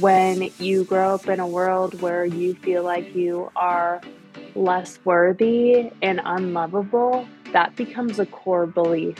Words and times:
when 0.00 0.50
you 0.58 0.84
grow 0.84 1.14
up 1.14 1.28
in 1.28 1.40
a 1.40 1.46
world 1.46 2.00
where 2.00 2.24
you 2.24 2.54
feel 2.54 2.82
like 2.82 3.14
you 3.14 3.50
are 3.56 4.00
less 4.54 4.98
worthy 5.04 5.90
and 6.02 6.20
unlovable, 6.24 7.28
that 7.52 7.74
becomes 7.76 8.18
a 8.18 8.26
core 8.26 8.66
belief. 8.66 9.16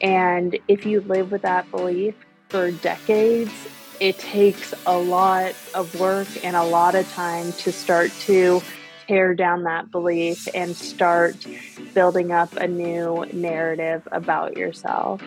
And 0.00 0.58
if 0.68 0.86
you 0.86 1.00
live 1.02 1.30
with 1.30 1.42
that 1.42 1.70
belief 1.70 2.14
for 2.48 2.70
decades, 2.70 3.52
it 4.00 4.18
takes 4.18 4.74
a 4.86 4.96
lot 4.96 5.54
of 5.74 5.98
work 6.00 6.28
and 6.44 6.56
a 6.56 6.64
lot 6.64 6.94
of 6.94 7.10
time 7.12 7.52
to 7.52 7.72
start 7.72 8.10
to 8.20 8.62
tear 9.06 9.34
down 9.34 9.64
that 9.64 9.90
belief 9.90 10.48
and 10.54 10.74
start 10.74 11.36
building 11.92 12.32
up 12.32 12.54
a 12.56 12.66
new 12.66 13.24
narrative 13.32 14.06
about 14.12 14.56
yourself. 14.56 15.22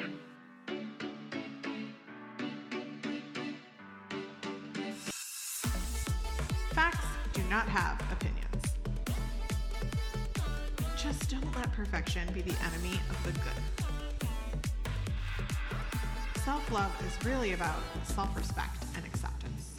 Perfection 11.78 12.28
be 12.34 12.42
the 12.42 12.56
enemy 12.66 13.00
of 13.08 13.24
the 13.24 13.32
good. 13.34 13.62
Self 16.44 16.72
love 16.72 16.92
is 17.06 17.24
really 17.24 17.54
about 17.54 17.78
self 18.04 18.36
respect 18.36 18.84
and 18.96 19.06
acceptance. 19.06 19.76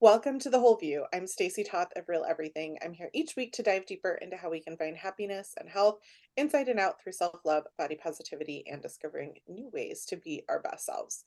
Welcome 0.00 0.38
to 0.38 0.48
The 0.48 0.58
Whole 0.58 0.76
View. 0.76 1.04
I'm 1.12 1.26
Stacy 1.26 1.64
Toth 1.64 1.92
of 1.96 2.08
Real 2.08 2.24
Everything. 2.26 2.78
I'm 2.82 2.94
here 2.94 3.10
each 3.12 3.36
week 3.36 3.52
to 3.52 3.62
dive 3.62 3.84
deeper 3.84 4.18
into 4.22 4.38
how 4.38 4.48
we 4.48 4.60
can 4.60 4.78
find 4.78 4.96
happiness 4.96 5.52
and 5.60 5.68
health 5.68 5.98
inside 6.38 6.68
and 6.68 6.80
out 6.80 7.02
through 7.02 7.12
self 7.12 7.40
love, 7.44 7.64
body 7.76 7.98
positivity, 8.02 8.64
and 8.72 8.80
discovering 8.80 9.34
new 9.46 9.68
ways 9.70 10.06
to 10.06 10.16
be 10.16 10.44
our 10.48 10.60
best 10.62 10.86
selves. 10.86 11.24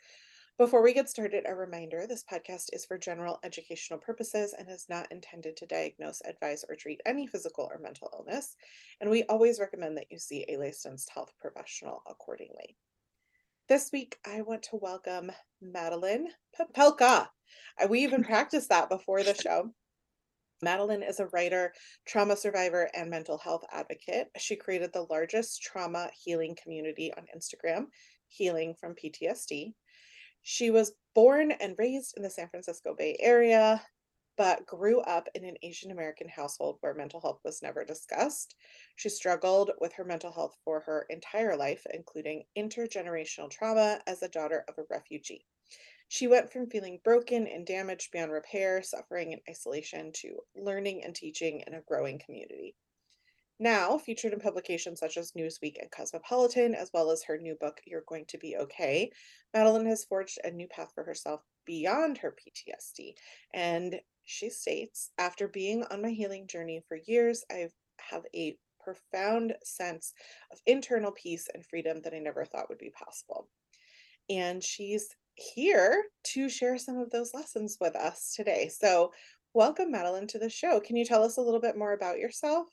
Before 0.62 0.84
we 0.84 0.94
get 0.94 1.10
started, 1.10 1.46
a 1.48 1.56
reminder 1.56 2.06
this 2.06 2.24
podcast 2.24 2.70
is 2.72 2.86
for 2.86 2.96
general 2.96 3.40
educational 3.44 3.98
purposes 3.98 4.54
and 4.56 4.70
is 4.70 4.86
not 4.88 5.12
intended 5.12 5.58
to 5.58 5.66
diagnose, 5.66 6.22
advise, 6.24 6.64
or 6.70 6.76
treat 6.76 7.02
any 7.04 7.26
physical 7.26 7.68
or 7.72 7.80
mental 7.80 8.12
illness. 8.14 8.56
And 9.00 9.10
we 9.10 9.24
always 9.24 9.60
recommend 9.60 9.98
that 9.98 10.12
you 10.12 10.20
see 10.20 10.46
a 10.48 10.58
licensed 10.58 11.10
health 11.10 11.34
professional 11.40 12.04
accordingly. 12.08 12.78
This 13.70 13.90
week, 13.92 14.20
I 14.24 14.44
want 14.44 14.62
to 14.62 14.76
welcome 14.76 15.32
Madeline 15.64 16.28
Popelka. 16.56 17.28
Uh, 17.84 17.88
we 17.90 18.04
even 18.04 18.24
practiced 18.24 18.70
that 18.70 18.88
before 18.88 19.24
the 19.24 19.34
show. 19.34 19.72
Madeline 20.62 21.02
is 21.02 21.20
a 21.20 21.26
writer, 21.34 21.74
trauma 22.06 22.38
survivor, 22.38 22.88
and 22.94 23.10
mental 23.10 23.40
health 23.40 23.64
advocate. 23.74 24.28
She 24.38 24.58
created 24.58 24.94
the 24.94 25.08
largest 25.10 25.64
trauma 25.64 26.12
healing 26.24 26.56
community 26.62 27.12
on 27.18 27.26
Instagram, 27.36 27.88
Healing 28.32 28.76
from 28.80 28.96
PTSD. 28.96 29.74
She 30.44 30.72
was 30.72 30.94
born 31.14 31.52
and 31.52 31.78
raised 31.78 32.16
in 32.18 32.24
the 32.24 32.30
San 32.30 32.50
Francisco 32.50 32.96
Bay 32.96 33.16
Area, 33.20 33.86
but 34.38 34.66
grew 34.66 35.02
up 35.02 35.28
in 35.36 35.46
an 35.46 35.58
Asian 35.62 35.92
American 35.92 36.28
household 36.28 36.78
where 36.80 36.94
mental 36.94 37.22
health 37.22 37.42
was 37.44 37.62
never 37.62 37.86
discussed. 37.86 38.56
She 38.96 39.10
struggled 39.10 39.72
with 39.80 39.94
her 39.94 40.04
mental 40.04 40.32
health 40.32 40.58
for 40.64 40.80
her 40.82 41.06
entire 41.10 41.56
life, 41.56 41.86
including 41.94 42.46
intergenerational 42.58 43.52
trauma 43.52 44.02
as 44.08 44.24
a 44.24 44.30
daughter 44.30 44.66
of 44.68 44.78
a 44.78 44.86
refugee. 44.90 45.46
She 46.08 46.28
went 46.28 46.52
from 46.52 46.70
feeling 46.70 47.00
broken 47.04 47.48
and 47.48 47.66
damaged 47.66 48.12
beyond 48.12 48.32
repair, 48.32 48.82
suffering 48.82 49.32
in 49.32 49.42
isolation, 49.50 50.12
to 50.14 50.40
learning 50.56 51.04
and 51.04 51.16
teaching 51.16 51.64
in 51.68 51.74
a 51.74 51.82
growing 51.82 52.20
community. 52.20 52.76
Now, 53.62 54.00
featured 54.00 54.34
in 54.34 54.40
publications 54.40 55.00
such 55.00 55.18
as 55.18 55.34
Newsweek 55.34 55.80
and 55.80 55.92
Cosmopolitan, 55.92 56.74
as 56.74 56.90
well 56.96 57.12
as 57.12 57.22
her 57.22 57.38
new 57.38 57.54
book, 57.62 57.80
You're 57.86 58.02
Going 58.08 58.26
to 58.30 58.40
Be 58.40 58.58
Okay, 58.58 59.12
Madeline 59.54 59.86
has 59.86 60.04
forged 60.04 60.40
a 60.44 60.50
new 60.50 60.68
path 60.68 60.92
for 60.96 61.04
herself 61.04 61.42
beyond 61.64 62.18
her 62.18 62.36
PTSD. 62.36 63.14
And 63.54 64.02
she 64.24 64.50
states, 64.50 65.12
after 65.20 65.48
being 65.48 65.84
on 65.92 66.02
my 66.02 66.10
healing 66.10 66.48
journey 66.48 66.82
for 66.88 66.98
years, 67.06 67.44
I 67.52 67.70
have 68.00 68.24
a 68.34 68.58
profound 68.84 69.54
sense 69.64 70.16
of 70.52 70.60
internal 70.66 71.12
peace 71.12 71.48
and 71.54 71.64
freedom 71.64 72.02
that 72.02 72.16
I 72.16 72.18
never 72.20 72.46
thought 72.46 72.68
would 72.68 72.80
be 72.80 72.90
possible. 72.90 73.48
And 74.28 74.64
she's 74.64 75.16
here 75.36 76.06
to 76.24 76.50
share 76.50 76.80
some 76.80 76.98
of 76.98 77.12
those 77.12 77.36
lessons 77.36 77.78
with 77.80 77.96
us 77.96 78.34
today. 78.36 78.70
So, 78.70 79.12
welcome, 79.54 79.92
Madeline, 79.92 80.26
to 80.30 80.40
the 80.40 80.50
show. 80.50 80.80
Can 80.80 80.96
you 80.96 81.06
tell 81.06 81.22
us 81.22 81.38
a 81.38 81.42
little 81.42 81.62
bit 81.62 81.78
more 81.78 81.94
about 81.94 82.18
yourself? 82.18 82.68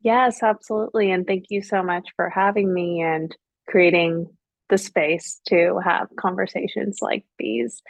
Yes, 0.00 0.42
absolutely. 0.42 1.10
And 1.10 1.26
thank 1.26 1.46
you 1.50 1.62
so 1.62 1.82
much 1.82 2.08
for 2.16 2.30
having 2.30 2.72
me 2.72 3.00
and 3.00 3.34
creating 3.68 4.28
the 4.68 4.78
space 4.78 5.40
to 5.48 5.78
have 5.84 6.08
conversations 6.18 6.98
like 7.00 7.24
these. 7.38 7.82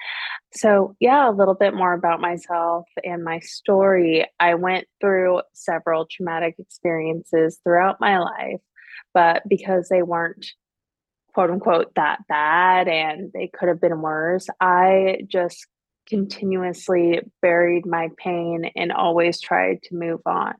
So, 0.55 0.95
yeah, 1.00 1.28
a 1.28 1.33
little 1.33 1.55
bit 1.55 1.75
more 1.75 1.95
about 1.95 2.21
myself 2.21 2.87
and 3.05 3.25
my 3.25 3.41
story. 3.41 4.27
I 4.41 4.55
went 4.55 4.87
through 5.00 5.43
several 5.55 6.06
traumatic 6.11 6.56
experiences 6.59 7.59
throughout 7.65 8.00
my 8.00 8.19
life, 8.19 8.61
but 9.15 9.43
because 9.49 9.89
they 9.89 10.03
weren't 10.03 10.47
quote 11.34 11.50
unquote 11.50 11.95
that 11.97 12.21
bad 12.28 12.89
and 12.89 13.31
they 13.34 13.49
could 13.49 13.69
have 13.69 13.81
been 13.81 14.00
worse, 14.03 14.47
I 14.61 15.19
just 15.28 15.66
continuously 16.09 17.21
buried 17.43 17.87
my 17.87 18.09
pain 18.19 18.71
and 18.77 18.93
always 18.93 19.41
tried 19.41 19.83
to 19.84 19.95
move 19.97 20.21
on. 20.27 20.55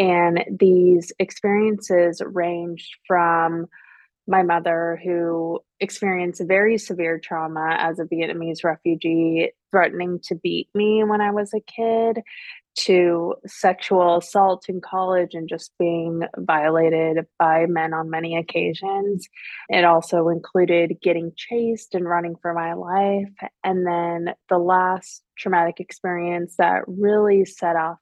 And 0.00 0.42
these 0.58 1.12
experiences 1.18 2.22
ranged 2.24 2.96
from 3.06 3.66
my 4.26 4.42
mother, 4.42 4.98
who 5.04 5.60
experienced 5.78 6.42
very 6.46 6.78
severe 6.78 7.18
trauma 7.18 7.76
as 7.78 7.98
a 7.98 8.04
Vietnamese 8.04 8.64
refugee, 8.64 9.50
threatening 9.70 10.20
to 10.22 10.36
beat 10.36 10.68
me 10.74 11.04
when 11.04 11.20
I 11.20 11.32
was 11.32 11.52
a 11.52 11.60
kid, 11.60 12.22
to 12.76 13.34
sexual 13.46 14.16
assault 14.16 14.68
in 14.70 14.80
college 14.80 15.34
and 15.34 15.48
just 15.48 15.72
being 15.78 16.22
violated 16.38 17.26
by 17.38 17.66
men 17.66 17.92
on 17.92 18.08
many 18.08 18.38
occasions. 18.38 19.28
It 19.68 19.84
also 19.84 20.28
included 20.28 20.98
getting 21.02 21.32
chased 21.36 21.94
and 21.94 22.08
running 22.08 22.36
for 22.40 22.54
my 22.54 22.72
life. 22.72 23.50
And 23.64 23.86
then 23.86 24.34
the 24.48 24.58
last 24.58 25.22
traumatic 25.36 25.78
experience 25.78 26.54
that 26.56 26.84
really 26.86 27.44
set 27.44 27.76
off 27.76 27.98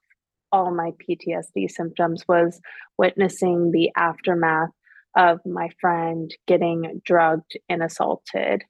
all 0.52 0.74
my 0.74 0.92
PTSD 0.92 1.70
symptoms 1.70 2.24
was 2.28 2.60
witnessing 2.96 3.70
the 3.70 3.90
aftermath 3.96 4.70
of 5.16 5.40
my 5.44 5.68
friend 5.80 6.34
getting 6.46 7.00
drugged 7.04 7.58
and 7.68 7.82
assaulted. 7.82 8.62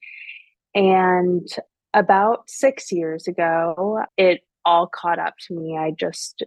And 0.74 1.46
about 1.94 2.48
six 2.48 2.92
years 2.92 3.26
ago, 3.26 4.00
it 4.16 4.40
all 4.64 4.86
caught 4.86 5.18
up 5.18 5.34
to 5.46 5.54
me. 5.54 5.76
I 5.76 5.92
just 5.92 6.44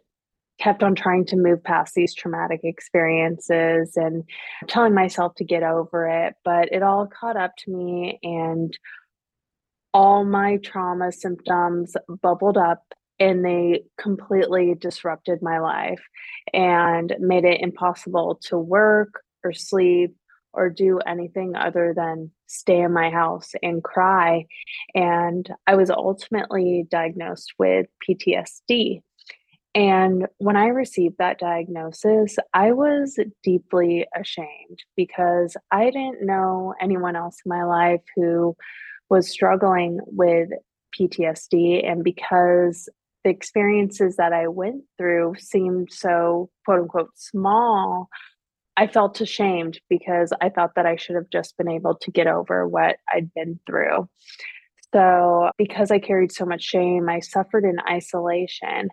kept 0.59 0.83
on 0.83 0.93
trying 0.93 1.25
to 1.25 1.35
move 1.35 1.63
past 1.63 1.95
these 1.95 2.13
traumatic 2.13 2.61
experiences 2.63 3.93
and 3.95 4.23
telling 4.67 4.93
myself 4.93 5.33
to 5.35 5.43
get 5.43 5.63
over 5.63 6.07
it, 6.07 6.35
but 6.45 6.71
it 6.71 6.83
all 6.83 7.07
caught 7.07 7.35
up 7.35 7.51
to 7.57 7.71
me 7.71 8.19
and 8.21 8.77
all 9.93 10.23
my 10.23 10.57
trauma 10.57 11.11
symptoms 11.11 11.95
bubbled 12.21 12.57
up 12.57 12.83
and 13.21 13.45
they 13.45 13.83
completely 13.99 14.73
disrupted 14.73 15.43
my 15.43 15.59
life 15.59 16.01
and 16.55 17.15
made 17.19 17.45
it 17.45 17.61
impossible 17.61 18.39
to 18.41 18.57
work 18.57 19.21
or 19.43 19.53
sleep 19.53 20.15
or 20.53 20.71
do 20.71 20.97
anything 21.05 21.55
other 21.55 21.93
than 21.95 22.31
stay 22.47 22.81
in 22.81 22.91
my 22.91 23.11
house 23.11 23.51
and 23.61 23.83
cry. 23.83 24.47
And 24.95 25.47
I 25.67 25.75
was 25.75 25.91
ultimately 25.91 26.87
diagnosed 26.89 27.53
with 27.59 27.85
PTSD. 28.09 29.01
And 29.75 30.27
when 30.39 30.57
I 30.57 30.69
received 30.69 31.19
that 31.19 31.37
diagnosis, 31.37 32.37
I 32.55 32.71
was 32.71 33.19
deeply 33.43 34.07
ashamed 34.19 34.79
because 34.97 35.55
I 35.69 35.91
didn't 35.91 36.25
know 36.25 36.73
anyone 36.81 37.15
else 37.15 37.37
in 37.45 37.49
my 37.49 37.65
life 37.65 38.01
who 38.15 38.55
was 39.11 39.29
struggling 39.29 39.99
with 40.07 40.49
PTSD. 40.99 41.87
And 41.87 42.03
because 42.03 42.89
the 43.23 43.29
experiences 43.29 44.15
that 44.17 44.33
I 44.33 44.47
went 44.47 44.83
through 44.97 45.35
seemed 45.37 45.89
so 45.91 46.49
quote 46.65 46.81
unquote 46.81 47.11
small, 47.15 48.09
I 48.77 48.87
felt 48.87 49.21
ashamed 49.21 49.79
because 49.89 50.33
I 50.41 50.49
thought 50.49 50.75
that 50.75 50.85
I 50.85 50.95
should 50.95 51.15
have 51.15 51.29
just 51.31 51.57
been 51.57 51.69
able 51.69 51.95
to 51.95 52.11
get 52.11 52.27
over 52.27 52.67
what 52.67 52.97
I'd 53.13 53.33
been 53.33 53.59
through. 53.65 54.09
So, 54.93 55.51
because 55.57 55.91
I 55.91 55.99
carried 55.99 56.31
so 56.31 56.45
much 56.45 56.63
shame, 56.63 57.07
I 57.07 57.19
suffered 57.19 57.63
in 57.63 57.77
isolation. 57.89 58.89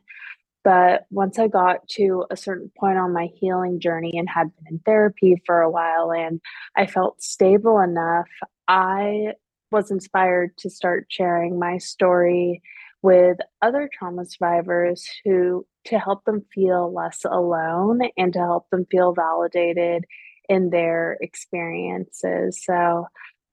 But 0.64 1.06
once 1.10 1.38
I 1.38 1.48
got 1.48 1.88
to 1.92 2.26
a 2.30 2.36
certain 2.36 2.70
point 2.78 2.98
on 2.98 3.12
my 3.12 3.28
healing 3.34 3.80
journey 3.80 4.18
and 4.18 4.28
had 4.28 4.54
been 4.56 4.74
in 4.74 4.78
therapy 4.80 5.40
for 5.46 5.60
a 5.60 5.70
while 5.70 6.12
and 6.12 6.40
I 6.76 6.86
felt 6.86 7.22
stable 7.22 7.80
enough, 7.80 8.28
I 8.66 9.32
was 9.70 9.90
inspired 9.90 10.56
to 10.58 10.70
start 10.70 11.06
sharing 11.08 11.58
my 11.58 11.78
story 11.78 12.62
with 13.02 13.38
other 13.62 13.88
trauma 13.92 14.24
survivors 14.24 15.08
who 15.24 15.66
to 15.84 15.98
help 15.98 16.24
them 16.24 16.44
feel 16.52 16.92
less 16.92 17.24
alone 17.24 18.00
and 18.16 18.32
to 18.32 18.38
help 18.38 18.68
them 18.70 18.86
feel 18.90 19.14
validated 19.14 20.04
in 20.48 20.70
their 20.70 21.16
experiences. 21.20 22.62
So 22.64 23.06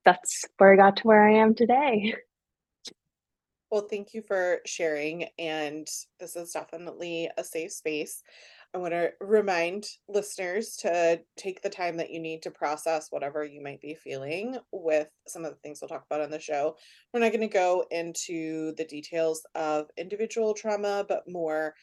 that's 0.04 0.46
where 0.58 0.74
I 0.74 0.76
got 0.76 0.98
to 0.98 1.04
where 1.04 1.28
I 1.28 1.36
am 1.36 1.56
today. 1.56 2.16
Well, 3.72 3.88
thank 3.90 4.14
you 4.14 4.22
for 4.22 4.60
sharing. 4.66 5.28
And 5.38 5.88
this 6.20 6.36
is 6.36 6.52
definitely 6.52 7.30
a 7.38 7.44
safe 7.44 7.74
space. 7.74 8.24
I 8.76 8.78
want 8.78 8.92
to 8.92 9.14
remind 9.22 9.88
listeners 10.10 10.76
to 10.82 11.22
take 11.38 11.62
the 11.62 11.70
time 11.70 11.96
that 11.96 12.10
you 12.12 12.20
need 12.20 12.42
to 12.42 12.52
process 12.52 13.08
whatever 13.10 13.46
you 13.46 13.64
might 13.64 13.80
be 13.80 13.94
feeling 13.96 14.58
with 14.74 15.08
some 15.30 15.46
of 15.46 15.52
the 15.52 15.58
things 15.60 15.80
we'll 15.80 15.88
talk 15.88 16.04
about 16.06 16.20
on 16.20 16.30
the 16.30 16.42
show. 16.42 16.76
We're 17.14 17.22
not 17.22 17.32
going 17.32 17.40
to 17.40 17.48
go 17.48 17.86
into 17.90 18.74
the 18.76 18.84
details 18.84 19.44
of 19.56 19.86
individual 19.96 20.54
trauma, 20.54 21.06
but 21.08 21.24
more 21.26 21.74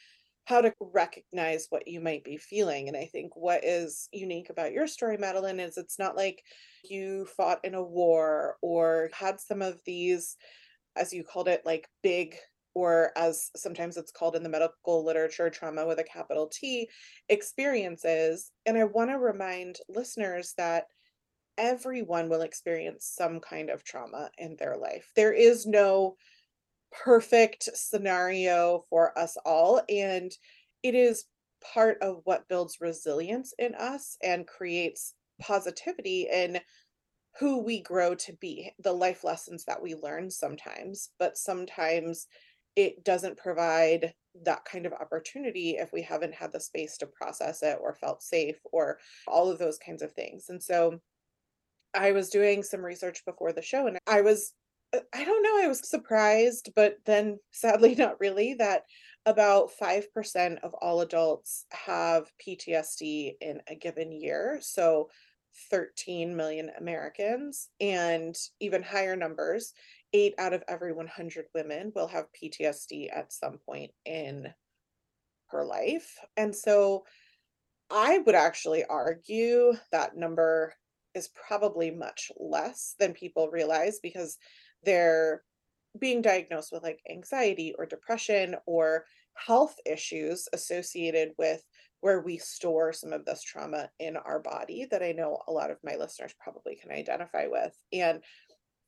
how 0.44 0.60
to 0.60 0.74
recognize 0.82 1.68
what 1.70 1.88
you 1.88 1.98
might 1.98 2.24
be 2.24 2.36
feeling. 2.36 2.88
And 2.88 2.96
I 2.96 3.06
think 3.06 3.36
what 3.36 3.64
is 3.64 4.10
unique 4.12 4.50
about 4.50 4.72
your 4.72 4.86
story, 4.86 5.16
Madeline, 5.16 5.60
is 5.60 5.78
it's 5.78 5.98
not 5.98 6.14
like 6.14 6.42
you 6.84 7.24
fought 7.24 7.64
in 7.64 7.72
a 7.74 7.82
war 7.82 8.56
or 8.60 9.08
had 9.14 9.40
some 9.40 9.62
of 9.62 9.80
these 9.86 10.36
as 10.94 11.10
you 11.10 11.24
called 11.24 11.48
it, 11.48 11.62
like 11.64 11.88
big, 12.02 12.36
or 12.74 13.12
as 13.16 13.50
sometimes 13.56 13.96
it's 13.96 14.12
called 14.12 14.36
in 14.36 14.42
the 14.42 14.48
medical 14.48 15.04
literature, 15.04 15.50
trauma 15.50 15.86
with 15.86 15.98
a 15.98 16.04
capital 16.04 16.46
T 16.46 16.88
experiences. 17.28 18.50
And 18.66 18.78
I 18.78 18.84
want 18.84 19.10
to 19.10 19.18
remind 19.18 19.76
listeners 19.88 20.54
that 20.56 20.86
everyone 21.58 22.28
will 22.28 22.42
experience 22.42 23.12
some 23.14 23.40
kind 23.40 23.70
of 23.70 23.84
trauma 23.84 24.30
in 24.38 24.56
their 24.58 24.76
life. 24.76 25.10
There 25.16 25.32
is 25.32 25.66
no 25.66 26.16
perfect 26.92 27.68
scenario 27.74 28.84
for 28.90 29.18
us 29.18 29.36
all. 29.44 29.82
And 29.88 30.32
it 30.82 30.94
is 30.94 31.24
part 31.62 31.98
of 32.02 32.20
what 32.24 32.48
builds 32.48 32.78
resilience 32.80 33.54
in 33.58 33.74
us 33.74 34.16
and 34.22 34.46
creates 34.46 35.14
positivity 35.40 36.28
in 36.32 36.60
who 37.38 37.62
we 37.62 37.80
grow 37.80 38.14
to 38.14 38.32
be, 38.34 38.72
the 38.78 38.92
life 38.92 39.24
lessons 39.24 39.64
that 39.64 39.80
we 39.82 39.94
learn 39.94 40.30
sometimes, 40.30 41.10
but 41.18 41.38
sometimes 41.38 42.26
it 42.76 43.04
doesn't 43.04 43.36
provide 43.36 44.14
that 44.44 44.64
kind 44.64 44.86
of 44.86 44.92
opportunity 44.92 45.76
if 45.78 45.92
we 45.92 46.02
haven't 46.02 46.34
had 46.34 46.52
the 46.52 46.60
space 46.60 46.96
to 46.98 47.06
process 47.06 47.62
it 47.62 47.78
or 47.80 47.94
felt 47.94 48.22
safe 48.22 48.56
or 48.72 48.98
all 49.26 49.50
of 49.50 49.58
those 49.58 49.78
kinds 49.78 50.02
of 50.02 50.12
things. 50.12 50.46
And 50.48 50.62
so 50.62 51.00
I 51.94 52.12
was 52.12 52.30
doing 52.30 52.62
some 52.62 52.84
research 52.84 53.24
before 53.26 53.52
the 53.52 53.62
show 53.62 53.86
and 53.86 53.98
I 54.06 54.22
was 54.22 54.54
uh, 54.94 55.00
I 55.14 55.24
don't 55.24 55.42
know, 55.42 55.62
I 55.62 55.68
was 55.68 55.86
surprised, 55.88 56.70
but 56.74 56.96
then 57.04 57.38
sadly 57.52 57.94
not 57.94 58.20
really 58.20 58.54
that 58.54 58.84
about 59.24 59.70
5% 59.80 60.58
of 60.62 60.74
all 60.74 61.00
adults 61.00 61.66
have 61.70 62.30
PTSD 62.44 63.34
in 63.40 63.60
a 63.68 63.74
given 63.74 64.10
year. 64.10 64.58
So 64.60 65.10
13 65.70 66.34
million 66.34 66.70
Americans 66.78 67.68
and 67.80 68.34
even 68.60 68.82
higher 68.82 69.16
numbers, 69.16 69.74
eight 70.12 70.34
out 70.38 70.52
of 70.52 70.62
every 70.68 70.92
100 70.92 71.46
women 71.54 71.92
will 71.94 72.08
have 72.08 72.26
PTSD 72.32 73.08
at 73.14 73.32
some 73.32 73.58
point 73.66 73.90
in 74.04 74.48
her 75.48 75.64
life. 75.64 76.18
And 76.36 76.54
so 76.54 77.04
I 77.90 78.18
would 78.18 78.34
actually 78.34 78.84
argue 78.84 79.74
that 79.90 80.16
number 80.16 80.74
is 81.14 81.28
probably 81.28 81.90
much 81.90 82.32
less 82.38 82.94
than 82.98 83.12
people 83.12 83.48
realize 83.50 83.98
because 84.02 84.38
they're 84.84 85.42
being 85.98 86.22
diagnosed 86.22 86.72
with 86.72 86.82
like 86.82 87.00
anxiety 87.10 87.74
or 87.78 87.84
depression 87.84 88.56
or 88.66 89.04
health 89.34 89.76
issues 89.84 90.48
associated 90.52 91.32
with 91.38 91.62
where 92.00 92.20
we 92.20 92.38
store 92.38 92.92
some 92.92 93.12
of 93.12 93.24
this 93.24 93.42
trauma 93.42 93.88
in 94.00 94.16
our 94.16 94.40
body 94.40 94.86
that 94.90 95.02
I 95.02 95.12
know 95.12 95.38
a 95.46 95.52
lot 95.52 95.70
of 95.70 95.78
my 95.84 95.96
listeners 95.96 96.34
probably 96.42 96.76
can 96.76 96.90
identify 96.90 97.46
with. 97.46 97.72
And 97.92 98.22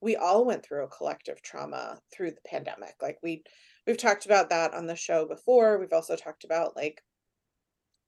we 0.05 0.17
all 0.17 0.45
went 0.45 0.63
through 0.63 0.85
a 0.85 0.89
collective 0.89 1.41
trauma 1.41 1.99
through 2.13 2.31
the 2.31 2.47
pandemic. 2.47 2.95
Like 3.01 3.19
we 3.23 3.43
we've 3.87 3.97
talked 3.97 4.27
about 4.27 4.51
that 4.51 4.75
on 4.75 4.87
the 4.87 4.95
show 4.95 5.27
before. 5.27 5.79
We've 5.79 5.95
also 5.95 6.15
talked 6.15 6.45
about 6.45 6.77
like 6.77 7.03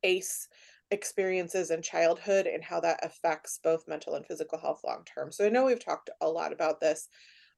ACE 0.02 0.46
experiences 0.90 1.70
in 1.70 1.81
childhood 1.81 2.46
and 2.46 2.62
how 2.62 2.81
that 2.81 3.00
affects 3.02 3.58
both 3.64 3.88
mental 3.88 4.14
and 4.14 4.26
physical 4.26 4.58
health 4.58 4.82
long 4.84 5.04
term. 5.04 5.32
So 5.32 5.46
I 5.46 5.48
know 5.48 5.64
we've 5.64 5.82
talked 5.82 6.10
a 6.20 6.28
lot 6.28 6.52
about 6.52 6.81
this, 6.81 7.08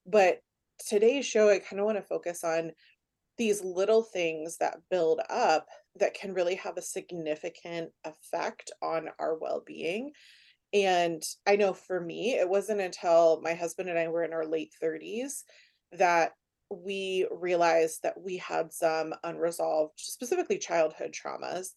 but 0.06 0.38
today's 0.86 1.26
show 1.26 1.50
I 1.50 1.58
kind 1.58 1.80
of 1.80 1.86
want 1.86 1.98
to 1.98 2.02
focus 2.02 2.44
on 2.44 2.70
these 3.38 3.62
little 3.62 4.02
things 4.02 4.56
that 4.58 4.78
build 4.88 5.20
up 5.28 5.66
that 5.96 6.14
can 6.14 6.32
really 6.32 6.54
have 6.54 6.76
a 6.76 6.82
significant 6.82 7.90
effect 8.04 8.70
on 8.82 9.08
our 9.18 9.36
well-being. 9.36 10.12
And 10.72 11.22
I 11.46 11.56
know 11.56 11.72
for 11.72 12.00
me, 12.00 12.34
it 12.34 12.48
wasn't 12.48 12.80
until 12.80 13.40
my 13.42 13.54
husband 13.54 13.88
and 13.88 13.98
I 13.98 14.08
were 14.08 14.24
in 14.24 14.32
our 14.32 14.46
late 14.46 14.72
30s 14.82 15.44
that 15.92 16.32
we 16.70 17.26
realized 17.30 18.02
that 18.02 18.20
we 18.20 18.36
had 18.36 18.72
some 18.72 19.14
unresolved, 19.24 19.94
specifically 19.96 20.58
childhood 20.58 21.12
traumas. 21.14 21.68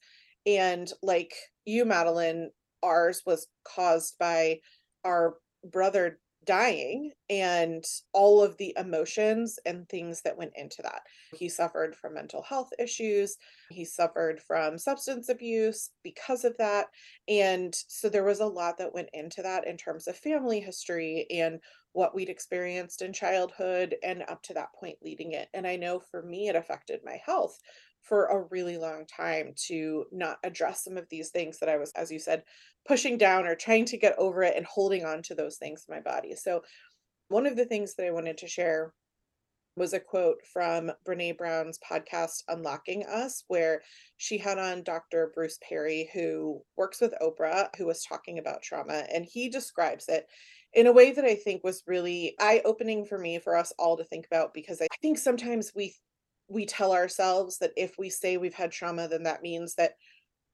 And 0.46 0.92
like 1.02 1.34
you, 1.66 1.86
Madeline, 1.86 2.52
ours 2.84 3.24
was 3.26 3.48
caused 3.64 4.18
by 4.20 4.60
our 5.06 5.36
brother 5.64 6.20
dying 6.46 7.12
and 7.30 7.84
all 8.14 8.42
of 8.42 8.58
the 8.58 8.74
emotions 8.78 9.60
and 9.66 9.88
things 9.88 10.22
that 10.22 10.38
went 10.38 10.54
into 10.56 10.82
that. 10.82 11.02
He 11.36 11.50
suffered 11.50 11.96
from 11.96 12.16
mental 12.16 12.42
health 12.42 12.70
issues. 12.80 13.38
He 13.70 13.86
suffered 13.86 14.42
from 14.42 14.78
substance 14.78 15.30
abuse 15.30 15.92
because 16.04 16.44
of 16.44 16.58
that. 16.58 16.88
And 17.28 17.76
so 17.88 18.10
there 18.10 18.24
was 18.24 18.40
a 18.40 18.46
lot 18.46 18.78
that 18.80 18.94
went 18.94 19.10
into 19.14 19.42
that 19.44 19.68
in 19.68 19.78
terms 19.78 20.08
of 20.08 20.18
family 20.18 20.60
history 20.60 21.28
and 21.30 21.60
what 21.94 22.16
we'd 22.16 22.30
experienced 22.30 23.02
in 23.02 23.14
childhood 23.14 23.96
and 24.04 24.24
up 24.28 24.42
to 24.44 24.54
that 24.54 24.74
point 24.74 24.98
leading 25.04 25.34
it. 25.34 25.50
And 25.54 25.68
I 25.68 25.76
know 25.76 26.00
for 26.00 26.24
me, 26.24 26.48
it 26.48 26.56
affected 26.56 27.02
my 27.04 27.20
health 27.26 27.58
for 28.02 28.26
a 28.26 28.44
really 28.50 28.78
long 28.78 29.06
time 29.06 29.54
to 29.68 30.06
not 30.12 30.38
address 30.44 30.84
some 30.84 30.98
of 30.98 31.08
these 31.10 31.30
things 31.30 31.60
that 31.60 31.70
I 31.70 31.78
was, 31.78 31.92
as 31.96 32.12
you 32.12 32.20
said, 32.20 32.44
pushing 32.88 33.18
down 33.18 33.46
or 33.46 33.56
trying 33.56 33.86
to 33.86 33.98
get 33.98 34.18
over 34.18 34.44
it 34.44 34.56
and 34.58 34.66
holding 34.66 35.06
on 35.06 35.22
to 35.24 35.36
those 35.36 35.58
things 35.58 35.86
in 35.88 35.96
my 35.96 36.02
body. 36.02 36.36
So, 36.36 36.62
one 37.30 37.46
of 37.46 37.56
the 37.56 37.66
things 37.66 37.96
that 37.96 38.06
I 38.06 38.12
wanted 38.12 38.38
to 38.40 38.48
share 38.48 38.94
was 39.78 39.94
a 39.94 40.00
quote 40.00 40.40
from 40.52 40.92
Brene 41.08 41.38
Brown's 41.38 41.80
podcast, 41.80 42.44
Unlocking 42.50 43.06
Us, 43.06 43.46
where 43.48 43.82
she 44.18 44.38
had 44.38 44.58
on 44.58 44.84
Dr. 44.84 45.32
Bruce 45.34 45.58
Perry, 45.68 46.10
who 46.14 46.62
works 46.76 47.00
with 47.00 47.14
Oprah, 47.22 47.70
who 47.78 47.86
was 47.86 48.04
talking 48.04 48.38
about 48.38 48.62
trauma. 48.62 49.06
And 49.14 49.26
he 49.26 49.50
describes 49.50 50.10
it 50.10 50.28
in 50.74 50.88
a 50.88 50.92
way 50.92 51.12
that 51.12 51.26
I 51.26 51.36
think 51.36 51.64
was 51.64 51.84
really 51.88 52.36
eye 52.40 52.62
opening 52.66 53.06
for 53.06 53.18
me, 53.18 53.40
for 53.40 53.56
us 53.56 53.72
all 53.80 53.96
to 53.98 54.04
think 54.04 54.26
about, 54.26 54.54
because 54.54 54.82
I 54.82 54.88
think 55.02 55.18
sometimes 55.18 55.72
we 55.74 55.96
we 56.48 56.66
tell 56.66 56.94
ourselves 56.94 57.58
that 57.60 57.74
if 57.78 57.98
we 57.98 58.10
say 58.10 58.38
we've 58.38 58.54
had 58.54 58.72
trauma, 58.72 59.08
then 59.08 59.24
that 59.24 59.42
means 59.42 59.76
that 59.76 59.96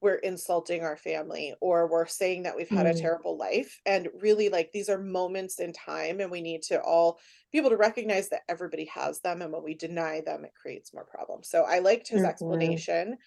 we're 0.00 0.16
insulting 0.16 0.82
our 0.82 0.96
family 0.96 1.54
or 1.60 1.90
we're 1.90 2.06
saying 2.06 2.44
that 2.44 2.56
we've 2.56 2.70
had 2.70 2.86
a 2.86 2.94
Mm, 2.94 2.94
terrible 2.94 3.36
life. 3.36 3.80
And 3.84 4.08
really, 4.14 4.48
like, 4.48 4.70
these 4.72 4.88
are 4.88 4.98
moments 4.98 5.58
in 5.58 5.72
time, 5.72 6.20
and 6.20 6.30
we 6.30 6.40
need 6.40 6.62
to 6.64 6.80
all 6.82 7.18
be 7.50 7.58
able 7.58 7.70
to 7.70 7.76
recognize 7.76 8.28
that 8.28 8.42
everybody 8.48 8.84
has 8.86 9.20
them. 9.20 9.42
And 9.42 9.52
when 9.52 9.64
we 9.64 9.74
deny 9.74 10.20
them, 10.20 10.44
it 10.44 10.54
creates 10.54 10.94
more 10.94 11.04
problems. 11.06 11.50
So 11.50 11.64
I 11.64 11.80
liked 11.80 12.08
his 12.08 12.22
explanation, 12.24 13.18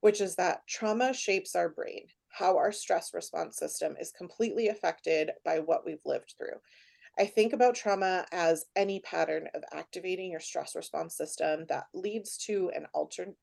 which 0.00 0.20
is 0.20 0.36
that 0.36 0.66
trauma 0.68 1.14
shapes 1.14 1.54
our 1.56 1.68
brain. 1.68 2.06
How 2.28 2.56
our 2.58 2.72
stress 2.72 3.14
response 3.14 3.56
system 3.58 3.96
is 3.98 4.10
completely 4.12 4.68
affected 4.68 5.32
by 5.44 5.60
what 5.60 5.84
we've 5.86 6.04
lived 6.04 6.34
through. 6.36 6.60
I 7.18 7.26
think 7.26 7.52
about 7.52 7.74
trauma 7.76 8.26
as 8.32 8.66
any 8.74 9.00
pattern 9.00 9.48
of 9.54 9.64
activating 9.72 10.30
your 10.30 10.40
stress 10.40 10.74
response 10.74 11.16
system 11.16 11.66
that 11.66 11.86
leads 11.94 12.36
to 12.38 12.70
an 12.70 12.86
alter- 12.92 13.36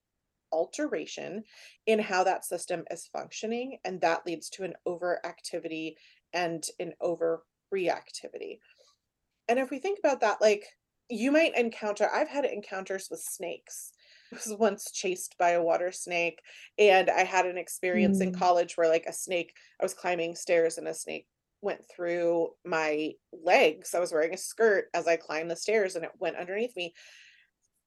alteration 0.52 1.46
in 1.86 2.00
how 2.00 2.24
that 2.26 2.46
system 2.46 2.86
is 2.92 3.08
functioning, 3.08 3.80
and 3.86 4.02
that 4.02 4.26
leads 4.26 4.50
to 4.52 4.64
an 4.64 4.76
overactivity 4.88 5.96
and 6.34 6.68
an 6.80 6.94
overreactivity. 7.02 8.60
And 9.48 9.60
if 9.60 9.70
we 9.70 9.80
think 9.80 10.00
about 10.00 10.20
that, 10.22 10.42
like 10.42 10.78
you 11.10 11.32
might 11.32 11.56
encounter, 11.58 12.10
I've 12.10 12.30
had 12.30 12.46
encounters 12.46 13.10
with 13.10 13.20
snakes. 13.22 13.92
I 14.32 14.36
was 14.36 14.54
once 14.58 14.92
chased 14.92 15.38
by 15.38 15.52
a 15.52 15.62
water 15.64 15.92
snake, 15.92 16.42
and 16.78 17.10
I 17.10 17.24
had 17.24 17.46
an 17.46 17.58
experience 17.58 18.22
in 18.22 18.32
mm, 18.32 18.32
college 18.32 18.78
where, 18.78 18.88
like, 18.88 19.06
a 19.06 19.14
snake, 19.14 19.56
I 19.80 19.84
was 19.84 19.94
climbing 19.94 20.36
stairs 20.36 20.78
and 20.78 20.88
a 20.88 20.94
snake 20.94 21.28
went 21.62 21.82
through 21.90 22.50
my 22.66 23.12
legs. 23.32 23.94
I 23.94 24.00
was 24.00 24.12
wearing 24.12 24.34
a 24.34 24.38
skirt 24.38 24.86
as 24.94 25.08
I 25.08 25.16
climbed 25.16 25.52
the 25.52 25.56
stairs 25.56 25.96
and 25.96 26.04
it 26.04 26.12
went 26.20 26.38
underneath 26.38 26.76
me. 26.76 26.94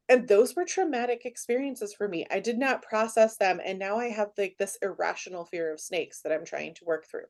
And 0.09 0.29
those 0.29 0.55
were 0.55 0.65
traumatic 0.65 1.25
experiences 1.25 1.95
for 1.95 2.09
me. 2.09 2.27
I 2.31 2.41
did 2.41 2.59
not 2.59 2.83
process 2.83 3.37
them. 3.37 3.61
And 3.65 3.79
now 3.79 3.99
I 3.99 4.09
have 4.09 4.29
like 4.37 4.57
this 4.59 4.79
irrational 4.83 5.47
fear 5.47 5.73
of 5.73 5.81
snakes 5.81 6.21
that 6.23 6.33
I'm 6.33 6.45
trying 6.45 6.75
to 6.75 6.85
work 6.85 7.07
through. 7.11 7.25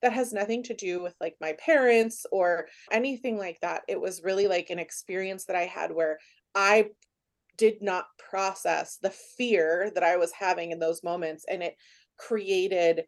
That 0.00 0.12
has 0.12 0.32
nothing 0.32 0.62
to 0.64 0.74
do 0.74 1.02
with 1.02 1.14
like 1.20 1.36
my 1.40 1.52
parents 1.52 2.26
or 2.32 2.66
anything 2.90 3.38
like 3.38 3.60
that. 3.60 3.82
It 3.88 4.00
was 4.00 4.22
really 4.22 4.48
like 4.48 4.70
an 4.70 4.78
experience 4.78 5.44
that 5.46 5.56
I 5.56 5.66
had 5.66 5.92
where 5.92 6.18
I 6.54 6.90
did 7.56 7.82
not 7.82 8.06
process 8.18 8.98
the 9.00 9.10
fear 9.10 9.90
that 9.94 10.02
I 10.02 10.16
was 10.16 10.32
having 10.32 10.72
in 10.72 10.78
those 10.78 11.02
moments. 11.02 11.44
And 11.48 11.62
it 11.62 11.76
created 12.16 13.04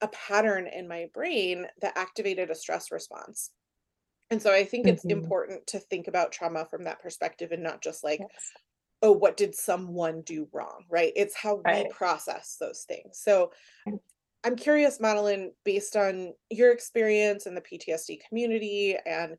a 0.00 0.08
pattern 0.08 0.66
in 0.66 0.88
my 0.88 1.08
brain 1.12 1.66
that 1.80 1.96
activated 1.96 2.50
a 2.50 2.54
stress 2.54 2.90
response. 2.90 3.50
And 4.30 4.40
so 4.40 4.52
I 4.52 4.64
think 4.64 4.86
it's 4.86 5.04
Mhm. 5.04 5.10
important 5.12 5.66
to 5.68 5.80
think 5.80 6.08
about 6.08 6.32
trauma 6.32 6.66
from 6.66 6.84
that 6.84 7.00
perspective 7.00 7.52
and 7.52 7.62
not 7.62 7.82
just 7.82 8.04
like, 8.04 8.20
Yes. 8.20 8.52
oh, 9.02 9.12
what 9.12 9.36
did 9.36 9.54
someone 9.54 10.22
do 10.22 10.48
wrong, 10.52 10.84
right? 10.88 11.12
It's 11.16 11.34
how 11.34 11.56
we 11.56 11.88
process 11.88 12.56
those 12.58 12.84
things. 12.84 13.18
So. 13.20 13.52
I'm 14.42 14.56
curious, 14.56 15.00
Madeline, 15.00 15.52
based 15.64 15.96
on 15.96 16.32
your 16.48 16.72
experience 16.72 17.44
in 17.44 17.54
the 17.54 17.60
PTSD 17.60 18.22
community 18.26 18.96
and 19.04 19.36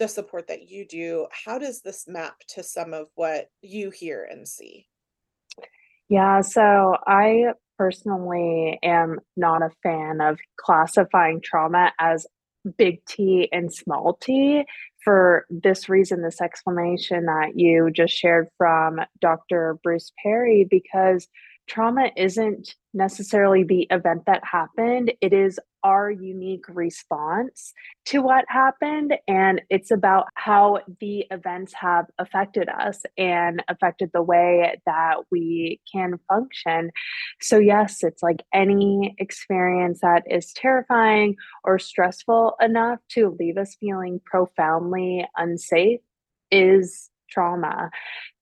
the 0.00 0.08
support 0.08 0.48
that 0.48 0.68
you 0.68 0.84
do, 0.84 1.28
how 1.30 1.56
does 1.56 1.82
this 1.82 2.08
map 2.08 2.40
to 2.48 2.64
some 2.64 2.92
of 2.92 3.06
what 3.14 3.48
you 3.60 3.90
hear 3.90 4.24
and 4.24 4.48
see? 4.48 4.88
Yeah, 6.08 6.40
so 6.40 6.96
I 7.06 7.52
personally 7.78 8.78
am 8.82 9.18
not 9.36 9.62
a 9.62 9.70
fan 9.82 10.20
of 10.20 10.38
classifying 10.56 11.40
trauma 11.42 11.92
as 11.98 12.26
big 12.78 13.04
T 13.06 13.48
and 13.52 13.72
small 13.72 14.14
t 14.14 14.64
for 15.02 15.44
this 15.50 15.88
reason, 15.88 16.22
this 16.22 16.40
explanation 16.40 17.26
that 17.26 17.52
you 17.56 17.90
just 17.90 18.14
shared 18.14 18.48
from 18.56 19.00
Dr. 19.20 19.78
Bruce 19.82 20.12
Perry, 20.22 20.66
because 20.68 21.28
trauma 21.68 22.10
isn't 22.16 22.74
necessarily 22.94 23.64
the 23.64 23.86
event 23.90 24.22
that 24.26 24.42
happened, 24.44 25.12
it 25.20 25.32
is 25.32 25.58
our 25.82 26.10
unique 26.10 26.64
response 26.68 27.74
to 28.06 28.22
what 28.22 28.44
happened. 28.48 29.14
And 29.28 29.60
it's 29.68 29.90
about 29.90 30.28
how 30.34 30.80
the 31.00 31.26
events 31.30 31.74
have 31.74 32.06
affected 32.18 32.68
us 32.68 33.02
and 33.18 33.62
affected 33.68 34.10
the 34.14 34.22
way 34.22 34.80
that 34.86 35.16
we 35.30 35.80
can 35.92 36.18
function. 36.28 36.90
So, 37.40 37.58
yes, 37.58 38.02
it's 38.02 38.22
like 38.22 38.42
any 38.54 39.14
experience 39.18 40.00
that 40.00 40.22
is 40.28 40.52
terrifying 40.54 41.36
or 41.64 41.78
stressful 41.78 42.54
enough 42.62 43.00
to 43.10 43.36
leave 43.38 43.58
us 43.58 43.76
feeling 43.78 44.20
profoundly 44.24 45.26
unsafe 45.36 46.00
is 46.50 47.10
trauma. 47.30 47.90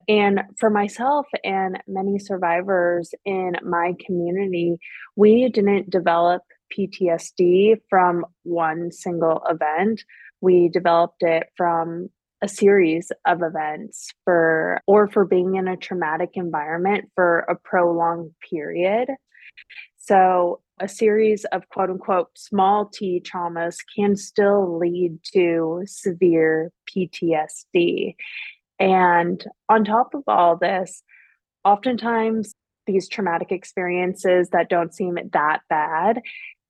And 0.09 0.43
for 0.59 0.71
myself 0.71 1.27
and 1.45 1.81
many 1.87 2.19
survivors 2.19 3.15
in 3.25 3.57
my 3.63 3.95
community, 4.05 4.79
we 5.17 5.49
didn't 5.49 5.91
develop 5.91 6.43
PTSD 6.77 7.81
from 7.89 8.25
one 8.43 8.91
single 8.91 9.43
event. 9.49 10.03
We 10.41 10.69
developed 10.69 11.23
it 11.23 11.49
from 11.57 12.11
a 12.43 12.49
series 12.49 13.13
of 13.25 13.43
events 13.43 14.11
for 14.25 14.83
or 14.87 15.09
for 15.09 15.25
being 15.25 15.55
in 15.55 15.69
a 15.69 15.77
traumatic 15.77 16.31
environment 16.35 17.09
for 17.15 17.41
a 17.41 17.55
prolonged 17.55 18.33
period. 18.51 19.09
So, 19.97 20.61
a 20.81 20.89
series 20.89 21.45
of 21.53 21.69
quote 21.69 21.91
unquote 21.91 22.31
small 22.37 22.87
t 22.87 23.23
traumas 23.25 23.77
can 23.97 24.17
still 24.17 24.79
lead 24.79 25.19
to 25.33 25.85
severe 25.87 26.73
PTSD. 26.91 28.17
And 28.83 29.45
on 29.69 29.85
top 29.85 30.13
of 30.13 30.25
all 30.27 30.57
this, 30.57 31.05
oftentimes 31.65 32.53
these 32.89 33.09
traumatic 33.09 33.53
experiences 33.53 34.49
that 34.51 34.69
don't 34.69 34.93
seem 34.93 35.17
that 35.33 35.61
bad 35.69 36.21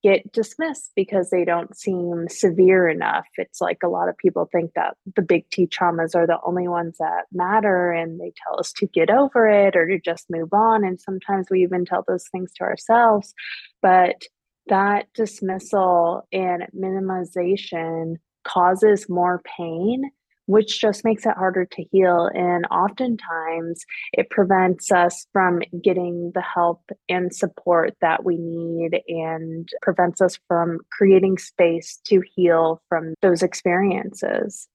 get 0.03 0.31
dismissed 0.31 0.91
because 0.95 1.31
they 1.31 1.45
don't 1.47 1.75
seem 1.75 2.27
severe 2.29 2.87
enough. 2.87 3.25
It's 3.39 3.63
like 3.63 3.79
a 3.83 3.89
lot 3.89 4.11
of 4.11 4.19
people 4.19 4.47
think 4.53 4.73
that 4.75 4.95
the 5.17 5.23
big 5.23 5.49
T 5.51 5.67
traumas 5.67 6.15
are 6.15 6.27
the 6.27 6.39
only 6.45 6.69
ones 6.69 6.99
that 6.99 7.25
matter 7.33 7.93
and 7.93 8.21
they 8.21 8.35
tell 8.45 8.61
us 8.61 8.75
to 8.75 8.87
get 8.89 9.09
over 9.09 9.49
it 9.49 9.75
or 9.75 9.87
to 9.87 9.99
just 9.99 10.27
move 10.29 10.53
on. 10.53 10.85
And 10.85 11.01
sometimes 11.01 11.47
we 11.51 11.63
even 11.63 11.87
tell 11.87 12.05
those 12.07 12.27
things 12.31 12.53
to 12.57 12.65
ourselves. 12.65 13.33
But 13.81 14.21
that 14.67 15.07
dismissal 15.15 16.29
and 16.31 16.65
minimization 16.77 18.17
causes 18.45 19.09
more 19.09 19.41
pain 19.57 20.11
which 20.53 20.81
just 20.81 21.03
makes 21.03 21.25
it 21.25 21.35
harder 21.35 21.65
to 21.65 21.85
heal. 21.91 22.29
And 22.35 22.67
oftentimes 22.67 23.87
it 24.13 24.29
prevents 24.29 24.93
us 24.93 25.27
from 25.33 25.63
getting 25.83 26.31
the 26.35 26.43
help 26.43 26.83
and 27.09 27.35
support 27.35 27.97
that 28.03 28.23
we 28.23 28.37
need 28.37 29.01
and 29.09 29.67
prevents 29.81 30.21
us 30.21 30.39
from 30.47 30.81
creating 30.91 31.39
space 31.39 31.99
to 32.05 32.23
heal 32.37 32.83
from 32.91 33.15
those 33.23 33.43
experiences. 33.43 34.69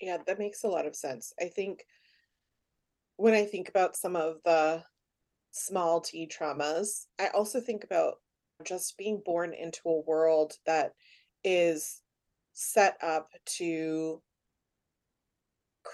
Yeah, 0.00 0.16
that 0.26 0.38
makes 0.38 0.64
a 0.64 0.68
lot 0.68 0.86
of 0.86 0.96
sense. 0.96 1.34
I 1.38 1.48
think 1.48 1.84
when 3.18 3.34
I 3.34 3.44
think 3.44 3.68
about 3.68 3.96
some 3.96 4.16
of 4.16 4.38
the 4.46 4.82
small 5.50 6.00
t 6.00 6.26
traumas, 6.26 7.04
I 7.18 7.28
also 7.28 7.60
think 7.60 7.84
about 7.84 8.14
just 8.64 8.96
being 8.96 9.20
born 9.26 9.52
into 9.52 9.82
a 9.90 10.00
world 10.00 10.54
that 10.64 10.94
is 11.44 12.00
set 12.54 12.96
up 13.02 13.28
to 13.44 14.22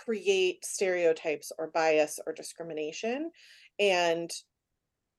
create 0.05 0.65
stereotypes 0.65 1.53
or 1.59 1.69
bias 1.69 2.19
or 2.27 2.33
discrimination. 2.33 3.31
And 3.79 4.31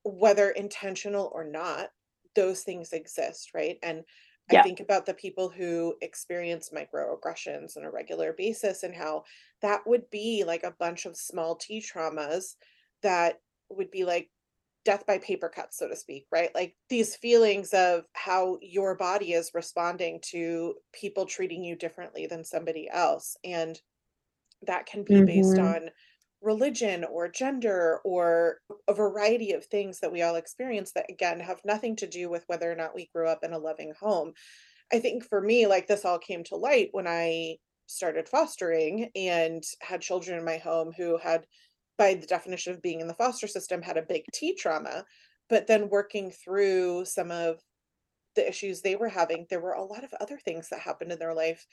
whether 0.04 0.50
intentional 0.50 1.30
or 1.34 1.44
not, 1.44 1.90
those 2.34 2.62
things 2.62 2.92
exist, 2.92 3.50
right? 3.54 3.78
And 3.82 4.04
I 4.50 4.62
think 4.62 4.80
about 4.80 5.04
the 5.04 5.14
people 5.14 5.50
who 5.50 5.94
experience 6.00 6.70
microaggressions 6.74 7.76
on 7.76 7.84
a 7.84 7.90
regular 7.90 8.32
basis 8.32 8.82
and 8.82 8.94
how 8.94 9.24
that 9.60 9.86
would 9.86 10.08
be 10.10 10.44
like 10.46 10.62
a 10.62 10.74
bunch 10.78 11.04
of 11.04 11.16
small 11.16 11.56
t 11.56 11.82
traumas 11.82 12.54
that 13.02 13.40
would 13.68 13.90
be 13.90 14.04
like 14.04 14.30
death 14.86 15.04
by 15.06 15.18
paper 15.18 15.50
cut, 15.50 15.74
so 15.74 15.86
to 15.86 15.94
speak, 15.96 16.24
right? 16.32 16.54
Like 16.54 16.74
these 16.88 17.14
feelings 17.14 17.74
of 17.74 18.04
how 18.14 18.58
your 18.62 18.94
body 18.94 19.34
is 19.34 19.50
responding 19.52 20.20
to 20.30 20.76
people 20.94 21.26
treating 21.26 21.62
you 21.62 21.76
differently 21.76 22.26
than 22.26 22.42
somebody 22.42 22.88
else. 22.90 23.36
And 23.44 23.78
that 24.66 24.86
can 24.86 25.04
be 25.04 25.22
based 25.22 25.58
hmm 25.58 25.58
on 25.58 25.90
religion 26.40 27.04
or 27.04 27.28
gender 27.28 28.00
or 28.04 28.60
a 28.86 28.94
variety 28.94 29.52
of 29.52 29.64
things 29.66 30.00
that 30.00 30.12
we 30.12 30.22
all 30.22 30.36
experience 30.36 30.92
that 30.92 31.10
again 31.10 31.40
have 31.40 31.60
nothing 31.64 31.96
to 31.96 32.06
do 32.06 32.30
with 32.30 32.44
whether 32.46 32.70
or 32.70 32.76
not 32.76 32.94
we 32.94 33.10
grew 33.14 33.28
up 33.28 33.42
in 33.42 33.52
a 33.52 33.58
loving 33.58 33.92
home. 34.00 34.32
I 34.92 35.00
think 35.00 35.24
for 35.24 35.40
me, 35.40 35.66
like 35.66 35.86
this 35.86 36.04
all 36.04 36.18
came 36.18 36.44
to 36.44 36.56
light 36.56 36.88
when 36.92 37.06
I 37.06 37.58
started 37.86 38.28
fostering 38.28 39.10
and 39.14 39.62
had 39.82 40.02
children 40.02 40.38
in 40.38 40.44
my 40.44 40.58
home 40.58 40.92
who 40.96 41.18
had, 41.18 41.46
by 41.98 42.14
the 42.14 42.26
definition 42.26 42.72
of 42.72 42.82
being 42.82 43.00
in 43.00 43.08
the 43.08 43.14
foster 43.14 43.46
system, 43.46 43.82
had 43.82 43.96
a 43.96 44.02
big 44.02 44.24
T 44.32 44.54
trauma. 44.54 45.04
But 45.48 45.66
then 45.66 45.88
working 45.88 46.30
through 46.30 47.06
some 47.06 47.30
of 47.30 47.60
the 48.34 48.48
issues 48.48 48.82
they 48.82 48.96
were 48.96 49.08
having, 49.08 49.46
there 49.50 49.60
were 49.60 49.72
a 49.72 49.84
lot 49.84 50.04
of 50.04 50.12
other 50.20 50.38
things 50.38 50.68
that 50.68 50.80
happened 50.80 51.12
in 51.12 51.18
their 51.18 51.34
life 51.34 51.66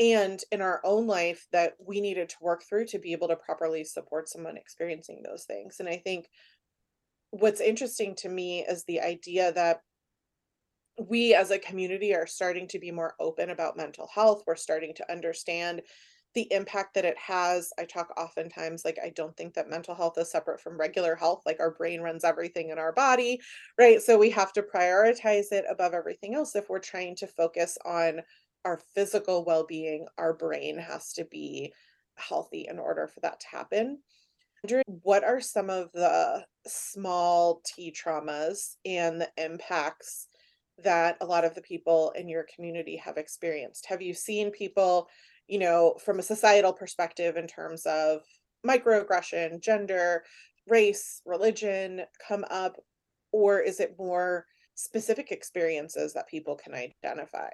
and 0.00 0.42
in 0.50 0.62
our 0.62 0.80
own 0.82 1.06
life 1.06 1.46
that 1.52 1.74
we 1.78 2.00
needed 2.00 2.30
to 2.30 2.36
work 2.40 2.64
through 2.66 2.86
to 2.86 2.98
be 2.98 3.12
able 3.12 3.28
to 3.28 3.36
properly 3.36 3.84
support 3.84 4.30
someone 4.30 4.56
experiencing 4.56 5.22
those 5.22 5.44
things. 5.44 5.78
And 5.78 5.88
I 5.88 5.98
think 5.98 6.30
what's 7.30 7.60
interesting 7.60 8.14
to 8.16 8.28
me 8.30 8.60
is 8.60 8.84
the 8.84 9.00
idea 9.00 9.52
that 9.52 9.82
we 10.98 11.34
as 11.34 11.50
a 11.50 11.58
community 11.58 12.14
are 12.14 12.26
starting 12.26 12.66
to 12.68 12.78
be 12.78 12.90
more 12.90 13.14
open 13.20 13.50
about 13.50 13.76
mental 13.76 14.08
health. 14.12 14.42
We're 14.46 14.56
starting 14.56 14.94
to 14.94 15.12
understand 15.12 15.82
the 16.34 16.50
impact 16.52 16.94
that 16.94 17.04
it 17.04 17.18
has. 17.18 17.70
I 17.78 17.84
talk 17.84 18.08
oftentimes 18.16 18.84
like 18.84 18.98
I 19.04 19.10
don't 19.10 19.36
think 19.36 19.54
that 19.54 19.68
mental 19.68 19.94
health 19.94 20.16
is 20.16 20.30
separate 20.30 20.60
from 20.60 20.78
regular 20.78 21.14
health. 21.14 21.42
Like 21.44 21.58
our 21.60 21.72
brain 21.72 22.00
runs 22.00 22.24
everything 22.24 22.70
in 22.70 22.78
our 22.78 22.92
body, 22.92 23.40
right? 23.78 24.00
So 24.00 24.16
we 24.16 24.30
have 24.30 24.52
to 24.54 24.62
prioritize 24.62 25.52
it 25.52 25.64
above 25.68 25.92
everything 25.92 26.34
else 26.34 26.54
if 26.54 26.70
we're 26.70 26.78
trying 26.78 27.16
to 27.16 27.26
focus 27.26 27.76
on 27.84 28.20
our 28.64 28.80
physical 28.94 29.44
well-being. 29.44 30.06
Our 30.18 30.34
brain 30.34 30.78
has 30.78 31.12
to 31.14 31.24
be 31.24 31.72
healthy 32.16 32.66
in 32.68 32.78
order 32.78 33.08
for 33.08 33.20
that 33.20 33.40
to 33.40 33.46
happen. 33.48 33.98
What 35.02 35.24
are 35.24 35.40
some 35.40 35.70
of 35.70 35.90
the 35.92 36.44
small 36.66 37.62
T 37.64 37.92
traumas 37.92 38.76
and 38.84 39.20
the 39.20 39.30
impacts 39.38 40.26
that 40.82 41.16
a 41.20 41.26
lot 41.26 41.44
of 41.44 41.54
the 41.54 41.62
people 41.62 42.12
in 42.16 42.28
your 42.28 42.44
community 42.54 42.96
have 42.96 43.16
experienced? 43.16 43.86
Have 43.86 44.02
you 44.02 44.12
seen 44.12 44.50
people, 44.50 45.08
you 45.48 45.58
know, 45.58 45.96
from 46.04 46.18
a 46.18 46.22
societal 46.22 46.74
perspective 46.74 47.36
in 47.36 47.46
terms 47.46 47.86
of 47.86 48.20
microaggression, 48.66 49.62
gender, 49.62 50.24
race, 50.68 51.22
religion 51.24 52.02
come 52.26 52.44
up, 52.50 52.76
or 53.32 53.60
is 53.60 53.80
it 53.80 53.96
more 53.98 54.44
specific 54.74 55.32
experiences 55.32 56.12
that 56.12 56.28
people 56.28 56.54
can 56.54 56.74
identify? 56.74 57.48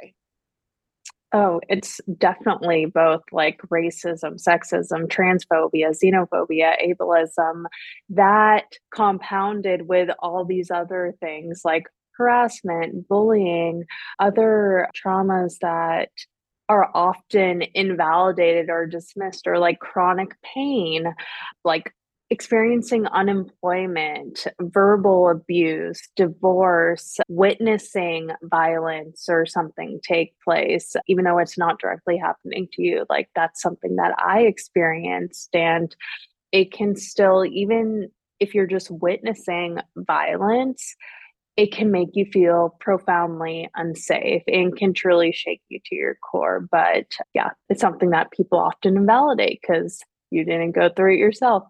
Oh, 1.32 1.60
it's 1.68 2.00
definitely 2.18 2.86
both 2.86 3.22
like 3.32 3.60
racism, 3.62 4.40
sexism, 4.42 5.06
transphobia, 5.08 5.92
xenophobia, 5.92 6.74
ableism, 6.86 7.64
that 8.10 8.72
compounded 8.94 9.88
with 9.88 10.08
all 10.20 10.44
these 10.44 10.70
other 10.70 11.14
things 11.20 11.62
like 11.64 11.84
harassment, 12.16 13.08
bullying, 13.08 13.84
other 14.20 14.88
traumas 14.96 15.58
that 15.60 16.10
are 16.68 16.90
often 16.94 17.62
invalidated 17.74 18.70
or 18.70 18.86
dismissed, 18.86 19.46
or 19.46 19.58
like 19.58 19.78
chronic 19.80 20.30
pain, 20.42 21.12
like 21.64 21.92
experiencing 22.30 23.06
unemployment, 23.06 24.46
verbal 24.60 25.28
abuse, 25.30 26.00
divorce, 26.16 27.18
witnessing 27.28 28.30
violence 28.42 29.26
or 29.28 29.46
something 29.46 30.00
take 30.02 30.34
place, 30.44 30.96
even 31.06 31.24
though 31.24 31.38
it's 31.38 31.58
not 31.58 31.78
directly 31.78 32.16
happening 32.16 32.68
to 32.72 32.82
you. 32.82 33.06
Like 33.08 33.28
that's 33.34 33.62
something 33.62 33.96
that 33.96 34.14
I 34.18 34.40
experienced. 34.40 35.54
And 35.54 35.94
it 36.52 36.72
can 36.72 36.96
still, 36.96 37.44
even 37.44 38.08
if 38.40 38.54
you're 38.54 38.66
just 38.66 38.90
witnessing 38.90 39.78
violence, 39.96 40.96
it 41.56 41.72
can 41.72 41.90
make 41.90 42.10
you 42.12 42.26
feel 42.26 42.76
profoundly 42.80 43.68
unsafe 43.76 44.42
and 44.46 44.76
can 44.76 44.92
truly 44.92 45.32
shake 45.32 45.62
you 45.68 45.80
to 45.86 45.94
your 45.94 46.16
core. 46.16 46.66
But 46.70 47.06
yeah, 47.34 47.50
it's 47.70 47.80
something 47.80 48.10
that 48.10 48.30
people 48.30 48.58
often 48.58 48.96
invalidate 48.96 49.60
because 49.62 50.00
you 50.30 50.44
didn't 50.44 50.72
go 50.72 50.90
through 50.90 51.14
it 51.14 51.18
yourself. 51.18 51.64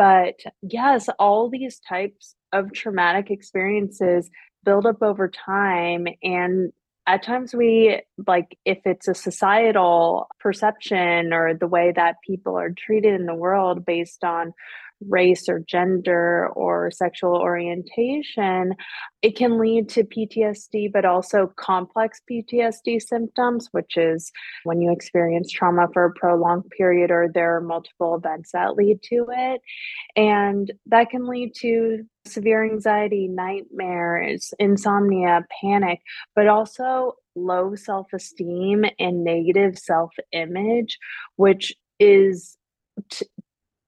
But 0.00 0.40
yes, 0.62 1.10
all 1.18 1.50
these 1.50 1.78
types 1.78 2.34
of 2.54 2.72
traumatic 2.72 3.30
experiences 3.30 4.30
build 4.64 4.86
up 4.86 5.02
over 5.02 5.28
time. 5.28 6.06
And 6.22 6.72
at 7.06 7.22
times, 7.22 7.54
we 7.54 8.00
like 8.26 8.56
if 8.64 8.78
it's 8.86 9.08
a 9.08 9.14
societal 9.14 10.28
perception 10.38 11.34
or 11.34 11.52
the 11.52 11.66
way 11.66 11.92
that 11.94 12.16
people 12.26 12.56
are 12.56 12.70
treated 12.70 13.12
in 13.12 13.26
the 13.26 13.34
world 13.34 13.84
based 13.84 14.24
on 14.24 14.54
race 15.08 15.48
or 15.48 15.60
gender 15.60 16.48
or 16.54 16.90
sexual 16.90 17.36
orientation, 17.36 18.74
it 19.22 19.36
can 19.36 19.58
lead 19.58 19.88
to 19.90 20.04
PTSD, 20.04 20.92
but 20.92 21.04
also 21.04 21.52
complex 21.56 22.20
PTSD 22.30 23.00
symptoms, 23.00 23.68
which 23.72 23.96
is 23.96 24.30
when 24.64 24.80
you 24.80 24.92
experience 24.92 25.50
trauma 25.50 25.86
for 25.92 26.04
a 26.04 26.12
prolonged 26.12 26.68
period 26.76 27.10
or 27.10 27.28
there 27.32 27.56
are 27.56 27.60
multiple 27.60 28.14
events 28.14 28.52
that 28.52 28.76
lead 28.76 29.02
to 29.04 29.26
it. 29.30 29.60
And 30.16 30.70
that 30.86 31.10
can 31.10 31.26
lead 31.26 31.54
to 31.56 32.04
severe 32.26 32.64
anxiety, 32.64 33.28
nightmares, 33.28 34.52
insomnia, 34.58 35.46
panic, 35.60 36.00
but 36.34 36.46
also 36.46 37.14
low 37.34 37.74
self 37.74 38.08
esteem 38.12 38.84
and 38.98 39.24
negative 39.24 39.78
self 39.78 40.12
image, 40.32 40.98
which 41.36 41.74
is 41.98 42.56
t- 43.10 43.26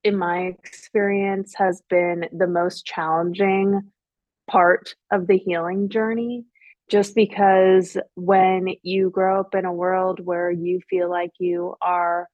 in 0.04 0.16
my 0.16 0.54
experience, 0.64 1.54
has 1.56 1.82
been 1.88 2.26
the 2.32 2.46
most 2.46 2.84
challenging 2.84 3.82
part 4.50 4.94
of 5.10 5.26
the 5.26 5.38
healing 5.38 5.88
journey. 5.88 6.44
Just 6.88 7.14
because 7.14 7.96
when 8.16 8.68
you 8.82 9.10
grow 9.10 9.40
up 9.40 9.54
in 9.54 9.64
a 9.64 9.72
world 9.72 10.20
where 10.24 10.50
you 10.50 10.80
feel 10.90 11.08
like 11.08 11.30
you 11.38 11.74
are 11.80 12.28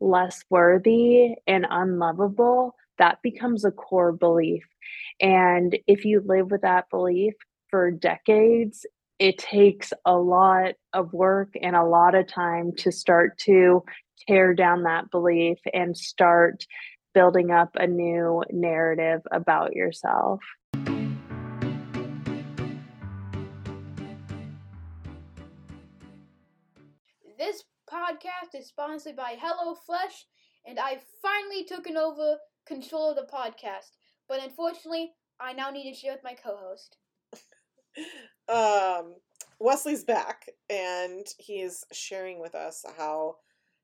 less 0.00 0.42
worthy 0.50 1.34
and 1.46 1.66
unlovable, 1.70 2.74
that 2.98 3.18
becomes 3.22 3.64
a 3.64 3.70
core 3.70 4.12
belief. 4.12 4.64
And 5.20 5.78
if 5.86 6.04
you 6.04 6.22
live 6.24 6.50
with 6.50 6.62
that 6.62 6.90
belief 6.90 7.34
for 7.70 7.90
decades, 7.90 8.84
it 9.18 9.38
takes 9.38 9.92
a 10.04 10.16
lot 10.16 10.74
of 10.92 11.12
work 11.12 11.50
and 11.62 11.76
a 11.76 11.84
lot 11.84 12.14
of 12.14 12.26
time 12.26 12.72
to 12.78 12.90
start 12.90 13.38
to 13.38 13.82
tear 14.26 14.52
down 14.52 14.82
that 14.82 15.10
belief 15.10 15.58
and 15.72 15.96
start 15.96 16.66
building 17.14 17.50
up 17.50 17.70
a 17.74 17.86
new 17.86 18.42
narrative 18.50 19.22
about 19.30 19.74
yourself. 19.74 20.40
This 27.38 27.64
podcast 27.90 28.54
is 28.54 28.68
sponsored 28.68 29.16
by 29.16 29.34
HelloFresh, 29.34 30.24
and 30.66 30.78
I 30.78 31.00
finally 31.20 31.64
taken 31.64 31.96
over 31.96 32.36
control 32.66 33.10
of 33.10 33.16
the 33.16 33.26
podcast. 33.32 33.96
But 34.28 34.42
unfortunately, 34.42 35.12
I 35.40 35.52
now 35.52 35.70
need 35.70 35.92
to 35.92 35.98
share 35.98 36.12
with 36.12 36.24
my 36.24 36.34
co-host. 36.34 36.96
um, 38.48 39.16
Wesley's 39.58 40.04
back, 40.04 40.48
and 40.70 41.26
he's 41.38 41.84
sharing 41.92 42.40
with 42.40 42.54
us 42.54 42.84
how 42.96 43.36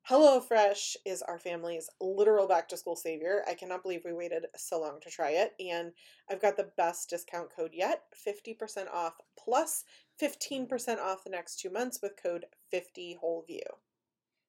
HelloFresh 0.09 0.97
is 1.05 1.21
our 1.21 1.39
family's 1.39 1.91
literal 2.01 2.49
back 2.49 2.67
to 2.69 2.79
school 2.79 2.97
savior. 2.97 3.43
I 3.47 3.53
cannot 3.53 3.83
believe 3.83 4.01
we 4.07 4.15
waited 4.15 4.47
so 4.57 4.81
long 4.81 5.01
to 5.03 5.11
try 5.11 5.33
it. 5.33 5.53
And 5.61 5.93
I've 6.31 6.41
got 6.41 6.57
the 6.57 6.71
best 6.79 7.11
discount 7.11 7.49
code 7.55 7.73
yet 7.75 8.05
50% 8.27 8.91
off 8.91 9.15
plus 9.39 9.85
15% 10.23 10.99
off 10.99 11.25
the 11.25 11.31
next 11.31 11.61
two 11.61 11.69
months 11.69 12.01
with 12.03 12.21
code 12.23 12.47
50WholeView. 12.73 13.61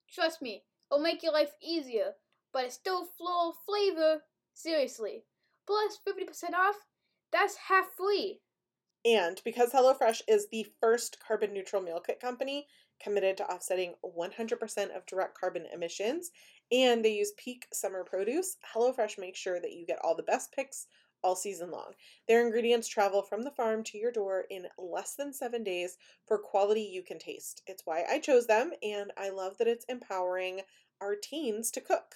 Trust 0.09 0.41
me, 0.41 0.63
it'll 0.89 1.03
make 1.03 1.23
your 1.23 1.33
life 1.33 1.51
easier, 1.61 2.13
but 2.53 2.63
it's 2.63 2.75
still 2.75 3.05
full 3.17 3.49
of 3.49 3.55
flavor. 3.65 4.21
Seriously. 4.53 5.23
Plus 5.67 5.99
50% 6.07 6.53
off, 6.57 6.75
that's 7.33 7.57
half 7.67 7.87
free. 7.97 8.39
And 9.05 9.41
because 9.45 9.71
HelloFresh 9.71 10.21
is 10.27 10.47
the 10.47 10.67
first 10.81 11.17
carbon 11.25 11.53
neutral 11.53 11.81
meal 11.81 12.01
kit 12.01 12.19
company, 12.19 12.67
committed 13.01 13.37
to 13.37 13.45
offsetting 13.45 13.95
100% 14.03 14.95
of 14.95 15.05
direct 15.05 15.39
carbon 15.39 15.65
emissions, 15.73 16.31
and 16.71 17.03
they 17.03 17.13
use 17.13 17.31
peak 17.37 17.67
summer 17.71 18.03
produce. 18.03 18.57
HelloFresh 18.75 19.17
makes 19.17 19.39
sure 19.39 19.59
that 19.59 19.73
you 19.73 19.85
get 19.85 19.99
all 20.03 20.15
the 20.15 20.23
best 20.23 20.51
picks 20.51 20.87
all 21.21 21.35
season 21.35 21.71
long. 21.71 21.93
Their 22.27 22.45
ingredients 22.45 22.87
travel 22.87 23.21
from 23.21 23.43
the 23.43 23.51
farm 23.51 23.83
to 23.85 23.97
your 23.97 24.11
door 24.11 24.45
in 24.49 24.67
less 24.77 25.15
than 25.15 25.33
seven 25.33 25.63
days 25.63 25.97
for 26.25 26.37
quality 26.37 26.81
you 26.81 27.03
can 27.03 27.19
taste. 27.19 27.61
It's 27.67 27.85
why 27.85 28.03
I 28.09 28.19
chose 28.19 28.47
them, 28.47 28.71
and 28.83 29.11
I 29.17 29.29
love 29.29 29.57
that 29.57 29.67
it's 29.67 29.85
empowering 29.85 30.61
our 31.01 31.15
teens 31.15 31.71
to 31.71 31.81
cook. 31.81 32.15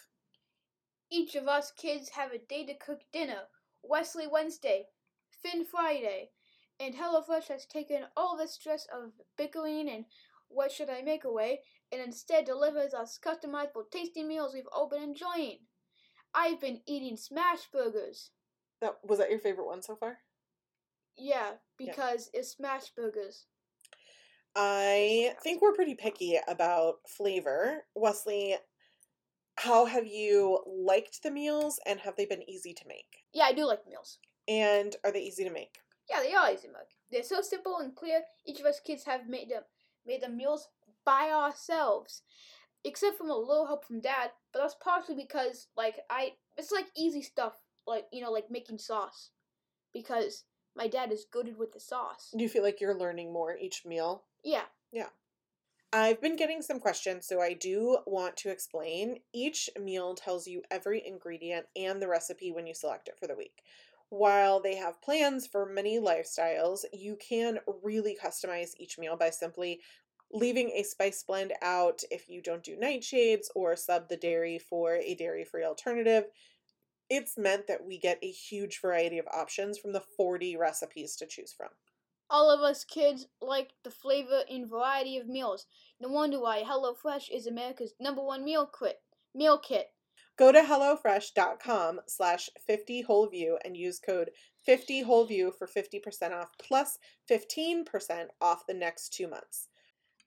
Each 1.10 1.36
of 1.36 1.48
us 1.48 1.72
kids 1.72 2.10
have 2.10 2.32
a 2.32 2.38
day 2.38 2.65
to 2.65 2.74
cook 2.74 3.02
dinner 3.12 3.43
Wesley 3.84 4.28
Wednesday, 4.28 4.88
Finn 5.41 5.65
Friday, 5.65 6.32
and 6.79 6.95
HelloFresh 6.95 7.47
has 7.47 7.65
taken 7.65 8.03
all 8.15 8.38
the 8.38 8.47
stress 8.47 8.88
of 8.93 9.12
bickering 9.38 9.89
and 9.89 10.05
what 10.49 10.71
should 10.71 10.89
I 10.89 11.01
make 11.01 11.23
away, 11.23 11.62
and 11.91 12.01
instead 12.01 12.45
delivers 12.45 12.93
us 12.93 13.19
customizable 13.23 13.89
tasty 13.91 14.23
meals 14.23 14.53
we've 14.53 14.67
all 14.71 14.88
been 14.89 15.03
enjoying. 15.03 15.59
I've 16.33 16.59
been 16.59 16.81
eating 16.88 17.17
smash 17.17 17.69
burgers. 17.71 18.31
That 18.81 18.95
was 19.03 19.19
that 19.19 19.29
your 19.29 19.39
favorite 19.39 19.67
one 19.67 19.81
so 19.81 19.95
far? 19.95 20.17
Yeah, 21.17 21.51
because 21.77 22.29
yeah. 22.33 22.39
it's 22.39 22.51
smash 22.51 22.89
burgers. 22.95 23.45
I 24.55 25.33
think 25.43 25.62
we're 25.62 25.73
pretty 25.73 25.95
picky 25.95 26.39
about 26.47 26.95
flavor. 27.07 27.86
Wesley, 27.95 28.55
how 29.57 29.86
have 29.86 30.05
you 30.05 30.59
liked 30.67 31.23
the 31.23 31.31
meals 31.31 31.79
and 31.86 31.99
have 31.99 32.15
they 32.15 32.25
been 32.25 32.47
easy 32.47 32.73
to 32.73 32.88
make? 32.88 33.23
Yeah, 33.33 33.45
I 33.45 33.53
do 33.53 33.65
like 33.65 33.88
meals. 33.88 34.19
And 34.47 34.95
are 35.03 35.12
they 35.12 35.21
easy 35.21 35.43
to 35.43 35.49
make? 35.49 35.77
Yeah, 36.09 36.21
they 36.21 36.33
are 36.33 36.51
easy 36.51 36.67
make. 36.67 36.97
They're 37.11 37.23
so 37.23 37.41
simple 37.41 37.77
and 37.77 37.95
clear. 37.95 38.21
Each 38.45 38.59
of 38.59 38.65
us 38.65 38.79
kids 38.79 39.03
have 39.05 39.27
made 39.27 39.49
them 39.49 39.63
made 40.05 40.21
the 40.21 40.29
meals 40.29 40.67
by 41.05 41.29
ourselves, 41.31 42.21
except 42.83 43.17
from 43.17 43.29
a 43.29 43.35
little 43.35 43.67
help 43.67 43.85
from 43.85 44.01
dad. 44.01 44.31
But 44.51 44.59
that's 44.59 44.75
partially 44.75 45.15
because 45.15 45.67
like 45.77 45.95
I, 46.09 46.33
it's 46.57 46.71
like 46.71 46.87
easy 46.97 47.21
stuff, 47.21 47.53
like 47.87 48.05
you 48.11 48.21
know, 48.21 48.31
like 48.31 48.51
making 48.51 48.79
sauce, 48.79 49.31
because 49.93 50.43
my 50.75 50.87
dad 50.87 51.11
is 51.11 51.25
goaded 51.31 51.57
with 51.57 51.73
the 51.73 51.79
sauce. 51.79 52.33
Do 52.35 52.43
you 52.43 52.49
feel 52.49 52.63
like 52.63 52.81
you're 52.81 52.97
learning 52.97 53.31
more 53.31 53.55
each 53.55 53.85
meal? 53.85 54.23
Yeah. 54.43 54.63
Yeah. 54.91 55.09
I've 55.95 56.19
been 56.19 56.35
getting 56.35 56.63
some 56.63 56.79
questions, 56.79 57.27
so 57.27 57.39
I 57.39 57.53
do 57.53 57.99
want 58.07 58.35
to 58.37 58.49
explain. 58.49 59.19
Each 59.31 59.69
meal 59.79 60.15
tells 60.15 60.47
you 60.47 60.63
every 60.71 61.05
ingredient 61.05 61.67
and 61.75 62.01
the 62.01 62.07
recipe 62.07 62.51
when 62.51 62.65
you 62.65 62.73
select 62.73 63.07
it 63.07 63.19
for 63.19 63.27
the 63.27 63.35
week. 63.35 63.61
While 64.13 64.60
they 64.60 64.76
have 64.76 65.02
plans 65.02 65.47
for 65.47 65.65
many 65.65 65.99
lifestyles, 65.99 66.86
you 66.93 67.15
can 67.15 67.58
really 67.82 68.15
customize 68.15 68.76
each 68.78 68.99
meal 68.99 69.17
by 69.17 69.32
simply 69.32 69.82
leaving 70.32 70.69
a 70.69 70.84
spice 70.84 71.23
blend 71.23 71.52
out 71.63 72.04
if 72.12 72.30
you 72.30 72.39
don't 72.39 72.62
do 72.62 72.78
nightshades 72.78 73.47
or 73.56 73.76
sub 73.76 74.10
the 74.10 74.15
dairy 74.15 74.60
for 74.60 74.97
a 74.97 75.15
dairy 75.15 75.43
free 75.43 75.63
alternative. 75.63 76.26
It's 77.10 77.39
meant 77.39 77.65
that 77.65 77.88
we 77.88 77.97
get 77.97 78.19
a 78.21 78.30
huge 78.30 78.82
variety 78.82 79.17
of 79.17 79.26
options 79.34 79.80
from 79.80 79.93
the 79.93 80.04
40 80.15 80.58
recipes 80.58 81.15
to 81.15 81.26
choose 81.26 81.52
from. 81.52 81.69
All 82.30 82.52
of 82.52 82.60
us 82.60 82.84
kids 82.84 83.26
like 83.41 83.71
the 83.84 83.89
flavor 83.89 84.43
and 84.47 84.69
variety 84.69 85.17
of 85.17 85.28
meals. 85.28 85.65
No 85.99 86.10
wonder 86.10 86.39
why 86.39 86.62
HelloFresh 86.62 87.32
is 87.32 87.47
America's 87.47 87.95
number 87.99 88.21
one 88.21 88.45
meal 88.45 88.67
kit. 88.80 89.02
Meal 89.34 89.58
kit. 89.58 89.89
Go 90.38 90.52
to 90.52 90.62
HelloFresh.com 90.62 92.02
slash 92.08 92.50
50 92.65 93.04
WholeView 93.04 93.58
and 93.63 93.78
use 93.78 94.00
code 94.00 94.32
50 94.65 95.04
WholeView 95.04 95.54
for 95.56 95.67
50% 95.67 96.34
off 96.34 96.50
plus 96.60 96.98
15% 97.30 98.28
off 98.41 98.65
the 98.67 98.74
next 98.74 99.13
two 99.13 99.28
months. 99.28 99.67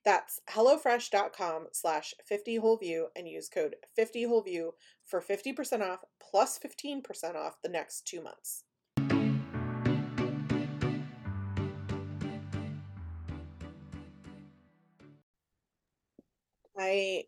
That's 0.05 0.39
HelloFresh.com 0.49 1.67
slash 1.73 2.13
50 2.25 2.59
WholeView 2.59 3.07
and 3.17 3.27
use 3.27 3.49
code 3.49 3.75
50 3.97 4.25
WholeView 4.25 4.71
for 5.03 5.21
50% 5.21 5.81
off 5.81 5.99
plus 6.21 6.57
15% 6.57 7.35
off 7.35 7.57
the 7.61 7.69
next 7.69 8.07
two 8.07 8.23
months. 8.23 8.63
I 16.79 17.23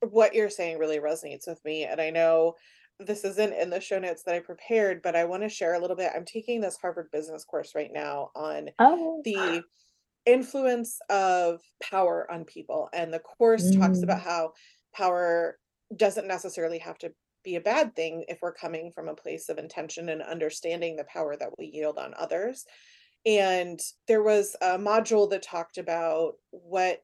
what 0.00 0.34
you're 0.34 0.50
saying 0.50 0.78
really 0.78 0.98
resonates 0.98 1.46
with 1.46 1.64
me. 1.64 1.84
And 1.84 2.00
I 2.00 2.10
know 2.10 2.54
this 2.98 3.24
isn't 3.24 3.52
in 3.52 3.70
the 3.70 3.80
show 3.80 3.98
notes 3.98 4.22
that 4.24 4.34
I 4.34 4.40
prepared, 4.40 5.02
but 5.02 5.16
I 5.16 5.24
want 5.24 5.42
to 5.42 5.48
share 5.48 5.74
a 5.74 5.78
little 5.80 5.96
bit. 5.96 6.12
I'm 6.14 6.24
taking 6.24 6.60
this 6.60 6.76
Harvard 6.76 7.10
Business 7.12 7.44
course 7.44 7.74
right 7.74 7.90
now 7.92 8.30
on 8.34 8.70
Oh. 8.78 9.22
the 9.24 9.66
influence 10.26 10.98
of 11.10 11.62
power 11.82 12.30
on 12.30 12.44
people. 12.44 12.88
And 12.92 13.12
the 13.12 13.20
course 13.20 13.70
talks 13.70 14.02
about 14.02 14.20
Mm. 14.20 14.24
how 14.24 14.52
power 14.94 15.58
doesn't 15.96 16.26
necessarily 16.26 16.78
have 16.78 16.98
to 16.98 17.14
be 17.44 17.56
a 17.56 17.60
bad 17.60 17.94
thing 17.94 18.24
if 18.28 18.38
we're 18.42 18.52
coming 18.52 18.90
from 18.92 19.08
a 19.08 19.14
place 19.14 19.48
of 19.48 19.58
intention 19.58 20.08
and 20.08 20.22
understanding 20.22 20.96
the 20.96 21.04
power 21.04 21.36
that 21.36 21.58
we 21.58 21.66
yield 21.66 21.98
on 21.98 22.12
others. 22.16 22.64
And 23.24 23.80
there 24.08 24.22
was 24.22 24.56
a 24.60 24.78
module 24.78 25.28
that 25.30 25.42
talked 25.42 25.78
about 25.78 26.34
what 26.50 27.02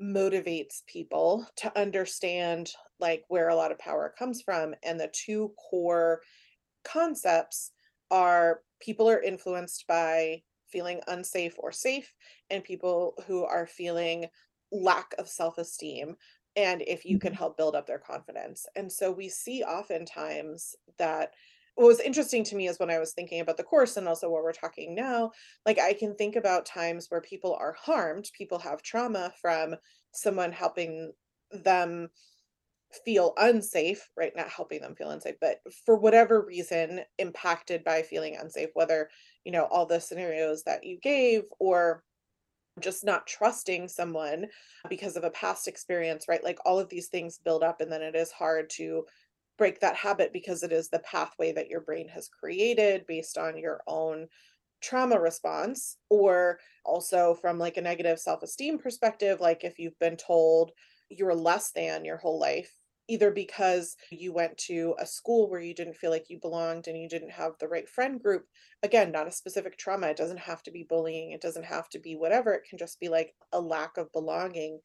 motivates 0.00 0.84
people 0.86 1.46
to 1.56 1.76
understand 1.78 2.72
like 3.00 3.24
where 3.28 3.48
a 3.48 3.54
lot 3.54 3.72
of 3.72 3.78
power 3.78 4.14
comes 4.18 4.42
from 4.42 4.74
and 4.82 4.98
the 5.00 5.08
two 5.12 5.54
core 5.70 6.22
concepts 6.84 7.72
are 8.10 8.62
people 8.80 9.08
are 9.08 9.22
influenced 9.22 9.86
by 9.86 10.42
feeling 10.66 11.00
unsafe 11.06 11.54
or 11.58 11.72
safe 11.72 12.14
and 12.50 12.64
people 12.64 13.14
who 13.26 13.44
are 13.44 13.66
feeling 13.66 14.26
lack 14.72 15.14
of 15.18 15.28
self-esteem 15.28 16.16
and 16.56 16.82
if 16.82 17.04
you 17.04 17.18
can 17.18 17.32
Mhm. 17.32 17.38
help 17.38 17.56
build 17.56 17.74
up 17.76 17.86
their 17.86 17.98
confidence 17.98 18.66
and 18.76 18.92
so 18.92 19.10
we 19.10 19.28
see 19.28 19.62
oftentimes 19.62 20.74
that 20.98 21.34
what 21.74 21.86
was 21.86 22.00
interesting 22.00 22.44
to 22.44 22.56
me 22.56 22.68
is 22.68 22.78
when 22.78 22.90
I 22.90 22.98
was 22.98 23.12
thinking 23.12 23.40
about 23.40 23.56
the 23.56 23.64
course 23.64 23.96
and 23.96 24.06
also 24.06 24.30
what 24.30 24.42
we're 24.42 24.52
talking 24.52 24.94
now, 24.94 25.32
like 25.66 25.78
I 25.78 25.92
can 25.92 26.14
think 26.14 26.36
about 26.36 26.66
times 26.66 27.06
where 27.08 27.20
people 27.20 27.54
are 27.54 27.76
harmed, 27.78 28.30
people 28.36 28.58
have 28.60 28.82
trauma 28.82 29.32
from 29.40 29.74
someone 30.12 30.52
helping 30.52 31.12
them 31.50 32.08
feel 33.04 33.32
unsafe, 33.38 34.08
right? 34.16 34.32
Not 34.36 34.48
helping 34.48 34.80
them 34.80 34.94
feel 34.94 35.10
unsafe, 35.10 35.34
but 35.40 35.60
for 35.84 35.96
whatever 35.96 36.44
reason, 36.44 37.00
impacted 37.18 37.82
by 37.82 38.02
feeling 38.02 38.36
unsafe, 38.36 38.70
whether, 38.74 39.10
you 39.44 39.50
know, 39.50 39.64
all 39.64 39.86
the 39.86 40.00
scenarios 40.00 40.62
that 40.64 40.84
you 40.84 40.98
gave 41.00 41.42
or 41.58 42.04
just 42.80 43.04
not 43.04 43.26
trusting 43.26 43.88
someone 43.88 44.46
because 44.88 45.16
of 45.16 45.24
a 45.24 45.30
past 45.30 45.68
experience, 45.68 46.26
right? 46.28 46.42
Like 46.42 46.58
all 46.64 46.78
of 46.78 46.88
these 46.88 47.08
things 47.08 47.38
build 47.44 47.62
up, 47.62 47.80
and 47.80 47.90
then 47.90 48.02
it 48.02 48.16
is 48.16 48.32
hard 48.32 48.70
to 48.70 49.04
break 49.56 49.80
that 49.80 49.96
habit 49.96 50.32
because 50.32 50.62
it 50.62 50.72
is 50.72 50.88
the 50.88 50.98
pathway 51.00 51.52
that 51.52 51.68
your 51.68 51.80
brain 51.80 52.08
has 52.08 52.28
created 52.28 53.06
based 53.06 53.38
on 53.38 53.56
your 53.56 53.80
own 53.86 54.26
trauma 54.82 55.18
response 55.18 55.96
or 56.10 56.58
also 56.84 57.34
from 57.34 57.58
like 57.58 57.76
a 57.76 57.82
negative 57.82 58.18
self-esteem 58.18 58.78
perspective 58.78 59.40
like 59.40 59.64
if 59.64 59.78
you've 59.78 59.98
been 59.98 60.16
told 60.16 60.72
you're 61.08 61.34
less 61.34 61.70
than 61.72 62.04
your 62.04 62.18
whole 62.18 62.38
life 62.38 62.70
either 63.08 63.30
because 63.30 63.96
you 64.10 64.32
went 64.32 64.56
to 64.56 64.94
a 64.98 65.06
school 65.06 65.50
where 65.50 65.60
you 65.60 65.74
didn't 65.74 65.96
feel 65.96 66.10
like 66.10 66.28
you 66.28 66.38
belonged 66.40 66.86
and 66.86 66.98
you 66.98 67.08
didn't 67.08 67.30
have 67.30 67.52
the 67.60 67.68
right 67.68 67.88
friend 67.88 68.22
group 68.22 68.44
again 68.82 69.10
not 69.10 69.26
a 69.26 69.32
specific 69.32 69.78
trauma 69.78 70.08
it 70.08 70.16
doesn't 70.16 70.38
have 70.38 70.62
to 70.62 70.70
be 70.70 70.86
bullying 70.88 71.30
it 71.30 71.40
doesn't 71.40 71.64
have 71.64 71.88
to 71.88 71.98
be 71.98 72.14
whatever 72.14 72.52
it 72.52 72.64
can 72.68 72.78
just 72.78 73.00
be 73.00 73.08
like 73.08 73.34
a 73.52 73.60
lack 73.60 73.96
of 73.96 74.12
belonging 74.12 74.80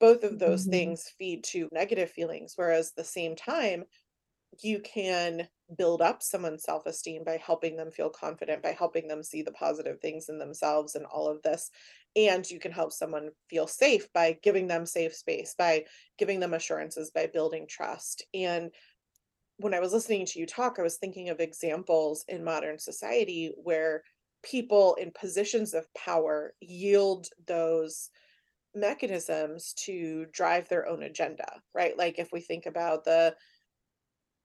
both 0.00 0.24
of 0.24 0.38
those 0.38 0.64
Mhm. 0.64 0.66
things 0.66 1.08
feed 1.18 1.44
to 1.44 1.68
negative 1.72 2.10
feelings 2.10 2.54
whereas 2.56 2.90
at 2.90 2.96
the 2.96 3.04
same 3.04 3.36
time 3.36 3.84
you 4.62 4.80
can 4.80 5.48
build 5.76 6.00
up 6.00 6.22
someone's 6.22 6.62
self-esteem 6.62 7.24
by 7.24 7.36
helping 7.36 7.76
them 7.76 7.90
feel 7.90 8.08
confident 8.08 8.62
by 8.62 8.70
helping 8.72 9.08
them 9.08 9.22
see 9.22 9.42
the 9.42 9.52
positive 9.52 10.00
things 10.00 10.28
in 10.28 10.38
themselves 10.38 10.94
and 10.94 11.04
all 11.06 11.26
of 11.28 11.42
this 11.42 11.70
and 12.14 12.48
you 12.50 12.58
can 12.60 12.72
help 12.72 12.92
someone 12.92 13.30
feel 13.50 13.66
safe 13.66 14.10
by 14.12 14.32
giving 14.42 14.68
them 14.68 14.86
safe 14.86 15.14
space 15.14 15.54
by 15.58 15.84
giving 16.18 16.40
them 16.40 16.54
assurances 16.54 17.10
by 17.10 17.26
building 17.26 17.66
trust 17.68 18.24
and 18.32 18.72
when 19.58 19.74
i 19.74 19.80
was 19.80 19.92
listening 19.92 20.26
to 20.26 20.38
you 20.38 20.46
talk 20.46 20.78
i 20.78 20.82
was 20.82 20.98
thinking 20.98 21.28
of 21.28 21.40
examples 21.40 22.24
in 22.28 22.44
modern 22.44 22.78
society 22.78 23.52
where 23.56 24.02
people 24.42 24.94
in 24.96 25.10
positions 25.12 25.74
of 25.74 25.92
power 25.94 26.54
yield 26.60 27.28
those 27.46 28.10
mechanisms 28.76 29.72
to 29.74 30.26
drive 30.26 30.68
their 30.68 30.86
own 30.86 31.02
agenda 31.02 31.62
right 31.74 31.98
like 31.98 32.18
if 32.18 32.30
we 32.32 32.40
think 32.40 32.66
about 32.66 33.04
the 33.04 33.36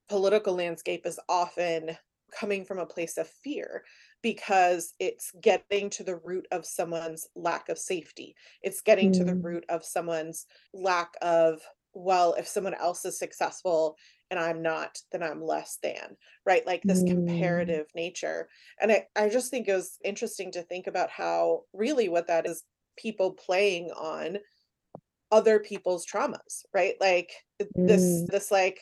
political 0.09 0.53
landscape 0.55 1.05
is 1.05 1.19
often 1.29 1.97
coming 2.31 2.63
from 2.63 2.79
a 2.79 2.85
place 2.85 3.17
of 3.17 3.27
fear 3.27 3.83
because 4.21 4.93
it's 4.99 5.31
getting 5.41 5.89
to 5.89 6.03
the 6.03 6.15
root 6.17 6.47
of 6.51 6.65
someone's 6.65 7.27
lack 7.35 7.67
of 7.69 7.77
safety. 7.77 8.35
It's 8.61 8.81
getting 8.81 9.11
to 9.13 9.23
the 9.23 9.35
Mm. 9.35 9.41
root 9.41 9.65
of 9.67 9.83
someone's 9.83 10.45
lack 10.73 11.15
of, 11.21 11.61
well, 11.93 12.33
if 12.35 12.47
someone 12.47 12.73
else 12.73 13.03
is 13.03 13.19
successful 13.19 13.97
and 14.29 14.39
I'm 14.39 14.61
not, 14.61 14.97
then 15.11 15.23
I'm 15.23 15.41
less 15.41 15.77
than, 15.83 16.15
right? 16.45 16.65
Like 16.65 16.85
this 16.87 17.03
Mm. 17.03 17.03
comparative 17.03 17.87
nature. 17.93 18.47
And 18.79 18.91
I, 18.93 19.07
I 19.15 19.27
just 19.27 19.51
think 19.51 19.67
it 19.67 19.73
was 19.73 19.97
interesting 20.05 20.51
to 20.53 20.61
think 20.63 20.87
about 20.87 21.09
how 21.09 21.63
really 21.73 22.07
what 22.07 22.27
that 22.27 22.45
is 22.45 22.63
people 22.97 23.33
playing 23.33 23.91
on 23.91 24.37
other 25.31 25.59
people's 25.59 26.05
traumas, 26.05 26.63
right? 26.73 26.95
Like 26.99 27.31
this, 27.59 28.23
Mm. 28.23 28.27
this 28.27 28.51
like 28.51 28.81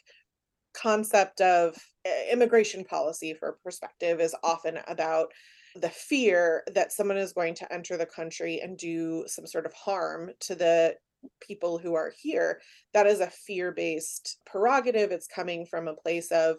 concept 0.74 1.42
of 1.42 1.76
uh, 2.06 2.32
immigration 2.32 2.84
policy 2.84 3.34
for 3.34 3.60
perspective 3.64 4.20
is 4.20 4.36
often 4.44 4.80
about 4.88 5.32
the 5.76 5.90
fear 5.90 6.64
that 6.74 6.92
someone 6.92 7.18
is 7.18 7.34
going 7.34 7.54
to 7.56 7.72
enter 7.72 7.98
the 7.98 8.06
country 8.06 8.60
and 8.62 8.78
do 8.78 9.24
some 9.28 9.46
sort 9.46 9.66
of 9.66 9.74
harm 9.74 10.32
to 10.40 10.56
the 10.56 10.96
people 11.42 11.78
who 11.78 11.94
are 11.94 12.12
here. 12.18 12.62
That 12.94 13.06
is 13.06 13.20
a 13.20 13.30
fear 13.30 13.72
based 13.72 14.38
prerogative. 14.46 15.12
It's 15.12 15.28
coming 15.28 15.66
from 15.66 15.88
a 15.88 15.96
place 15.96 16.32
of 16.32 16.58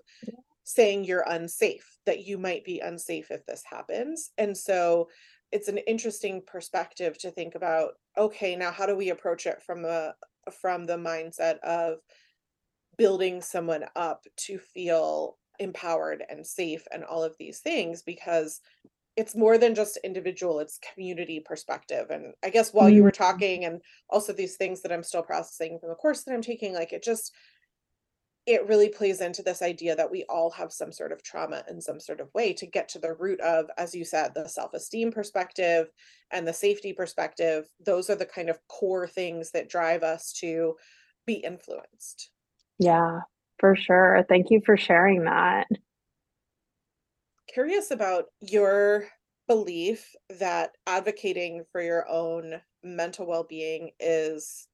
saying 0.64 1.04
you're 1.04 1.24
unsafe, 1.26 1.98
that 2.06 2.24
you 2.24 2.38
might 2.38 2.64
be 2.64 2.78
unsafe 2.80 3.30
if 3.30 3.44
this 3.46 3.62
happens. 3.68 4.30
And 4.38 4.56
so 4.56 5.08
it's 5.52 5.68
an 5.68 5.78
interesting 5.78 6.42
perspective 6.46 7.18
to 7.18 7.30
think 7.30 7.54
about 7.54 7.92
okay, 8.16 8.56
now 8.56 8.70
how 8.70 8.86
do 8.86 8.96
we 8.96 9.10
approach 9.10 9.46
it 9.46 9.62
from 9.62 9.82
the 9.82 10.14
from 10.60 10.86
the 10.86 10.96
mindset 10.96 11.58
of 11.60 11.98
building 12.98 13.40
someone 13.40 13.84
up 13.96 14.24
to 14.36 14.58
feel 14.58 15.38
empowered 15.58 16.24
and 16.28 16.46
safe 16.46 16.86
and 16.92 17.04
all 17.04 17.22
of 17.22 17.36
these 17.38 17.60
things? 17.60 18.02
Because 18.02 18.60
it's 19.16 19.36
more 19.36 19.58
than 19.58 19.74
just 19.74 19.98
individual 20.04 20.60
it's 20.60 20.78
community 20.94 21.40
perspective. 21.40 22.06
And 22.10 22.32
i 22.44 22.50
guess 22.50 22.72
while 22.72 22.88
you 22.88 23.02
were 23.02 23.10
mm-hmm. 23.10 23.22
talking 23.22 23.64
and 23.64 23.80
also 24.08 24.32
these 24.32 24.56
things 24.56 24.82
that 24.82 24.92
i'm 24.92 25.02
still 25.02 25.22
processing 25.22 25.78
from 25.78 25.90
the 25.90 25.96
course 25.96 26.22
that 26.22 26.32
i'm 26.32 26.42
taking 26.42 26.72
like 26.72 26.92
it 26.92 27.02
just 27.02 27.32
it 28.50 28.66
really 28.66 28.88
plays 28.88 29.20
into 29.20 29.42
this 29.42 29.62
idea 29.62 29.94
that 29.94 30.10
we 30.10 30.24
all 30.28 30.50
have 30.50 30.72
some 30.72 30.90
sort 30.92 31.12
of 31.12 31.22
trauma 31.22 31.62
in 31.68 31.80
some 31.80 32.00
sort 32.00 32.20
of 32.20 32.28
way 32.34 32.52
to 32.52 32.66
get 32.66 32.88
to 32.88 32.98
the 32.98 33.14
root 33.14 33.40
of 33.40 33.66
as 33.78 33.94
you 33.94 34.04
said 34.04 34.32
the 34.34 34.48
self-esteem 34.48 35.12
perspective 35.12 35.86
and 36.32 36.46
the 36.46 36.52
safety 36.52 36.92
perspective 36.92 37.66
those 37.84 38.10
are 38.10 38.16
the 38.16 38.26
kind 38.26 38.48
of 38.50 38.58
core 38.68 39.06
things 39.06 39.52
that 39.52 39.68
drive 39.68 40.02
us 40.02 40.32
to 40.32 40.74
be 41.26 41.34
influenced 41.34 42.30
Yeah, 42.78 43.20
for 43.58 43.76
sure. 43.76 44.24
Thank 44.28 44.50
you 44.50 44.60
for 44.64 44.76
sharing 44.76 45.24
that. 45.24 45.66
curious 47.52 47.90
about 47.90 48.26
your 48.40 49.06
belief 49.48 50.14
that 50.38 50.70
advocating 50.86 51.64
for 51.72 51.82
your 51.82 52.08
own 52.08 52.60
mental 52.82 53.26
well-being 53.26 53.90
is 53.98 54.68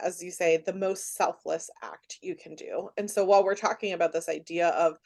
as 0.00 0.22
you 0.22 0.30
say 0.30 0.56
the 0.56 0.72
most 0.74 1.14
selfless 1.14 1.70
act 1.82 2.18
you 2.22 2.34
can 2.36 2.54
do 2.54 2.90
and 2.96 3.10
so 3.10 3.24
while 3.24 3.44
we're 3.44 3.54
talking 3.54 3.92
about 3.92 4.12
this 4.12 4.28
idea 4.28 4.68
of 4.70 4.98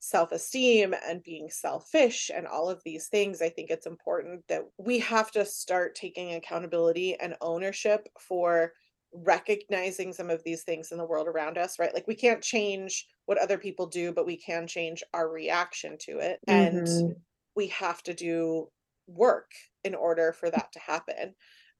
self-esteem 0.00 0.94
and 1.04 1.24
being 1.24 1.50
selfish 1.50 2.30
and 2.32 2.46
all 2.46 2.70
of 2.70 2.82
these 2.84 3.08
things 3.08 3.42
i 3.42 3.48
think 3.48 3.70
it's 3.70 3.86
important 3.86 4.46
that 4.48 4.62
we 4.78 4.98
have 5.00 5.30
to 5.32 5.44
start 5.44 5.94
taking 5.96 6.34
accountability 6.34 7.16
and 7.18 7.36
ownership 7.40 8.08
for 8.20 8.72
recognizing 9.12 10.12
some 10.12 10.30
of 10.30 10.44
these 10.44 10.62
things 10.64 10.92
in 10.92 10.98
the 10.98 11.06
world 11.06 11.26
around 11.26 11.58
us 11.58 11.78
right 11.80 11.94
like 11.94 12.06
we 12.06 12.14
can't 12.14 12.42
change 12.44 13.08
what 13.26 13.38
other 13.38 13.58
people 13.58 13.86
do 13.86 14.12
but 14.12 14.26
we 14.26 14.36
can 14.36 14.68
change 14.68 15.02
our 15.14 15.28
reaction 15.28 15.96
to 15.98 16.18
it 16.18 16.40
and 16.46 16.86
Mhm. 16.86 17.22
we 17.56 17.66
have 17.68 18.02
to 18.02 18.14
do 18.14 18.68
work 19.06 19.52
in 19.84 19.94
order 19.94 20.32
for 20.32 20.50
that 20.50 20.70
to 20.72 20.78
happen 20.78 21.34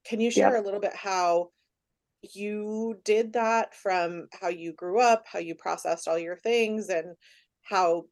can 0.05 0.21
you 0.21 0.31
share 0.31 0.57
Yep. 0.57 0.57
a 0.57 0.63
little 0.63 0.81
bit 0.81 0.95
how 0.95 1.51
you 2.23 2.99
did 3.05 3.33
that 3.35 3.75
from 3.75 4.29
how 4.41 4.49
you 4.49 4.73
grew 4.73 5.01
up 5.01 5.25
how 5.31 5.39
you 5.39 5.55
processed 5.55 6.09
all 6.09 6.19
your 6.19 6.37
things 6.37 6.89
and 6.89 7.15
how 7.63 8.05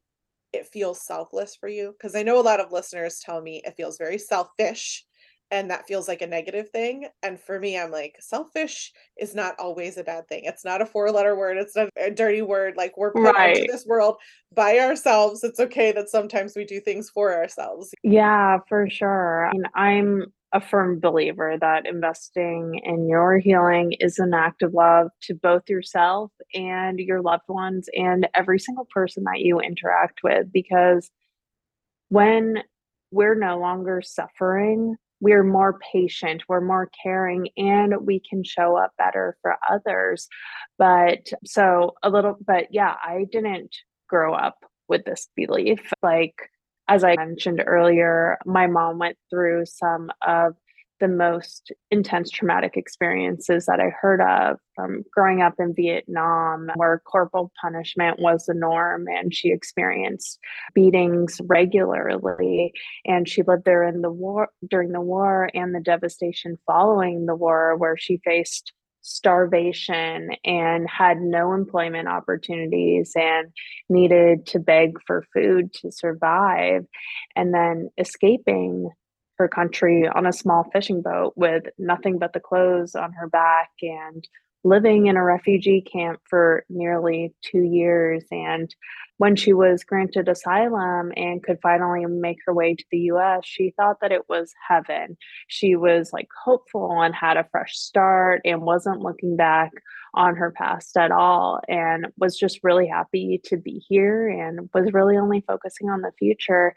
it 0.53 0.65
feels 0.67 1.05
selfless 1.05 1.55
for 1.55 1.67
you? 1.69 1.93
Because 1.97 2.15
i 2.15 2.23
know 2.23 2.39
a 2.39 2.41
lot 2.41 2.59
of 2.59 2.71
listeners 2.71 3.19
tell 3.23 3.41
me 3.41 3.61
it 3.65 3.75
feels 3.75 3.97
very 3.97 4.17
selfish 4.17 5.05
and 5.49 5.71
that 5.71 5.87
feels 5.87 6.07
like 6.09 6.21
a 6.21 6.27
negative 6.27 6.69
thing 6.69 7.07
and 7.23 7.39
for 7.39 7.59
me 7.59 7.79
i'm 7.79 7.91
like 7.91 8.15
selfish 8.19 8.91
is 9.17 9.33
not 9.33 9.55
always 9.59 9.97
a 9.97 10.03
bad 10.03 10.27
thing. 10.27 10.43
It's 10.43 10.65
not 10.65 10.81
a 10.81 10.85
four 10.85 11.09
letter 11.11 11.37
word 11.37 11.57
it's 11.57 11.75
not 11.75 11.89
a 11.97 12.11
dirty 12.11 12.41
word 12.41 12.75
like 12.77 12.97
we're 12.97 13.13
put 13.13 13.37
into 13.37 13.65
this 13.71 13.85
world 13.85 14.17
by 14.53 14.79
ourselves 14.79 15.43
it's 15.43 15.59
okay 15.59 15.91
that 15.93 16.09
sometimes 16.09 16.53
we 16.55 16.65
do 16.65 16.79
things 16.79 17.09
for 17.09 17.33
ourselves. 17.33 17.93
Yeah, 18.03 18.59
for 18.67 18.89
sure. 18.89 19.47
I 19.47 19.53
mean, 19.53 19.63
I'm 19.73 20.25
a 20.53 20.61
firm 20.61 20.99
believer 20.99 21.57
that 21.59 21.85
investing 21.85 22.79
in 22.83 23.07
your 23.07 23.37
healing 23.37 23.93
is 23.99 24.17
an 24.17 24.33
act 24.33 24.61
of 24.61 24.73
love 24.73 25.09
to 25.21 25.33
both 25.33 25.69
yourself 25.69 26.31
and 26.53 26.99
your 26.99 27.21
loved 27.21 27.49
ones 27.49 27.89
and 27.93 28.27
every 28.33 28.59
single 28.59 28.87
person 28.93 29.23
that 29.25 29.41
you 29.41 29.59
interact 29.59 30.19
with 30.23 30.51
because 30.53 31.09
when 32.09 32.63
we're 33.11 33.35
no 33.35 33.59
longer 33.59 34.01
suffering, 34.01 34.95
we're 35.19 35.43
more 35.43 35.79
patient, 35.91 36.43
we're 36.47 36.61
more 36.61 36.89
caring, 37.03 37.49
and 37.57 38.05
we 38.05 38.21
can 38.29 38.43
show 38.43 38.77
up 38.77 38.91
better 38.97 39.35
for 39.41 39.57
others. 39.69 40.27
But 40.77 41.29
so 41.45 41.95
a 42.03 42.09
little, 42.09 42.37
but 42.45 42.67
yeah, 42.71 42.95
I 43.01 43.25
didn't 43.31 43.75
grow 44.07 44.33
up 44.33 44.57
with 44.87 45.03
this 45.05 45.27
belief. 45.35 45.91
Like, 46.03 46.35
as 46.87 47.03
I 47.03 47.15
mentioned 47.15 47.63
earlier, 47.65 48.37
my 48.45 48.67
mom 48.67 48.97
went 48.97 49.17
through 49.29 49.65
some 49.65 50.09
of 50.25 50.55
the 50.99 51.07
most 51.07 51.71
intense 51.91 52.31
traumatic 52.31 52.75
experiences 52.75 53.67
that 53.67 53.79
I 53.79 53.89
heard 53.89 54.19
of 54.19 54.57
from 54.75 55.03
growing 55.13 55.41
up 55.41 55.53
in 55.59 55.75
Vietnam, 55.75 56.71
where 56.75 57.01
corporal 57.05 57.51
punishment 57.61 58.19
was 58.19 58.45
the 58.45 58.53
norm, 58.53 59.05
and 59.07 59.33
she 59.33 59.51
experienced 59.51 60.39
beatings 60.73 61.39
regularly. 61.45 62.73
And 63.05 63.29
she 63.29 63.43
lived 63.43 63.65
there 63.65 63.83
in 63.83 64.01
the 64.01 64.11
war 64.11 64.49
during 64.67 64.91
the 64.91 65.01
war 65.01 65.49
and 65.53 65.75
the 65.75 65.81
devastation 65.81 66.57
following 66.65 67.25
the 67.25 67.35
war, 67.35 67.75
where 67.77 67.97
she 67.97 68.19
faced 68.23 68.73
starvation 69.07 70.31
and 70.43 70.87
had 70.89 71.21
no 71.21 71.53
employment 71.53 72.09
opportunities 72.09 73.13
and 73.15 73.53
needed 73.89 74.45
to 74.47 74.59
beg 74.59 74.97
for 75.05 75.25
food 75.33 75.73
to 75.73 75.91
survive. 75.91 76.85
And 77.35 77.53
then 77.53 77.89
escaping 77.97 78.89
her 79.37 79.47
country 79.47 80.07
on 80.07 80.25
a 80.25 80.33
small 80.33 80.69
fishing 80.73 81.01
boat 81.01 81.33
with 81.35 81.63
nothing 81.77 82.19
but 82.19 82.33
the 82.33 82.39
clothes 82.39 82.95
on 82.95 83.13
her 83.13 83.27
back 83.29 83.69
and 83.81 84.27
living 84.67 85.07
in 85.07 85.15
a 85.15 85.23
refugee 85.23 85.81
camp 85.81 86.19
for 86.29 86.65
nearly 86.69 87.33
two 87.41 87.61
years. 87.61 88.23
And 88.31 88.73
when 89.17 89.35
she 89.35 89.53
was 89.53 89.83
granted 89.83 90.27
asylum 90.27 91.11
and 91.15 91.41
could 91.41 91.57
finally 91.61 92.05
make 92.05 92.37
her 92.45 92.53
way 92.53 92.75
to 92.75 92.85
the 92.91 92.99
US, 93.11 93.43
she 93.45 93.73
thought 93.77 93.97
that 94.01 94.11
it 94.11 94.29
was 94.29 94.53
heaven. 94.67 95.17
She 95.47 95.75
was 95.75 96.11
like 96.11 96.27
hopeful 96.43 97.01
and 97.01 97.15
had 97.15 97.37
a 97.37 97.47
fresh 97.51 97.77
start 97.77 98.41
and 98.45 98.61
wasn't 98.61 99.01
looking 99.01 99.35
back 99.35 99.71
on 100.13 100.35
her 100.35 100.51
past 100.51 100.97
at 100.97 101.11
all 101.11 101.61
and 101.67 102.07
was 102.17 102.37
just 102.37 102.59
really 102.63 102.87
happy 102.87 103.39
to 103.45 103.57
be 103.57 103.83
here 103.87 104.27
and 104.27 104.69
was 104.73 104.93
really 104.93 105.17
only 105.17 105.43
focusing 105.47 105.89
on 105.89 106.01
the 106.01 106.11
future. 106.19 106.75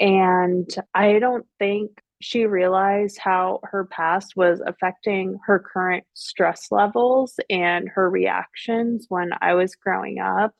And 0.00 0.68
I 0.94 1.18
don't 1.18 1.46
think 1.58 2.02
she 2.20 2.46
realized 2.46 3.18
how 3.18 3.60
her 3.64 3.84
past 3.84 4.34
was 4.36 4.60
affecting 4.66 5.38
her 5.46 5.58
current 5.58 6.04
stress 6.14 6.68
levels 6.70 7.38
and 7.50 7.88
her 7.88 8.08
reactions 8.08 9.06
when 9.08 9.30
I 9.40 9.54
was 9.54 9.74
growing 9.74 10.18
up. 10.18 10.54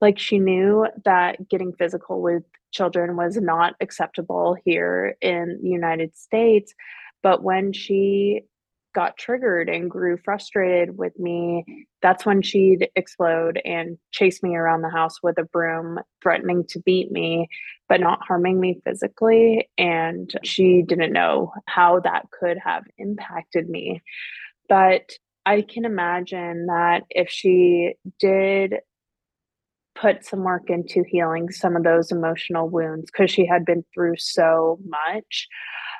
Like, 0.00 0.18
she 0.18 0.38
knew 0.38 0.86
that 1.04 1.48
getting 1.48 1.72
physical 1.72 2.22
with 2.22 2.44
children 2.72 3.16
was 3.16 3.36
not 3.36 3.74
acceptable 3.80 4.56
here 4.64 5.16
in 5.20 5.58
the 5.62 5.68
United 5.68 6.16
States. 6.16 6.72
But 7.22 7.42
when 7.42 7.72
she 7.72 8.42
got 8.94 9.16
triggered 9.16 9.68
and 9.68 9.90
grew 9.90 10.16
frustrated 10.16 10.96
with 10.96 11.18
me, 11.18 11.86
that's 12.02 12.26
when 12.26 12.42
she'd 12.42 12.88
explode 12.96 13.60
and 13.64 13.98
chase 14.10 14.42
me 14.42 14.56
around 14.56 14.82
the 14.82 14.90
house 14.90 15.22
with 15.22 15.38
a 15.38 15.44
broom, 15.44 16.00
threatening 16.22 16.64
to 16.68 16.80
beat 16.80 17.10
me, 17.10 17.48
but 17.88 18.00
not 18.00 18.20
harming 18.26 18.60
me 18.60 18.80
physically. 18.84 19.68
And 19.78 20.32
she 20.42 20.82
didn't 20.82 21.12
know 21.12 21.52
how 21.66 22.00
that 22.00 22.26
could 22.30 22.58
have 22.64 22.84
impacted 22.98 23.68
me. 23.68 24.02
But 24.68 25.12
I 25.46 25.62
can 25.62 25.84
imagine 25.84 26.66
that 26.66 27.04
if 27.10 27.28
she 27.30 27.94
did 28.18 28.76
put 29.94 30.24
some 30.24 30.44
work 30.44 30.68
into 30.68 31.04
healing 31.06 31.50
some 31.50 31.76
of 31.76 31.84
those 31.84 32.10
emotional 32.10 32.68
wounds 32.68 33.10
because 33.10 33.30
she 33.30 33.46
had 33.46 33.64
been 33.64 33.84
through 33.92 34.16
so 34.16 34.78
much, 34.86 35.46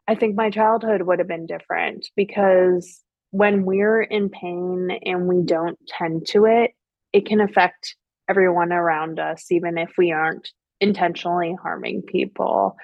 I 0.08 0.14
think 0.14 0.36
my 0.36 0.50
childhood 0.50 1.02
would 1.02 1.18
have 1.18 1.28
been 1.28 1.46
different 1.46 2.06
because 2.16 3.02
when 3.30 3.64
we're 3.64 4.02
in 4.02 4.28
pain 4.28 4.98
and 5.04 5.26
we 5.26 5.42
don't 5.44 5.78
tend 5.86 6.26
to 6.28 6.46
it, 6.46 6.72
it 7.12 7.26
can 7.26 7.40
affect 7.40 7.96
everyone 8.28 8.72
around 8.72 9.18
us, 9.18 9.50
even 9.50 9.78
if 9.78 9.90
we 9.98 10.12
aren't 10.12 10.48
intentionally 10.80 11.56
harming 11.62 12.02
people. 12.02 12.76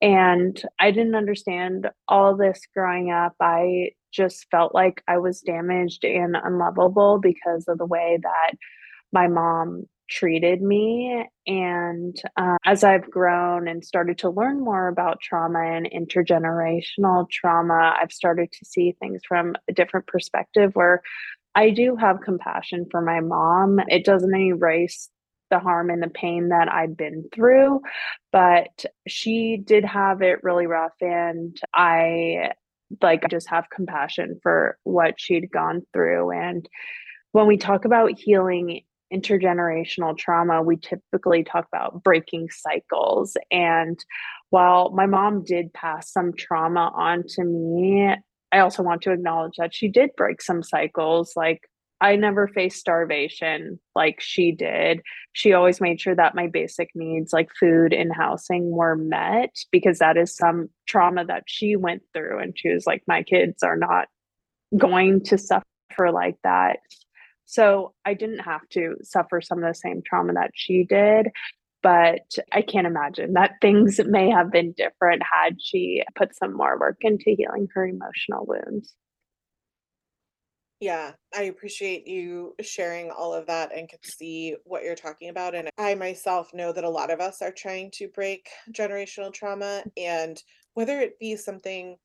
And 0.00 0.60
I 0.78 0.90
didn't 0.90 1.14
understand 1.14 1.88
all 2.08 2.36
this 2.36 2.60
growing 2.74 3.10
up. 3.10 3.34
I 3.40 3.90
just 4.12 4.46
felt 4.50 4.74
like 4.74 5.02
I 5.08 5.18
was 5.18 5.40
damaged 5.40 6.04
and 6.04 6.36
unlovable 6.36 7.18
because 7.20 7.66
of 7.68 7.78
the 7.78 7.86
way 7.86 8.18
that 8.22 8.52
my 9.12 9.28
mom 9.28 9.86
treated 10.08 10.62
me. 10.62 11.24
And 11.46 12.16
uh, 12.36 12.56
as 12.64 12.84
I've 12.84 13.10
grown 13.10 13.68
and 13.68 13.84
started 13.84 14.18
to 14.18 14.30
learn 14.30 14.60
more 14.60 14.88
about 14.88 15.20
trauma 15.20 15.60
and 15.60 15.90
intergenerational 15.90 17.28
trauma, 17.30 17.94
I've 18.00 18.12
started 18.12 18.52
to 18.52 18.64
see 18.64 18.94
things 19.00 19.22
from 19.26 19.54
a 19.68 19.72
different 19.72 20.06
perspective 20.06 20.72
where 20.74 21.02
I 21.54 21.70
do 21.70 21.96
have 21.96 22.20
compassion 22.20 22.86
for 22.90 23.02
my 23.02 23.20
mom. 23.20 23.80
It 23.88 24.04
doesn't 24.04 24.34
erase 24.34 25.08
the 25.50 25.58
harm 25.58 25.90
and 25.90 26.02
the 26.02 26.08
pain 26.08 26.48
that 26.48 26.72
I've 26.72 26.96
been 26.96 27.28
through, 27.34 27.80
but 28.32 28.86
she 29.06 29.58
did 29.62 29.84
have 29.84 30.22
it 30.22 30.42
really 30.42 30.66
rough. 30.66 30.94
And 31.00 31.56
I 31.74 32.52
like 33.00 33.28
just 33.30 33.48
have 33.50 33.70
compassion 33.70 34.40
for 34.42 34.78
what 34.84 35.14
she'd 35.18 35.50
gone 35.50 35.82
through. 35.92 36.30
And 36.30 36.68
when 37.32 37.46
we 37.46 37.56
talk 37.56 37.84
about 37.84 38.18
healing 38.18 38.82
intergenerational 39.12 40.16
trauma, 40.16 40.62
we 40.62 40.76
typically 40.76 41.44
talk 41.44 41.66
about 41.72 42.02
breaking 42.02 42.48
cycles. 42.50 43.36
And 43.50 43.98
while 44.50 44.90
my 44.90 45.06
mom 45.06 45.44
did 45.44 45.72
pass 45.72 46.12
some 46.12 46.32
trauma 46.36 46.92
on 46.94 47.24
to 47.30 47.44
me, 47.44 48.14
I 48.52 48.58
also 48.58 48.82
want 48.82 49.02
to 49.02 49.12
acknowledge 49.12 49.56
that 49.58 49.74
she 49.74 49.88
did 49.88 50.10
break 50.16 50.42
some 50.42 50.62
cycles. 50.62 51.32
Like, 51.36 51.62
I 52.02 52.16
never 52.16 52.48
faced 52.48 52.80
starvation 52.80 53.78
like 53.94 54.20
she 54.20 54.50
did. 54.50 55.00
She 55.34 55.52
always 55.52 55.80
made 55.80 56.00
sure 56.00 56.16
that 56.16 56.34
my 56.34 56.48
basic 56.48 56.90
needs, 56.96 57.32
like 57.32 57.48
food 57.58 57.92
and 57.92 58.12
housing, 58.12 58.72
were 58.72 58.96
met 58.96 59.54
because 59.70 60.00
that 60.00 60.16
is 60.16 60.36
some 60.36 60.68
trauma 60.88 61.24
that 61.26 61.44
she 61.46 61.76
went 61.76 62.02
through. 62.12 62.40
And 62.40 62.58
she 62.58 62.70
was 62.70 62.86
like, 62.88 63.02
My 63.06 63.22
kids 63.22 63.62
are 63.62 63.76
not 63.76 64.08
going 64.76 65.22
to 65.24 65.38
suffer 65.38 66.10
like 66.12 66.36
that. 66.42 66.80
So 67.52 67.92
I 68.06 68.14
didn't 68.14 68.38
have 68.38 68.66
to 68.70 68.96
suffer 69.02 69.42
some 69.42 69.62
of 69.62 69.68
the 69.68 69.74
same 69.74 70.00
trauma 70.02 70.32
that 70.32 70.52
she 70.54 70.84
did. 70.84 71.28
But 71.82 72.22
I 72.50 72.62
can't 72.62 72.86
imagine 72.86 73.34
that 73.34 73.56
things 73.60 74.00
may 74.06 74.30
have 74.30 74.50
been 74.50 74.72
different 74.72 75.22
had 75.30 75.60
she 75.60 76.02
put 76.14 76.34
some 76.34 76.56
more 76.56 76.80
work 76.80 76.96
into 77.02 77.34
healing 77.36 77.68
her 77.74 77.86
emotional 77.86 78.46
wounds. 78.46 78.94
Yeah, 80.80 81.12
I 81.36 81.42
appreciate 81.42 82.08
you 82.08 82.54
sharing 82.62 83.10
all 83.10 83.34
of 83.34 83.46
that 83.48 83.76
and 83.76 83.86
could 83.86 84.04
see 84.04 84.56
what 84.64 84.82
you're 84.82 84.94
talking 84.94 85.28
about. 85.28 85.54
And 85.54 85.68
I 85.76 85.94
myself 85.94 86.54
know 86.54 86.72
that 86.72 86.84
a 86.84 86.88
lot 86.88 87.10
of 87.10 87.20
us 87.20 87.42
are 87.42 87.52
trying 87.52 87.90
to 87.96 88.08
break 88.08 88.48
generational 88.72 89.32
trauma. 89.32 89.84
And 89.98 90.42
whether 90.72 90.98
it 91.00 91.18
be 91.18 91.36
something 91.36 91.96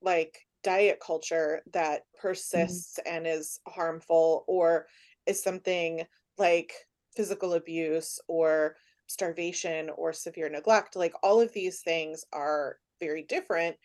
like 0.00 0.45
diet 0.66 1.00
culture 1.00 1.62
that 1.72 2.04
Mhm. 2.52 2.82
persists 2.82 2.98
and 3.06 3.26
is 3.26 3.60
harmful 3.68 4.44
or 4.48 4.88
is 5.26 5.42
something 5.42 6.06
like 6.38 6.74
physical 7.16 7.54
abuse 7.54 8.20
or 8.28 8.76
starvation 9.08 9.90
or 9.90 10.12
severe 10.12 10.50
neglect 10.50 10.96
like 10.96 11.14
all 11.22 11.40
of 11.40 11.52
these 11.54 11.82
things 11.82 12.24
are 12.32 12.78
very 13.00 13.22
different 13.22 13.76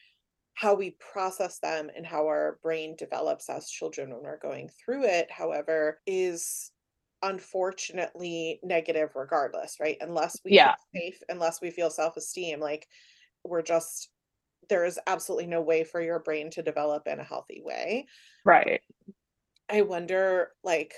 how 0.56 0.74
we 0.76 0.92
process 1.00 1.60
them 1.60 1.90
and 1.96 2.06
how 2.06 2.28
our 2.28 2.60
brain 2.62 2.96
develops 2.96 3.50
as 3.50 3.70
children 3.70 4.10
when 4.12 4.24
we're 4.24 4.38
going 4.38 4.70
through 4.70 5.04
it 5.04 5.32
however 5.32 6.02
is 6.06 6.72
unfortunately 7.24 8.60
negative 8.64 9.16
regardless 9.16 9.80
right 9.80 9.98
unless 10.02 10.42
we 10.44 10.54
feel 10.54 10.58
Yeah, 10.58 10.76
safe 10.96 11.22
unless 11.30 11.62
we 11.62 11.72
feel 11.72 11.90
self-esteem 11.90 12.60
like 12.60 12.88
we're 13.44 13.62
just 13.64 14.12
there 14.72 14.86
is 14.86 14.98
absolutely 15.06 15.48
no 15.48 15.62
way 15.62 15.84
for 15.84 16.02
your 16.02 16.18
brain 16.18 16.50
to 16.50 16.64
develop 16.64 17.06
in 17.06 17.20
a 17.20 17.24
healthy 17.24 17.62
way. 17.64 18.08
right. 18.46 18.82
I 19.70 19.82
wonder, 19.82 20.52
like, 20.64 20.94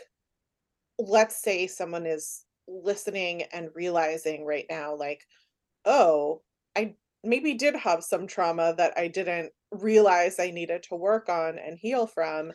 let's 1.00 1.42
say 1.42 1.68
someone 1.68 2.06
is 2.06 2.46
listening 2.68 3.44
and 3.52 3.70
realizing 3.76 4.46
right 4.46 4.66
now, 4.70 4.96
like, 4.96 5.22
oh, 5.86 6.42
I 6.76 6.96
maybe 7.24 7.56
did 7.56 7.76
have 7.76 8.04
some 8.04 8.28
trauma 8.28 8.76
that 8.78 8.94
I 8.98 9.08
didn't 9.08 9.52
realize 9.72 10.40
I 10.40 10.52
needed 10.52 10.84
to 10.84 10.96
work 10.96 11.30
on 11.30 11.58
and 11.58 11.78
heal 11.78 12.08
from. 12.08 12.54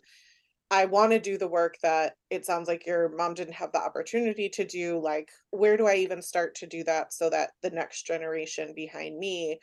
I 0.71 0.85
want 0.85 1.13
to 1.13 1.19
do 1.21 1.39
the 1.39 1.49
work 1.49 1.77
that 1.83 2.15
it 2.31 2.45
sounds 2.45 2.69
like 2.69 2.87
your 2.87 3.09
mom 3.17 3.35
didn't 3.35 3.55
have 3.55 3.73
the 3.73 3.81
opportunity 3.81 4.51
to 4.51 4.67
do. 4.67 4.99
Like, 4.99 5.31
where 5.51 5.77
do 5.79 5.87
I 5.87 5.97
even 5.97 6.21
start 6.21 6.55
to 6.57 6.67
do 6.67 6.85
that 6.85 7.13
so 7.13 7.31
that 7.31 7.53
the 7.63 7.71
next 7.71 8.07
generation 8.07 8.75
behind 8.75 9.19
me 9.19 9.61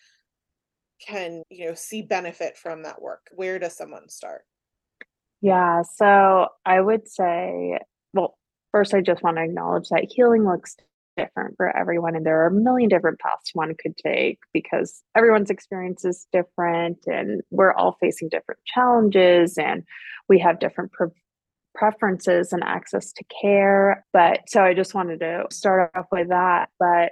can, 1.06 1.44
you 1.50 1.68
know, 1.68 1.74
see 1.74 2.02
benefit 2.02 2.58
from 2.58 2.84
that 2.84 3.02
work? 3.02 3.28
Where 3.34 3.60
does 3.60 3.76
someone 3.76 4.10
start? 4.10 4.44
Yeah, 5.42 5.84
so 5.84 6.48
I 6.66 6.82
would 6.82 7.08
say, 7.08 7.80
well, 8.14 8.38
first, 8.72 8.94
I 8.94 9.02
just 9.02 9.22
want 9.22 9.38
to 9.38 9.44
acknowledge 9.44 9.90
that 9.90 10.08
healing 10.10 10.46
looks 10.46 10.76
different 11.18 11.56
for 11.58 11.76
everyone, 11.76 12.16
and 12.16 12.26
there 12.26 12.42
are 12.44 12.48
a 12.48 12.52
million 12.52 12.90
different 12.90 13.20
paths 13.20 13.52
one 13.54 13.74
could 13.82 13.96
take 13.98 14.40
because 14.54 15.04
everyone's 15.16 15.50
experience 15.50 16.04
is 16.04 16.28
different, 16.32 17.00
and 17.06 17.42
we're 17.52 17.74
all 17.74 17.98
facing 18.00 18.30
different 18.30 18.60
challenges, 18.66 19.58
and 19.58 19.84
we 20.28 20.40
have 20.40 20.60
different 20.60 20.92
pre- 20.92 21.08
preferences 21.76 22.52
and 22.54 22.64
access 22.64 23.12
to 23.14 23.24
care. 23.42 24.06
But 24.14 24.40
so 24.48 24.64
I 24.64 24.74
just 24.74 24.96
wanted 24.96 25.20
to 25.20 25.46
start 25.52 25.92
off 25.96 26.08
with 26.12 26.30
that. 26.30 26.70
But 26.80 27.12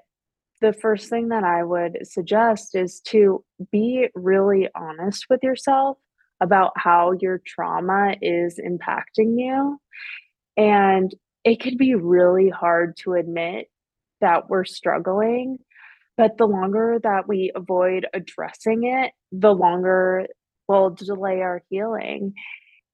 the 0.63 0.71
first 0.71 1.10
thing 1.10 1.28
that 1.28 1.43
I 1.43 1.62
would 1.62 2.08
suggest 2.08 2.73
is 2.73 3.02
to 3.08 3.43
be 3.69 4.08
really 4.15 4.69
honest 4.73 5.26
with 5.30 5.43
yourself 5.43 5.97
about 6.39 6.71
how 6.78 7.12
your 7.19 7.41
trauma 7.45 8.15
is 8.21 8.58
impacting 8.60 9.38
you. 9.38 9.78
And 10.56 11.13
it 11.43 11.60
can 11.60 11.76
be 11.76 11.95
really 11.95 12.47
hard 12.47 12.95
to 12.99 13.13
admit 13.15 13.67
that 14.21 14.49
we're 14.49 14.63
struggling. 14.63 15.58
But 16.15 16.38
the 16.38 16.47
longer 16.47 16.97
that 17.04 17.28
we 17.28 17.52
avoid 17.54 18.08
addressing 18.13 18.86
it, 18.86 19.12
the 19.34 19.54
longer 19.54 20.28
we'll 20.69 20.91
delay 20.91 21.41
our 21.41 21.62
healing. 21.69 22.36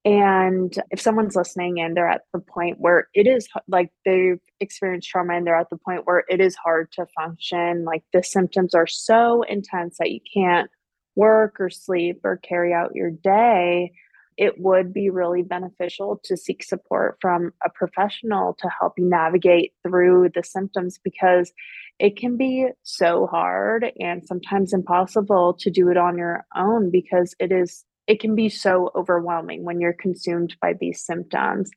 And 0.06 0.74
if 0.92 1.02
someone's 1.02 1.36
listening 1.36 1.82
and 1.82 1.96
they're 1.96 2.10
at 2.10 2.22
the 2.34 2.40
point 2.40 2.78
where 2.80 3.10
it 3.14 3.28
is 3.28 3.50
like 3.68 3.92
they've 4.06 4.40
experienced 4.62 5.10
trauma 5.10 5.36
and 5.36 5.46
they're 5.46 5.60
at 5.60 5.70
the 5.70 5.78
point 5.78 6.06
where 6.06 6.24
it 6.30 6.40
is 6.40 6.56
hard 6.56 6.92
to 6.94 7.06
function, 7.18 7.84
like 7.84 8.04
the 8.14 8.24
symptoms 8.24 8.74
are 8.74 8.88
so 8.88 9.44
intense 9.44 9.98
that 10.00 10.12
you 10.12 10.22
can't 10.34 10.70
work 11.16 11.58
or 11.60 11.70
sleep 11.70 12.22
or 12.24 12.38
carry 12.38 12.74
out 12.74 12.96
your 12.96 13.12
day, 13.12 13.92
it 14.38 14.58
would 14.58 14.94
be 14.94 15.10
really 15.10 15.42
beneficial 15.42 16.22
to 16.24 16.38
seek 16.38 16.64
support 16.64 17.18
from 17.20 17.52
a 17.66 17.70
professional 17.70 18.56
to 18.62 18.70
help 18.80 18.94
you 18.98 19.04
navigate 19.04 19.74
through 19.84 20.30
the 20.34 20.44
symptoms 20.44 20.98
because 21.04 21.52
it 22.00 22.16
can 22.16 22.38
be 22.38 22.70
so 22.84 23.28
hard 23.28 23.86
and 24.00 24.26
sometimes 24.26 24.72
impossible 24.72 25.56
to 25.56 25.70
do 25.70 25.90
it 25.90 25.98
on 25.98 26.18
your 26.18 26.46
own 26.56 26.90
because 26.90 27.36
it 27.38 27.52
is 27.52 27.84
it 28.10 28.20
can 28.20 28.36
be 28.36 28.50
so 28.50 28.92
overwhelming 28.96 29.64
when 29.64 29.80
you're 29.80 29.94
consumed 29.94 30.56
by 30.62 30.74
these 30.74 31.06
symptoms 31.06 31.70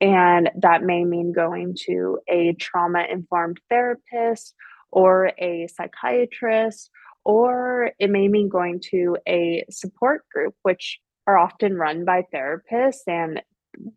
and 0.00 0.50
that 0.60 0.82
may 0.82 1.04
mean 1.04 1.32
going 1.32 1.74
to 1.86 2.18
a 2.28 2.52
trauma 2.54 3.04
informed 3.10 3.58
therapist 3.70 4.54
or 4.90 5.32
a 5.38 5.66
psychiatrist 5.68 6.90
or 7.24 7.92
it 7.98 8.10
may 8.10 8.28
mean 8.28 8.48
going 8.48 8.80
to 8.90 9.16
a 9.28 9.64
support 9.70 10.24
group 10.32 10.54
which 10.62 10.98
are 11.28 11.36
often 11.36 11.74
run 11.74 12.06
by 12.06 12.24
therapists. 12.34 13.02
And 13.06 13.42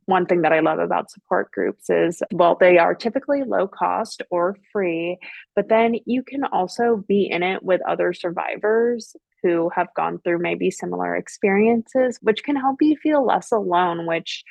one 0.06 0.26
thing 0.26 0.42
that 0.42 0.54
I 0.54 0.60
love 0.60 0.80
about 0.80 1.12
support 1.12 1.52
groups 1.52 1.90
is, 1.90 2.22
well, 2.32 2.58
they 2.60 2.78
are 2.78 2.96
typically 2.96 3.44
low 3.44 3.68
cost 3.68 4.22
or 4.30 4.58
free, 4.72 5.18
but 5.56 5.70
then 5.70 5.96
you 6.06 6.24
can 6.24 6.44
also 6.46 7.04
be 7.08 7.30
in 7.30 7.44
it 7.44 7.64
with 7.64 7.82
other 7.88 8.14
survivors 8.14 9.16
who 9.44 9.70
have 9.76 9.94
gone 9.96 10.20
through 10.20 10.40
maybe 10.40 10.70
similar 10.70 11.16
experiences, 11.16 12.20
which 12.22 12.44
can 12.44 12.56
help 12.56 12.78
you 12.82 12.96
feel 12.98 13.26
less 13.26 13.52
alone, 13.52 14.06
which 14.06 14.44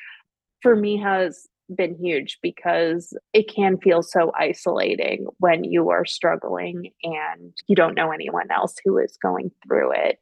for 0.62 0.74
me 0.74 0.98
has 0.98 1.46
been 1.74 1.94
huge 1.94 2.38
because 2.42 3.16
it 3.32 3.48
can 3.48 3.78
feel 3.78 4.02
so 4.02 4.32
isolating 4.36 5.26
when 5.38 5.64
you 5.64 5.90
are 5.90 6.04
struggling 6.04 6.90
and 7.02 7.54
you 7.68 7.76
don't 7.76 7.94
know 7.94 8.10
anyone 8.10 8.50
else 8.50 8.74
who 8.84 8.98
is 8.98 9.16
going 9.22 9.50
through 9.64 9.92
it. 9.92 10.18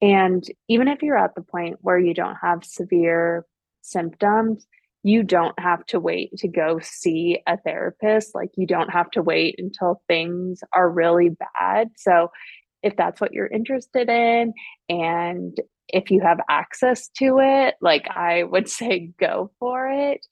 And 0.00 0.44
even 0.68 0.88
if 0.88 1.02
you're 1.02 1.18
at 1.18 1.34
the 1.34 1.42
point 1.42 1.78
where 1.80 1.98
you 1.98 2.14
don't 2.14 2.36
have 2.36 2.64
severe 2.64 3.44
symptoms, 3.90 4.66
you 5.02 5.22
don't 5.22 5.58
have 5.58 5.84
to 5.86 6.00
wait 6.00 6.36
to 6.38 6.48
go 6.48 6.80
see 6.82 7.40
a 7.46 7.56
therapist. 7.58 8.34
Like, 8.34 8.50
you 8.56 8.66
don't 8.66 8.90
have 8.90 9.10
to 9.12 9.22
wait 9.22 9.56
until 9.58 10.02
things 10.08 10.60
are 10.74 10.90
really 10.90 11.30
bad. 11.30 11.88
So, 11.96 12.30
if 12.82 12.96
that's 12.96 13.20
what 13.20 13.32
you're 13.32 13.48
interested 13.48 14.08
in, 14.08 14.52
and 14.88 15.58
if 15.88 16.10
you 16.10 16.20
have 16.20 16.38
access 16.48 17.08
to 17.18 17.38
it, 17.40 17.74
like 17.80 18.08
I 18.10 18.44
would 18.44 18.68
say, 18.78 19.10
go 19.18 19.50
for 19.58 19.88
it. 19.88 20.24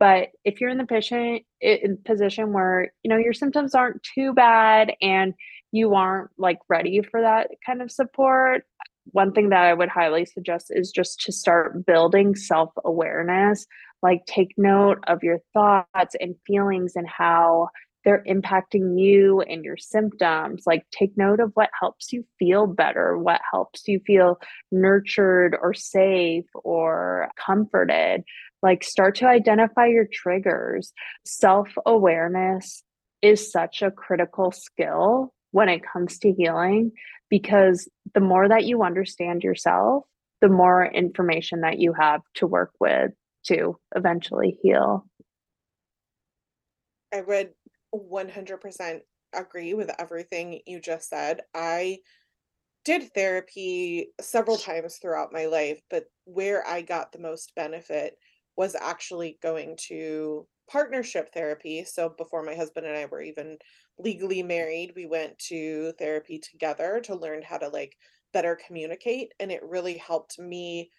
But 0.00 0.28
if 0.44 0.60
you're 0.60 0.70
in 0.70 0.78
the 0.78 0.86
position 0.86 1.40
in 1.60 1.98
position 2.04 2.52
where 2.52 2.92
you 3.02 3.08
know 3.08 3.16
your 3.16 3.32
symptoms 3.32 3.74
aren't 3.74 4.02
too 4.14 4.32
bad 4.34 4.92
and 5.00 5.34
you 5.72 5.94
aren't 5.94 6.30
like 6.36 6.58
ready 6.68 7.00
for 7.00 7.20
that 7.20 7.48
kind 7.64 7.80
of 7.80 7.90
support, 7.90 8.64
one 9.06 9.32
thing 9.32 9.50
that 9.50 9.62
I 9.64 9.74
would 9.74 9.88
highly 9.88 10.24
suggest 10.24 10.66
is 10.70 10.90
just 10.90 11.20
to 11.22 11.32
start 11.32 11.86
building 11.86 12.34
self 12.34 12.70
awareness. 12.84 13.66
Like, 14.02 14.26
take 14.26 14.54
note 14.56 14.98
of 15.06 15.22
your 15.22 15.38
thoughts 15.52 16.14
and 16.20 16.34
feelings 16.46 16.92
and 16.94 17.08
how 17.08 17.68
they're 18.04 18.24
impacting 18.28 19.00
you 19.00 19.40
and 19.40 19.64
your 19.64 19.78
symptoms. 19.78 20.64
Like, 20.66 20.84
take 20.90 21.16
note 21.16 21.40
of 21.40 21.52
what 21.54 21.70
helps 21.78 22.12
you 22.12 22.24
feel 22.38 22.66
better, 22.66 23.18
what 23.18 23.40
helps 23.50 23.88
you 23.88 24.00
feel 24.06 24.38
nurtured 24.70 25.56
or 25.60 25.74
safe 25.74 26.44
or 26.54 27.30
comforted. 27.36 28.22
Like, 28.62 28.84
start 28.84 29.16
to 29.16 29.26
identify 29.26 29.86
your 29.86 30.06
triggers. 30.10 30.92
Self 31.24 31.68
awareness 31.86 32.82
is 33.22 33.50
such 33.50 33.82
a 33.82 33.90
critical 33.90 34.52
skill 34.52 35.33
when 35.54 35.68
it 35.68 35.84
comes 35.86 36.18
to 36.18 36.32
healing 36.32 36.90
because 37.30 37.88
the 38.12 38.20
more 38.20 38.48
that 38.48 38.64
you 38.64 38.82
understand 38.82 39.44
yourself, 39.44 40.02
the 40.40 40.48
more 40.48 40.84
information 40.84 41.60
that 41.60 41.78
you 41.78 41.92
have 41.92 42.22
to 42.34 42.44
work 42.44 42.72
with 42.80 43.12
to 43.44 43.78
eventually 43.94 44.58
heal. 44.60 45.06
I 47.12 47.20
would 47.20 47.50
100% 47.94 49.00
agree 49.32 49.74
with 49.74 49.92
everything 49.96 50.60
you 50.66 50.80
just 50.80 51.08
said. 51.08 51.42
I 51.54 51.98
did 52.84 53.12
therapy 53.14 54.08
several 54.20 54.56
times 54.56 54.96
throughout 54.96 55.32
my 55.32 55.46
life, 55.46 55.80
but 55.88 56.06
where 56.24 56.66
I 56.66 56.82
got 56.82 57.12
the 57.12 57.20
most 57.20 57.54
benefit 57.54 58.18
was 58.56 58.74
actually 58.74 59.38
going 59.40 59.76
to 59.86 60.48
partnership 60.68 61.32
therapy. 61.32 61.84
So 61.84 62.08
before 62.08 62.42
my 62.42 62.56
husband 62.56 62.86
and 62.86 62.96
I 62.96 63.06
were 63.06 63.22
even 63.22 63.58
legally 63.98 64.42
married, 64.42 64.92
we 64.96 65.06
went 65.06 65.38
to 65.38 65.92
therapy 65.98 66.38
together 66.38 67.00
to 67.04 67.14
learn 67.14 67.42
how 67.42 67.58
to 67.58 67.68
like 67.68 67.96
better 68.32 68.58
communicate 68.66 69.32
and 69.38 69.52
it 69.52 69.62
really 69.62 69.96
helped 69.96 70.38
me 70.38 70.90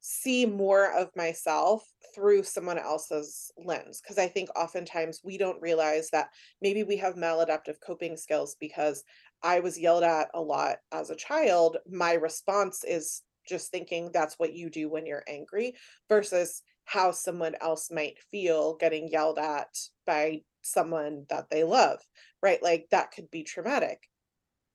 see 0.00 0.44
more 0.44 0.92
of 0.92 1.14
myself 1.14 1.86
through 2.14 2.42
someone 2.42 2.78
else's 2.78 3.52
lens 3.56 4.00
because 4.02 4.18
I 4.18 4.26
think 4.26 4.50
oftentimes 4.56 5.20
we 5.22 5.38
don't 5.38 5.62
realize 5.62 6.10
that 6.10 6.30
maybe 6.60 6.82
we 6.82 6.96
have 6.96 7.14
maladaptive 7.14 7.76
coping 7.86 8.16
skills 8.16 8.56
because 8.58 9.04
I 9.44 9.60
was 9.60 9.78
yelled 9.78 10.02
at 10.02 10.28
a 10.34 10.40
lot 10.40 10.78
as 10.90 11.10
a 11.10 11.16
child. 11.16 11.76
My 11.88 12.14
response 12.14 12.84
is 12.84 13.22
just 13.48 13.70
thinking 13.70 14.10
that's 14.12 14.38
what 14.38 14.54
you 14.54 14.70
do 14.70 14.88
when 14.88 15.06
you're 15.06 15.24
angry 15.28 15.74
versus 16.08 16.62
how 16.84 17.12
someone 17.12 17.54
else 17.60 17.90
might 17.90 18.18
feel 18.30 18.76
getting 18.76 19.08
yelled 19.08 19.38
at 19.38 19.68
by 20.04 20.42
someone 20.62 21.26
that 21.28 21.50
they 21.50 21.64
love, 21.64 22.00
right? 22.42 22.62
Like 22.62 22.86
that 22.90 23.12
could 23.12 23.30
be 23.30 23.44
traumatic. 23.44 24.08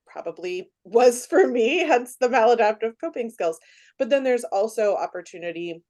Probably 0.06 0.70
was 0.84 1.26
for 1.26 1.46
me, 1.46 1.78
hence 1.78 2.16
the 2.20 2.28
maladaptive 2.28 2.94
coping 3.00 3.30
skills. 3.30 3.58
But 3.98 4.10
then 4.10 4.24
there's 4.24 4.44
also 4.44 4.94
opportunity 4.94 5.82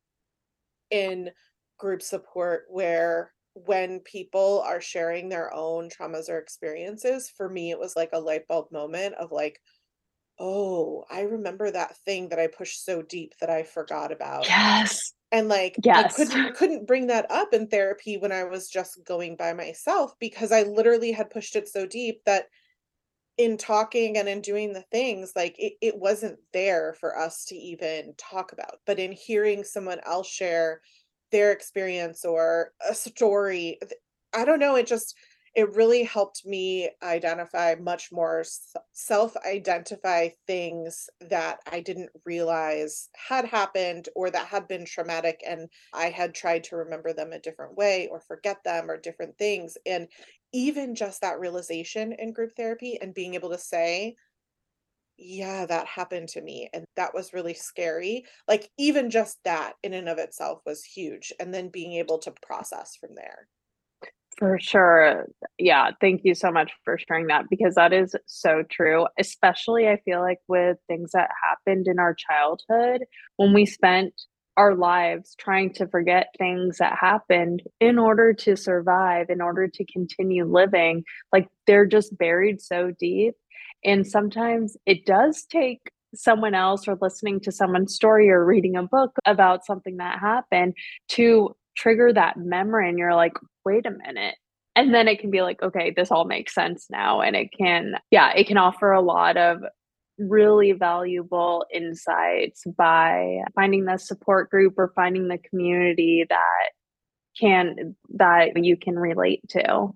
in 0.91 1.31
group 1.79 2.03
support 2.03 2.65
where 2.69 3.33
when 3.55 4.01
people 4.01 4.63
are 4.67 4.81
sharing 4.81 5.29
their 5.29 5.53
own 5.53 5.89
traumas 5.89 6.29
or 6.29 6.39
experiences, 6.39 7.31
for 7.37 7.49
me, 7.49 7.71
it 7.71 7.79
was 7.79 7.97
like 7.97 8.11
a 8.13 8.21
light 8.21 8.47
bulb 8.47 8.71
moment 8.71 9.15
of 9.17 9.33
like, 9.33 9.61
oh, 10.39 11.05
I 11.11 11.23
remember 11.23 11.71
that 11.71 11.97
thing 12.05 12.29
that 12.29 12.39
I 12.39 12.47
pushed 12.47 12.85
so 12.85 13.03
deep 13.03 13.35
that 13.41 13.51
I 13.51 13.65
forgot 13.65 14.13
about. 14.13 14.47
Yes. 14.47 15.13
And 15.31 15.49
like 15.49 15.81
I 15.95 16.05
couldn't 16.05 16.53
Yes. 16.53 16.55
couldn't 16.55 16.87
bring 16.87 17.09
that 17.09 17.31
up 17.31 17.53
in 17.53 17.69
therapy 17.69 18.17
when 18.17 18.33
I 18.33 18.45
was 18.45 18.69
just 18.71 19.05
going 19.05 19.37
by 19.37 19.53
myself 19.53 20.14
because 20.19 20.53
I 20.53 20.62
literally 20.62 21.12
had 21.12 21.31
pushed 21.31 21.55
it 21.57 21.69
so 21.69 21.87
deep 21.87 22.23
that 22.25 22.47
in 23.37 23.57
talking 23.57 24.17
and 24.19 24.29
in 24.29 24.41
doing 24.41 24.73
the 24.73 24.85
things, 24.91 25.33
like 25.37 25.55
it, 25.59 25.75
it 25.81 25.99
wasn't 25.99 26.39
there 26.53 26.95
for 26.95 27.16
us 27.18 27.45
to 27.47 27.55
even 27.57 28.14
talk 28.18 28.53
about. 28.53 28.81
But 28.87 28.99
in 28.99 29.12
hearing 29.12 29.62
someone 29.64 30.01
else 30.05 30.29
share 30.29 30.81
their 31.31 31.53
experience 31.53 32.24
or 32.24 32.72
a 32.89 32.95
story, 32.95 33.79
I 34.35 34.45
don't 34.45 34.59
know, 34.59 34.76
it 34.76 34.87
just 34.87 35.16
it 35.55 35.74
really 35.74 36.05
helped 36.05 36.46
me 36.46 36.90
identify 37.03 37.74
much 37.80 38.11
more 38.12 38.44
self 38.92 39.36
identify 39.36 40.28
things 40.46 41.09
that 41.20 41.61
I 41.70 41.80
didn't 41.80 42.11
realize 42.24 43.09
had 43.16 43.44
happened 43.44 44.09
or 44.14 44.30
that 44.30 44.46
had 44.46 44.68
been 44.68 44.84
traumatic. 44.84 45.40
And 45.46 45.68
I 45.92 46.11
had 46.11 46.34
tried 46.34 46.64
to 46.64 46.76
remember 46.76 47.12
them 47.12 47.32
a 47.32 47.40
different 47.40 47.76
way 47.76 48.09
or 48.11 48.20
forget 48.20 48.62
them 48.64 48.90
or 48.90 48.96
different 48.96 49.36
things. 49.38 49.76
And 49.86 50.09
even 50.53 50.94
just 50.94 51.20
that 51.20 51.40
realization 51.40 52.12
in 52.12 52.32
group 52.32 52.53
therapy 52.57 52.99
and 53.01 53.14
being 53.14 53.34
able 53.34 53.51
to 53.51 53.59
say, 53.59 54.16
yeah, 55.18 55.66
that 55.66 55.86
happened 55.86 56.28
to 56.28 56.40
me. 56.40 56.70
And 56.72 56.84
that 56.96 57.12
was 57.12 57.32
really 57.32 57.55
scary. 57.55 58.24
Like, 58.46 58.70
even 58.78 59.11
just 59.11 59.38
that 59.44 59.74
in 59.82 59.92
and 59.92 60.09
of 60.09 60.18
itself 60.18 60.61
was 60.64 60.84
huge. 60.84 61.32
And 61.40 61.53
then 61.53 61.70
being 61.70 61.94
able 61.94 62.18
to 62.20 62.32
process 62.40 62.96
from 62.96 63.16
there. 63.16 63.49
For 64.39 64.59
sure. 64.61 65.26
Yeah, 65.59 65.91
thank 66.01 66.20
you 66.22 66.34
so 66.34 66.53
much 66.53 66.70
for 66.84 66.97
sharing 66.97 67.26
that 67.26 67.47
because 67.51 67.74
that 67.74 67.93
is 67.93 68.14
so 68.26 68.62
true, 68.70 69.07
especially 69.18 69.89
I 69.89 70.01
feel 70.05 70.20
like 70.20 70.39
with 70.47 70.76
things 70.86 71.11
that 71.12 71.28
happened 71.45 71.89
in 71.89 71.99
our 71.99 72.14
childhood 72.14 73.05
when 73.36 73.53
we 73.53 73.66
spent 73.66 74.14
our 74.57 74.76
lives 74.76 75.34
trying 75.41 75.72
to 75.72 75.89
forget 75.89 76.34
things 76.39 76.78
that 76.78 76.97
happened 77.01 77.62
in 77.80 77.99
order 77.99 78.32
to 78.34 78.57
survive, 78.57 79.26
in 79.28 79.41
order 79.41 79.66
to 79.66 79.84
continue 79.86 80.45
living, 80.45 81.03
like 81.32 81.49
they're 81.66 81.86
just 81.86 82.16
buried 82.16 82.61
so 82.61 82.93
deep. 82.99 83.34
And 83.84 84.07
sometimes 84.07 84.76
it 84.86 85.05
does 85.05 85.47
take 85.51 85.91
someone 86.14 86.55
else 86.55 86.86
or 86.89 86.97
listening 87.01 87.41
to 87.41 87.53
someone's 87.53 87.95
story 87.95 88.30
or 88.30 88.45
reading 88.45 88.76
a 88.76 88.82
book 88.84 89.12
about 89.26 89.64
something 89.66 89.97
that 89.99 90.18
happened 90.20 90.74
to 91.11 91.55
trigger 91.76 92.12
that 92.12 92.36
memory 92.36 92.89
and 92.89 92.99
you're 92.99 93.14
like 93.14 93.34
wait 93.69 93.85
a 93.85 93.91
minute 93.91 94.35
and 94.75 94.95
then 94.95 95.09
it 95.09 95.21
can 95.21 95.31
be 95.31 95.43
like 95.43 95.62
okay 95.62 95.93
this 95.95 96.11
all 96.11 96.25
makes 96.25 96.55
sense 96.55 96.87
now 96.91 97.21
and 97.21 97.37
it 97.37 97.49
can 97.57 97.95
yeah 98.11 98.33
it 98.33 98.47
can 98.47 98.57
offer 98.57 98.93
a 98.93 99.03
lot 99.03 99.37
of 99.37 99.61
really 100.19 100.73
valuable 100.73 101.66
insights 101.73 102.64
by 102.79 103.39
finding 103.55 103.85
the 103.85 103.99
support 103.99 104.49
group 104.51 104.75
or 104.79 104.93
finding 104.97 105.29
the 105.29 105.39
community 105.51 106.25
that 106.29 106.71
can 107.39 107.95
that 108.09 108.64
you 108.64 108.77
can 108.77 108.99
relate 108.99 109.43
to 109.49 109.93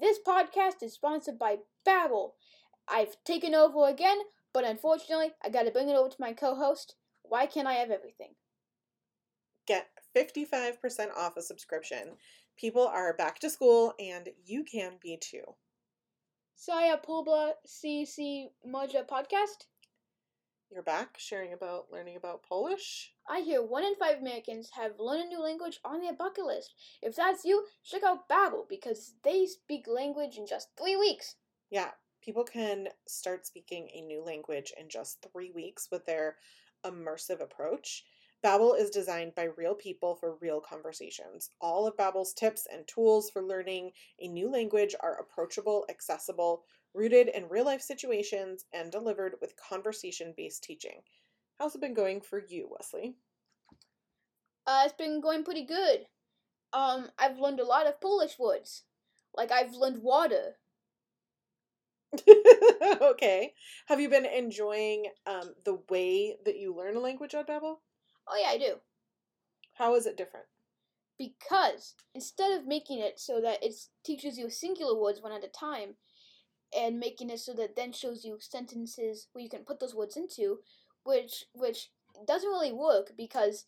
This 0.00 0.18
podcast 0.26 0.82
is 0.82 0.94
sponsored 0.94 1.38
by 1.38 1.58
Babbel. 1.86 2.32
I've 2.88 3.16
taken 3.24 3.54
over 3.54 3.88
again, 3.88 4.18
but 4.54 4.64
unfortunately, 4.64 5.32
I 5.44 5.50
got 5.50 5.64
to 5.64 5.70
bring 5.70 5.88
it 5.88 5.96
over 5.96 6.08
to 6.08 6.16
my 6.20 6.32
co-host. 6.32 6.94
Why 7.28 7.46
can't 7.46 7.68
I 7.68 7.74
have 7.74 7.90
everything? 7.90 8.30
Get 9.66 9.88
55% 10.16 11.14
off 11.16 11.36
a 11.36 11.42
subscription. 11.42 12.16
People 12.56 12.86
are 12.86 13.14
back 13.14 13.38
to 13.40 13.50
school 13.50 13.94
and 13.98 14.28
you 14.44 14.64
can 14.64 14.92
be 15.00 15.18
too. 15.20 15.42
Saya 16.54 16.96
Pulba 16.96 17.52
CC 17.66 18.46
Moja 18.66 19.06
podcast. 19.06 19.66
You're 20.70 20.82
back 20.82 21.16
sharing 21.18 21.52
about 21.52 21.86
learning 21.90 22.16
about 22.16 22.42
Polish. 22.42 23.12
I 23.28 23.40
hear 23.40 23.62
one 23.62 23.84
in 23.84 23.94
five 23.94 24.18
Americans 24.18 24.70
have 24.74 24.98
learned 24.98 25.24
a 25.24 25.28
new 25.28 25.42
language 25.42 25.78
on 25.84 26.00
their 26.00 26.12
bucket 26.12 26.44
list. 26.44 26.74
If 27.00 27.16
that's 27.16 27.44
you, 27.44 27.64
check 27.84 28.02
out 28.02 28.28
Babbel 28.28 28.68
because 28.68 29.14
they 29.22 29.46
speak 29.46 29.86
language 29.86 30.36
in 30.36 30.46
just 30.46 30.68
three 30.76 30.96
weeks. 30.96 31.36
Yeah, 31.70 31.90
people 32.22 32.44
can 32.44 32.88
start 33.06 33.46
speaking 33.46 33.88
a 33.94 34.02
new 34.02 34.22
language 34.22 34.72
in 34.78 34.88
just 34.88 35.24
three 35.32 35.50
weeks 35.54 35.88
with 35.90 36.04
their 36.04 36.36
immersive 36.84 37.40
approach. 37.40 38.04
Babbel 38.44 38.78
is 38.78 38.90
designed 38.90 39.34
by 39.34 39.44
real 39.56 39.74
people 39.74 40.14
for 40.14 40.36
real 40.40 40.60
conversations. 40.60 41.50
All 41.60 41.86
of 41.86 41.96
Babbel's 41.96 42.32
tips 42.32 42.66
and 42.72 42.86
tools 42.86 43.30
for 43.30 43.42
learning 43.42 43.90
a 44.20 44.28
new 44.28 44.48
language 44.48 44.94
are 45.00 45.18
approachable, 45.20 45.84
accessible, 45.90 46.62
rooted 46.94 47.28
in 47.28 47.48
real 47.48 47.64
life 47.64 47.82
situations, 47.82 48.64
and 48.72 48.92
delivered 48.92 49.34
with 49.40 49.56
conversation 49.56 50.34
based 50.36 50.62
teaching. 50.62 51.02
How's 51.58 51.74
it 51.74 51.80
been 51.80 51.94
going 51.94 52.20
for 52.20 52.40
you, 52.48 52.68
Wesley? 52.70 53.16
Uh, 54.66 54.82
it's 54.84 54.94
been 54.94 55.20
going 55.20 55.42
pretty 55.44 55.64
good. 55.64 56.06
Um, 56.72 57.08
I've 57.18 57.38
learned 57.38 57.58
a 57.58 57.64
lot 57.64 57.86
of 57.86 58.00
Polish 58.00 58.38
words. 58.38 58.84
Like 59.34 59.50
I've 59.50 59.72
learned 59.72 60.02
water. 60.02 60.58
okay. 63.02 63.54
Have 63.86 64.00
you 64.00 64.08
been 64.08 64.24
enjoying 64.26 65.06
um, 65.26 65.54
the 65.64 65.78
way 65.90 66.36
that 66.44 66.58
you 66.58 66.74
learn 66.74 66.96
a 66.96 67.00
language 67.00 67.34
on 67.34 67.44
Babbel? 67.44 67.76
Oh 68.26 68.40
yeah, 68.40 68.48
I 68.48 68.58
do. 68.58 68.74
How 69.74 69.94
is 69.94 70.06
it 70.06 70.16
different? 70.16 70.46
Because 71.18 71.94
instead 72.14 72.52
of 72.52 72.66
making 72.66 73.00
it 73.00 73.18
so 73.18 73.40
that 73.40 73.62
it 73.62 73.74
teaches 74.04 74.38
you 74.38 74.50
singular 74.50 74.98
words 74.98 75.20
one 75.20 75.32
at 75.32 75.44
a 75.44 75.48
time, 75.48 75.96
and 76.76 76.98
making 76.98 77.30
it 77.30 77.40
so 77.40 77.52
that 77.54 77.76
then 77.76 77.92
shows 77.92 78.24
you 78.24 78.36
sentences 78.40 79.28
where 79.32 79.42
you 79.42 79.50
can 79.50 79.64
put 79.64 79.80
those 79.80 79.94
words 79.94 80.16
into, 80.16 80.58
which 81.04 81.44
which 81.52 81.90
doesn't 82.26 82.48
really 82.48 82.72
work 82.72 83.12
because 83.16 83.64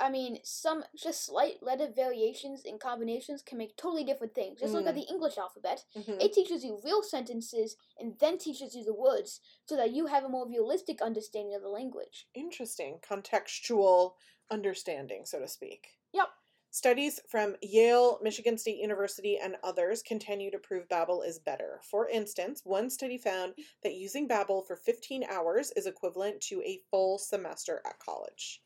I 0.00 0.08
mean, 0.10 0.38
some 0.42 0.84
just 0.96 1.24
slight 1.26 1.62
letter 1.62 1.86
variations 1.94 2.64
and 2.64 2.80
combinations 2.80 3.42
can 3.42 3.58
make 3.58 3.76
totally 3.76 4.02
different 4.02 4.34
things. 4.34 4.58
Just 4.60 4.72
look 4.72 4.86
at 4.86 4.94
Mm. 4.94 5.06
the 5.06 5.12
English 5.12 5.36
alphabet. 5.36 5.84
Mhm. 5.94 6.22
It 6.22 6.32
teaches 6.32 6.64
you 6.64 6.80
real 6.82 7.02
sentences 7.02 7.76
and 7.98 8.18
then 8.18 8.38
teaches 8.38 8.74
you 8.74 8.82
the 8.82 8.94
words 8.94 9.40
so 9.66 9.76
that 9.76 9.90
you 9.92 10.06
have 10.06 10.24
a 10.24 10.28
more 10.28 10.48
realistic 10.48 11.02
understanding 11.02 11.54
of 11.54 11.60
the 11.62 11.68
language. 11.68 12.26
Interesting. 12.34 12.98
Contextual 13.00 14.14
understanding, 14.50 15.26
so 15.26 15.38
to 15.38 15.46
speak. 15.46 15.98
Yep. 16.12 16.28
Studies 16.72 17.20
from 17.26 17.56
Yale, 17.60 18.20
Michigan 18.22 18.56
State 18.56 18.78
University, 18.78 19.36
and 19.36 19.56
others 19.62 20.02
continue 20.02 20.50
to 20.52 20.58
prove 20.58 20.86
Babbel 20.88 21.26
is 21.26 21.38
better. 21.40 21.80
For 21.82 22.08
instance, 22.08 22.64
one 22.64 22.88
study 22.90 23.18
found 23.18 23.54
that 23.82 23.94
using 23.94 24.28
Babbel 24.28 24.64
for 24.64 24.76
15 24.76 25.24
hours 25.24 25.72
is 25.72 25.86
equivalent 25.86 26.40
to 26.42 26.62
a 26.62 26.78
full 26.90 27.18
semester 27.18 27.82
at 27.84 27.98
college. 27.98 28.62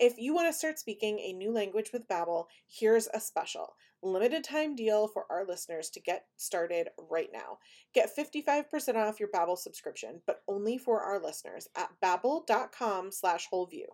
If 0.00 0.18
you 0.18 0.34
want 0.34 0.48
to 0.48 0.52
start 0.58 0.78
speaking 0.78 1.18
a 1.18 1.34
new 1.34 1.52
language 1.52 1.90
with 1.92 2.08
Babbel, 2.08 2.46
here's 2.66 3.06
a 3.12 3.20
special 3.20 3.74
limited 4.02 4.42
time 4.42 4.74
deal 4.74 5.06
for 5.06 5.26
our 5.30 5.44
listeners 5.46 5.90
to 5.90 6.00
get 6.00 6.24
started 6.38 6.88
right 7.10 7.28
now. 7.34 7.58
Get 7.92 8.08
55% 8.16 8.96
off 8.96 9.20
your 9.20 9.28
Babbel 9.28 9.58
subscription, 9.58 10.22
but 10.26 10.40
only 10.48 10.78
for 10.78 11.02
our 11.02 11.22
listeners 11.22 11.68
at 11.76 11.90
babbel.com 12.02 13.12
slash 13.12 13.46
wholeview. 13.52 13.84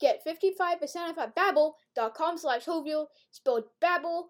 Get 0.00 0.24
55% 0.24 0.96
off 0.96 1.18
at 1.18 1.34
babbel.com 1.34 2.38
slash 2.38 2.64
wholeview, 2.64 3.06
spelled 3.32 3.64
Babbel, 3.82 4.26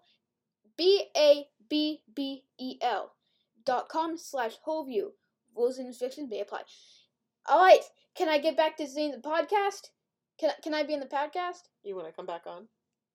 B-A-B-B-E-L, 0.77 1.51
dot 3.65 3.87
com 3.87 4.17
slash 4.17 4.53
wholeview. 4.67 5.11
Rules 5.55 5.77
and 5.77 5.87
restrictions 5.87 6.31
may 6.31 6.41
apply. 6.41 6.61
Alright, 7.47 7.83
can 8.15 8.29
I 8.29 8.39
get 8.39 8.57
back 8.57 8.77
to 8.77 8.85
the 8.87 9.21
podcast? 9.23 9.89
Can, 10.39 10.49
I- 10.51 10.61
can 10.61 10.73
I 10.73 10.83
be 10.83 10.93
in 10.93 10.99
the 10.99 11.05
podcast? 11.05 11.63
You 11.83 11.95
want 11.95 12.07
to 12.07 12.13
come 12.13 12.25
back 12.25 12.43
on? 12.45 12.67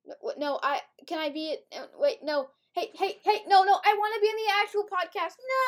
No, 0.07 0.15
No, 0.39 0.61
I, 0.63 0.81
can 1.07 1.19
I 1.19 1.31
be, 1.31 1.57
uh, 1.77 1.87
wait, 1.99 2.19
no. 2.23 2.49
Hey, 2.73 2.91
hey, 2.95 3.19
hey, 3.25 3.43
no, 3.47 3.65
no, 3.65 3.79
I 3.85 3.95
want 3.95 4.15
to 4.15 4.21
be 4.21 4.29
in 4.29 4.37
the 4.37 4.53
actual 4.63 4.85
podcast. 4.85 5.37
No! 5.39 5.59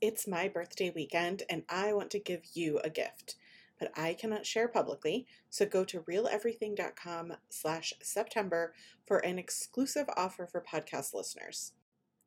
It's 0.00 0.28
my 0.28 0.48
birthday 0.48 0.90
weekend 0.94 1.42
and 1.48 1.64
I 1.68 1.92
want 1.92 2.10
to 2.10 2.18
give 2.18 2.42
you 2.52 2.78
a 2.80 2.90
gift, 2.90 3.36
but 3.78 3.90
I 3.96 4.14
cannot 4.14 4.46
share 4.46 4.68
publicly, 4.68 5.26
so 5.48 5.64
go 5.66 5.84
to 5.84 6.00
realeverything.com 6.00 7.34
slash 7.48 7.94
September 8.02 8.74
for 9.06 9.18
an 9.18 9.38
exclusive 9.38 10.06
offer 10.16 10.46
for 10.46 10.62
podcast 10.62 11.14
listeners. 11.14 11.72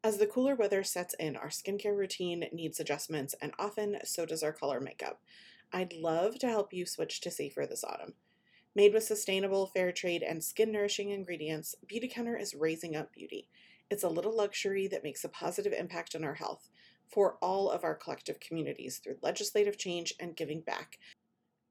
As 0.04 0.18
the 0.18 0.28
cooler 0.28 0.56
weather 0.56 0.84
sets 0.84 1.16
in, 1.20 1.36
our 1.36 1.50
skincare 1.50 1.98
routine 1.98 2.46
needs 2.54 2.80
adjustments, 2.80 3.36
and 3.42 3.52
often 3.58 3.98
so 4.04 4.26
does 4.26 4.44
our 4.44 4.54
color 4.54 4.80
makeup. 4.80 5.22
I'd 5.74 5.94
love 5.94 6.40
to 6.40 6.48
help 6.48 6.72
you 6.72 6.86
switch 6.86 7.20
to 7.22 7.32
safer 7.32 7.66
this 7.66 7.84
autumn. 7.84 8.14
Made 8.76 8.94
with 8.94 9.04
sustainable, 9.04 9.66
fair 9.66 9.92
trade, 9.92 10.22
and 10.22 10.44
skin 10.44 10.72
nourishing 10.72 11.10
ingredients, 11.10 11.76
Beautycounter 11.92 12.40
is 12.40 12.54
raising 12.54 12.96
up 12.96 13.12
beauty. 13.12 13.50
It's 13.90 14.04
a 14.04 14.10
little 14.10 14.36
luxury 14.36 14.88
that 14.88 15.04
makes 15.04 15.24
a 15.24 15.30
positive 15.30 15.74
impact 15.74 16.16
on 16.16 16.24
our 16.24 16.36
health 16.36 16.70
for 17.08 17.38
all 17.42 17.72
of 17.72 17.84
our 17.84 17.96
collective 17.96 18.40
communities 18.40 19.00
through 19.00 19.18
legislative 19.24 19.78
change 19.78 20.14
and 20.20 20.36
giving 20.36 20.62
back, 20.62 21.00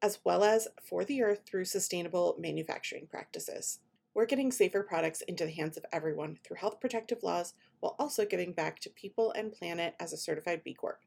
as 0.02 0.18
well 0.24 0.42
as 0.42 0.66
for 0.82 1.04
the 1.04 1.22
earth 1.22 1.42
through 1.46 1.64
sustainable 1.64 2.36
manufacturing 2.40 3.06
practices. 3.06 3.78
We're 4.14 4.24
getting 4.24 4.50
safer 4.50 4.82
products 4.82 5.20
into 5.22 5.44
the 5.44 5.52
hands 5.52 5.76
of 5.76 5.84
everyone 5.92 6.38
through 6.42 6.56
health 6.56 6.80
protective 6.80 7.22
laws 7.22 7.52
while 7.80 7.96
also 7.98 8.24
giving 8.24 8.52
back 8.52 8.80
to 8.80 8.90
people 8.90 9.32
and 9.32 9.52
planet 9.52 9.94
as 10.00 10.12
a 10.12 10.16
certified 10.16 10.62
B 10.64 10.74
Corp. 10.74 11.00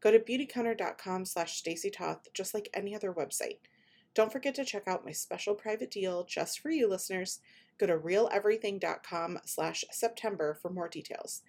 Go 0.00 0.10
to 0.10 0.18
beautycounter.com 0.18 1.24
slash 1.24 1.56
Stacy 1.56 1.90
Toth 1.90 2.28
just 2.32 2.54
like 2.54 2.68
any 2.72 2.94
other 2.94 3.12
website. 3.12 3.58
Don't 4.14 4.32
forget 4.32 4.54
to 4.56 4.64
check 4.64 4.86
out 4.86 5.04
my 5.04 5.12
special 5.12 5.54
private 5.54 5.90
deal 5.90 6.24
just 6.24 6.60
for 6.60 6.70
you 6.70 6.88
listeners. 6.88 7.40
Go 7.78 7.86
to 7.86 7.98
realeverything.com 7.98 9.38
slash 9.44 9.84
September 9.90 10.58
for 10.60 10.70
more 10.70 10.88
details. 10.88 11.42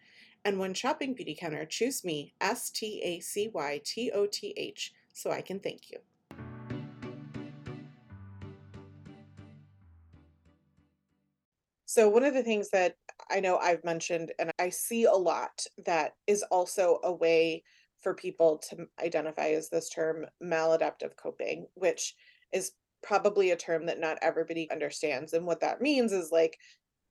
And 0.46 0.58
when 0.58 0.74
shopping 0.74 1.16
Beautycounter, 1.16 1.68
choose 1.68 2.04
me, 2.04 2.34
S 2.40 2.70
T 2.70 3.02
A 3.04 3.20
C 3.20 3.50
Y 3.54 3.82
T 3.84 4.12
O 4.14 4.26
T 4.26 4.54
H, 4.56 4.94
so 5.14 5.32
I 5.32 5.42
can 5.42 5.60
thank 5.60 5.92
you. 5.92 5.98
So, 11.86 12.08
one 12.08 12.24
of 12.24 12.34
the 12.34 12.44
things 12.44 12.70
that 12.70 12.96
I 13.30 13.40
know 13.40 13.58
I've 13.58 13.84
mentioned 13.84 14.32
and 14.40 14.52
I 14.60 14.70
see 14.70 15.06
a 15.06 15.14
lot 15.14 15.66
that 15.86 16.14
is 16.28 16.44
also 16.44 17.00
a 17.04 17.14
way 17.14 17.64
for 18.02 18.14
people 18.14 18.62
to 18.70 18.88
identify 19.04 19.50
as 19.50 19.70
this 19.70 19.90
term 19.90 20.26
maladaptive 20.42 21.16
coping, 21.18 21.68
which 21.76 22.16
is 22.54 22.72
probably 23.02 23.52
a 23.52 23.56
term 23.56 23.86
that 23.86 24.00
not 24.00 24.18
everybody 24.22 24.70
understands. 24.72 25.34
And 25.34 25.46
what 25.46 25.62
that 25.62 25.82
means 25.82 26.12
is 26.12 26.32
like 26.32 26.58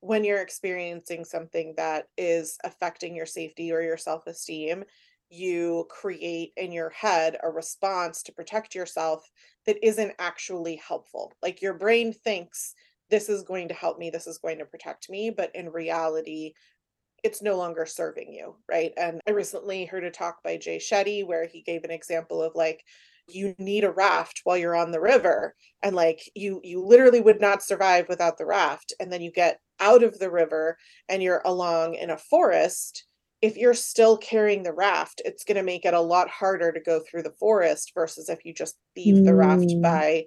when 0.00 0.24
you're 0.24 0.42
experiencing 0.42 1.24
something 1.24 1.74
that 1.76 2.06
is 2.16 2.56
affecting 2.64 3.16
your 3.16 3.26
safety 3.26 3.72
or 3.72 3.82
your 3.82 3.96
self-esteem, 3.96 4.84
you 5.30 5.86
create 5.90 6.52
in 6.56 6.72
your 6.72 6.90
head 6.90 7.36
a 7.42 7.50
response 7.50 8.22
to 8.22 8.32
protect 8.32 8.74
yourself 8.74 9.28
that 9.66 9.84
isn't 9.86 10.14
actually 10.18 10.76
helpful. 10.76 11.32
Like 11.42 11.60
your 11.60 11.74
brain 11.74 12.12
thinks 12.12 12.74
this 13.10 13.28
is 13.28 13.42
going 13.42 13.68
to 13.68 13.74
help 13.74 13.98
me, 13.98 14.10
this 14.10 14.26
is 14.26 14.38
going 14.38 14.58
to 14.58 14.64
protect 14.64 15.08
me, 15.10 15.30
but 15.30 15.50
in 15.54 15.70
reality, 15.70 16.52
it's 17.24 17.42
no 17.42 17.56
longer 17.56 17.84
serving 17.84 18.32
you, 18.32 18.56
right? 18.70 18.92
And 18.96 19.20
I 19.26 19.32
recently 19.32 19.84
heard 19.84 20.04
a 20.04 20.10
talk 20.10 20.42
by 20.44 20.56
Jay 20.56 20.78
Shetty 20.78 21.26
where 21.26 21.46
he 21.46 21.62
gave 21.62 21.84
an 21.84 21.90
example 21.90 22.42
of 22.42 22.54
like 22.54 22.84
you 23.26 23.54
need 23.58 23.84
a 23.84 23.90
raft 23.90 24.40
while 24.44 24.56
you're 24.56 24.76
on 24.76 24.90
the 24.90 25.00
river 25.00 25.54
and 25.82 25.94
like 25.94 26.20
you 26.34 26.60
you 26.64 26.82
literally 26.82 27.20
would 27.20 27.40
not 27.40 27.62
survive 27.62 28.08
without 28.08 28.38
the 28.38 28.46
raft 28.46 28.92
and 29.00 29.12
then 29.12 29.20
you 29.20 29.30
get 29.30 29.60
out 29.80 30.02
of 30.02 30.18
the 30.18 30.30
river 30.30 30.78
and 31.08 31.22
you're 31.22 31.42
along 31.44 31.94
in 31.94 32.08
a 32.10 32.16
forest 32.16 33.04
if 33.42 33.56
you're 33.56 33.74
still 33.74 34.16
carrying 34.16 34.62
the 34.62 34.72
raft 34.72 35.20
it's 35.26 35.44
going 35.44 35.56
to 35.56 35.62
make 35.62 35.84
it 35.84 35.92
a 35.94 36.00
lot 36.00 36.30
harder 36.30 36.72
to 36.72 36.80
go 36.80 37.00
through 37.00 37.22
the 37.22 37.34
forest 37.38 37.92
versus 37.94 38.30
if 38.30 38.44
you 38.46 38.54
just 38.54 38.78
leave 38.96 39.22
the 39.24 39.34
raft 39.34 39.74
Mm. 39.76 39.82
by 39.82 40.24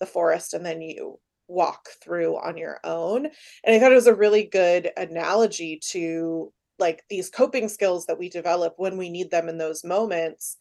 the 0.00 0.06
forest 0.06 0.52
and 0.52 0.64
then 0.66 0.82
you 0.82 1.18
walk 1.52 1.88
through 2.02 2.36
on 2.36 2.56
your 2.56 2.80
own 2.84 3.26
and 3.26 3.74
i 3.74 3.78
thought 3.78 3.92
it 3.92 3.96
was 3.96 4.06
a 4.06 4.14
really 4.14 4.44
good 4.44 4.90
analogy 4.96 5.78
to 5.82 6.52
like 6.78 7.04
these 7.08 7.30
coping 7.30 7.68
skills 7.68 8.06
that 8.06 8.18
we 8.18 8.28
develop 8.28 8.74
when 8.76 8.96
we 8.96 9.08
need 9.08 9.30
them 9.30 9.48
in 9.48 9.58
those 9.58 9.84
moments 9.84 10.56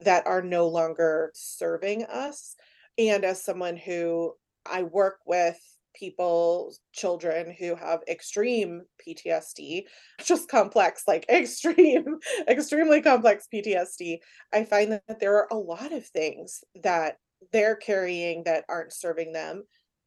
that 0.00 0.26
are 0.26 0.42
no 0.42 0.68
longer 0.68 1.30
serving 1.34 2.04
us. 2.04 2.54
And 2.98 3.24
as 3.24 3.42
someone 3.42 3.76
who 3.76 4.34
I 4.64 4.82
work 4.82 5.18
with 5.26 5.58
people, 5.94 6.74
children 6.92 7.54
who 7.58 7.74
have 7.74 8.00
extreme 8.08 8.82
PTSD, 9.06 9.84
just 10.24 10.48
complex, 10.48 11.04
like 11.06 11.26
extreme, 11.30 12.18
extremely 12.48 13.00
complex 13.00 13.46
PTSD, 13.52 14.18
I 14.52 14.64
find 14.64 14.92
that 14.92 15.20
there 15.20 15.36
are 15.36 15.48
a 15.50 15.56
lot 15.56 15.92
of 15.92 16.06
things 16.06 16.64
that 16.82 17.18
they're 17.52 17.76
carrying 17.76 18.44
that 18.44 18.64
aren't 18.68 18.92
serving 18.92 19.32
them. 19.32 19.64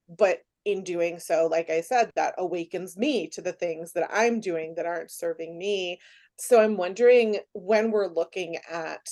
But 0.09 0.39
in 0.65 0.83
doing 0.83 1.19
so, 1.19 1.47
like 1.47 1.69
I 1.69 1.81
said, 1.81 2.11
that 2.15 2.35
awakens 2.37 2.97
me 2.97 3.27
to 3.29 3.41
the 3.41 3.53
things 3.53 3.93
that 3.93 4.09
I'm 4.11 4.39
doing 4.39 4.75
that 4.75 4.85
aren't 4.85 5.11
serving 5.11 5.57
me. 5.57 5.99
So 6.37 6.59
I'm 6.59 6.77
wondering 6.77 7.39
when 7.53 7.91
we're 7.91 8.07
looking 8.07 8.57
at 8.69 9.07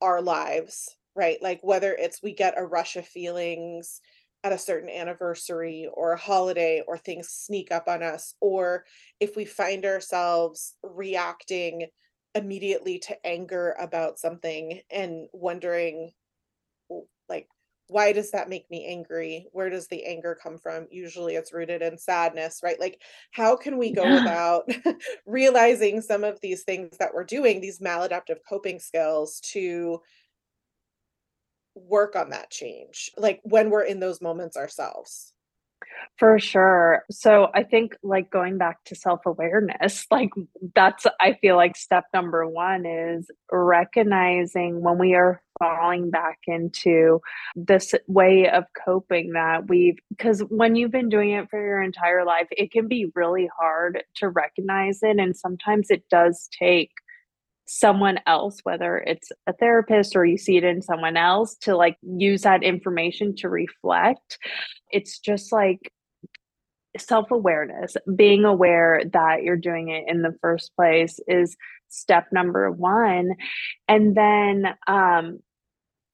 our 0.00 0.22
lives, 0.22 0.96
right? 1.14 1.38
Like 1.42 1.60
whether 1.62 1.92
it's 1.94 2.22
we 2.22 2.32
get 2.34 2.58
a 2.58 2.64
rush 2.64 2.96
of 2.96 3.06
feelings 3.06 4.00
at 4.44 4.52
a 4.52 4.58
certain 4.58 4.88
anniversary 4.88 5.88
or 5.92 6.12
a 6.12 6.18
holiday 6.18 6.82
or 6.86 6.96
things 6.96 7.28
sneak 7.28 7.72
up 7.72 7.88
on 7.88 8.02
us, 8.02 8.34
or 8.40 8.84
if 9.18 9.36
we 9.36 9.44
find 9.44 9.84
ourselves 9.84 10.76
reacting 10.82 11.86
immediately 12.34 13.00
to 13.00 13.26
anger 13.26 13.74
about 13.80 14.18
something 14.18 14.80
and 14.90 15.26
wondering 15.32 16.12
like 17.28 17.48
why 17.88 18.12
does 18.12 18.30
that 18.30 18.48
make 18.48 18.70
me 18.70 18.86
angry 18.86 19.46
where 19.52 19.70
does 19.70 19.88
the 19.88 20.04
anger 20.04 20.38
come 20.40 20.58
from 20.58 20.86
usually 20.90 21.34
it's 21.34 21.52
rooted 21.52 21.82
in 21.82 21.98
sadness 21.98 22.60
right 22.62 22.78
like 22.80 23.00
how 23.32 23.56
can 23.56 23.78
we 23.78 23.90
go 23.92 24.14
Yeah. 24.14 24.20
about 24.20 24.70
realizing 25.26 26.00
some 26.00 26.24
of 26.24 26.40
these 26.40 26.62
things 26.64 26.96
that 26.98 27.12
we're 27.14 27.24
doing 27.24 27.60
these 27.60 27.80
maladaptive 27.80 28.38
coping 28.48 28.78
skills 28.78 29.40
to 29.40 30.00
work 31.74 32.16
on 32.16 32.30
that 32.30 32.50
change 32.50 33.10
like 33.16 33.40
when 33.44 33.70
we're 33.70 33.84
in 33.84 34.00
those 34.00 34.20
moments 34.20 34.56
ourselves 34.56 35.32
For 36.18 36.38
sure. 36.38 37.04
So 37.10 37.48
I 37.54 37.62
think 37.62 37.96
like 38.02 38.30
going 38.30 38.58
back 38.58 38.82
to 38.86 38.94
self-awareness, 38.94 40.06
like 40.10 40.30
that's 40.74 41.06
I 41.20 41.34
feel 41.40 41.56
like 41.56 41.76
step 41.76 42.04
number 42.12 42.46
1 42.46 42.86
is 42.86 43.30
recognizing 43.50 44.80
when 44.82 44.98
we 44.98 45.14
are 45.14 45.42
falling 45.58 46.10
back 46.10 46.38
into 46.46 47.20
this 47.56 47.94
way 48.06 48.48
of 48.48 48.64
coping 48.84 49.32
that 49.32 49.68
we've 49.68 49.98
because 50.10 50.40
when 50.48 50.76
you've 50.76 50.90
been 50.90 51.08
doing 51.08 51.30
it 51.30 51.48
for 51.50 51.60
your 51.60 51.82
entire 51.82 52.24
life, 52.24 52.48
it 52.50 52.70
can 52.70 52.88
be 52.88 53.10
really 53.14 53.48
hard 53.58 54.02
to 54.16 54.28
recognize 54.28 55.00
it 55.02 55.18
and 55.18 55.36
sometimes 55.36 55.90
it 55.90 56.04
does 56.10 56.48
take 56.56 56.90
someone 57.68 58.18
else, 58.26 58.60
whether 58.62 58.96
it's 58.98 59.30
a 59.46 59.52
therapist 59.52 60.16
or 60.16 60.24
you 60.24 60.38
see 60.38 60.56
it 60.56 60.64
in 60.64 60.80
someone 60.80 61.16
else 61.16 61.54
to 61.56 61.76
like 61.76 61.98
use 62.02 62.42
that 62.42 62.62
information 62.62 63.36
to 63.36 63.48
reflect. 63.48 64.38
It's 64.90 65.18
just 65.18 65.52
like 65.52 65.92
self-awareness, 66.96 67.96
being 68.16 68.44
aware 68.44 69.02
that 69.12 69.42
you're 69.42 69.56
doing 69.56 69.90
it 69.90 70.04
in 70.08 70.22
the 70.22 70.34
first 70.40 70.74
place 70.74 71.20
is 71.28 71.56
step 71.88 72.26
number 72.32 72.70
1. 72.70 73.32
And 73.86 74.16
then 74.16 74.74
um 74.86 75.40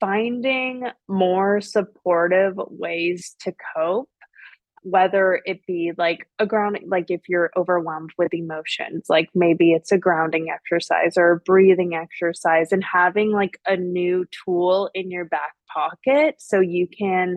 finding 0.05 0.85
more 1.09 1.63
supportive 1.63 2.55
ways 2.69 3.35
to 3.41 3.55
cope 3.75 4.11
whether 4.83 5.41
it 5.47 5.65
be 5.67 5.93
like 5.97 6.29
a 6.39 6.45
grounding 6.45 6.87
like 6.91 7.07
if 7.09 7.23
you're 7.27 7.51
overwhelmed 7.57 8.11
with 8.19 8.35
emotions 8.35 9.07
like 9.09 9.31
maybe 9.35 9.73
it's 9.73 9.91
a 9.91 9.97
grounding 9.97 10.49
exercise 10.51 11.17
or 11.17 11.33
a 11.33 11.41
breathing 11.41 11.95
exercise 11.95 12.71
and 12.71 12.85
having 12.85 13.33
like 13.33 13.59
a 13.67 13.79
new 13.79 14.27
tool 14.45 14.91
in 14.95 15.11
your 15.11 15.25
back 15.25 15.55
pocket 15.75 16.37
so 16.39 16.61
you 16.61 16.87
can 16.87 17.37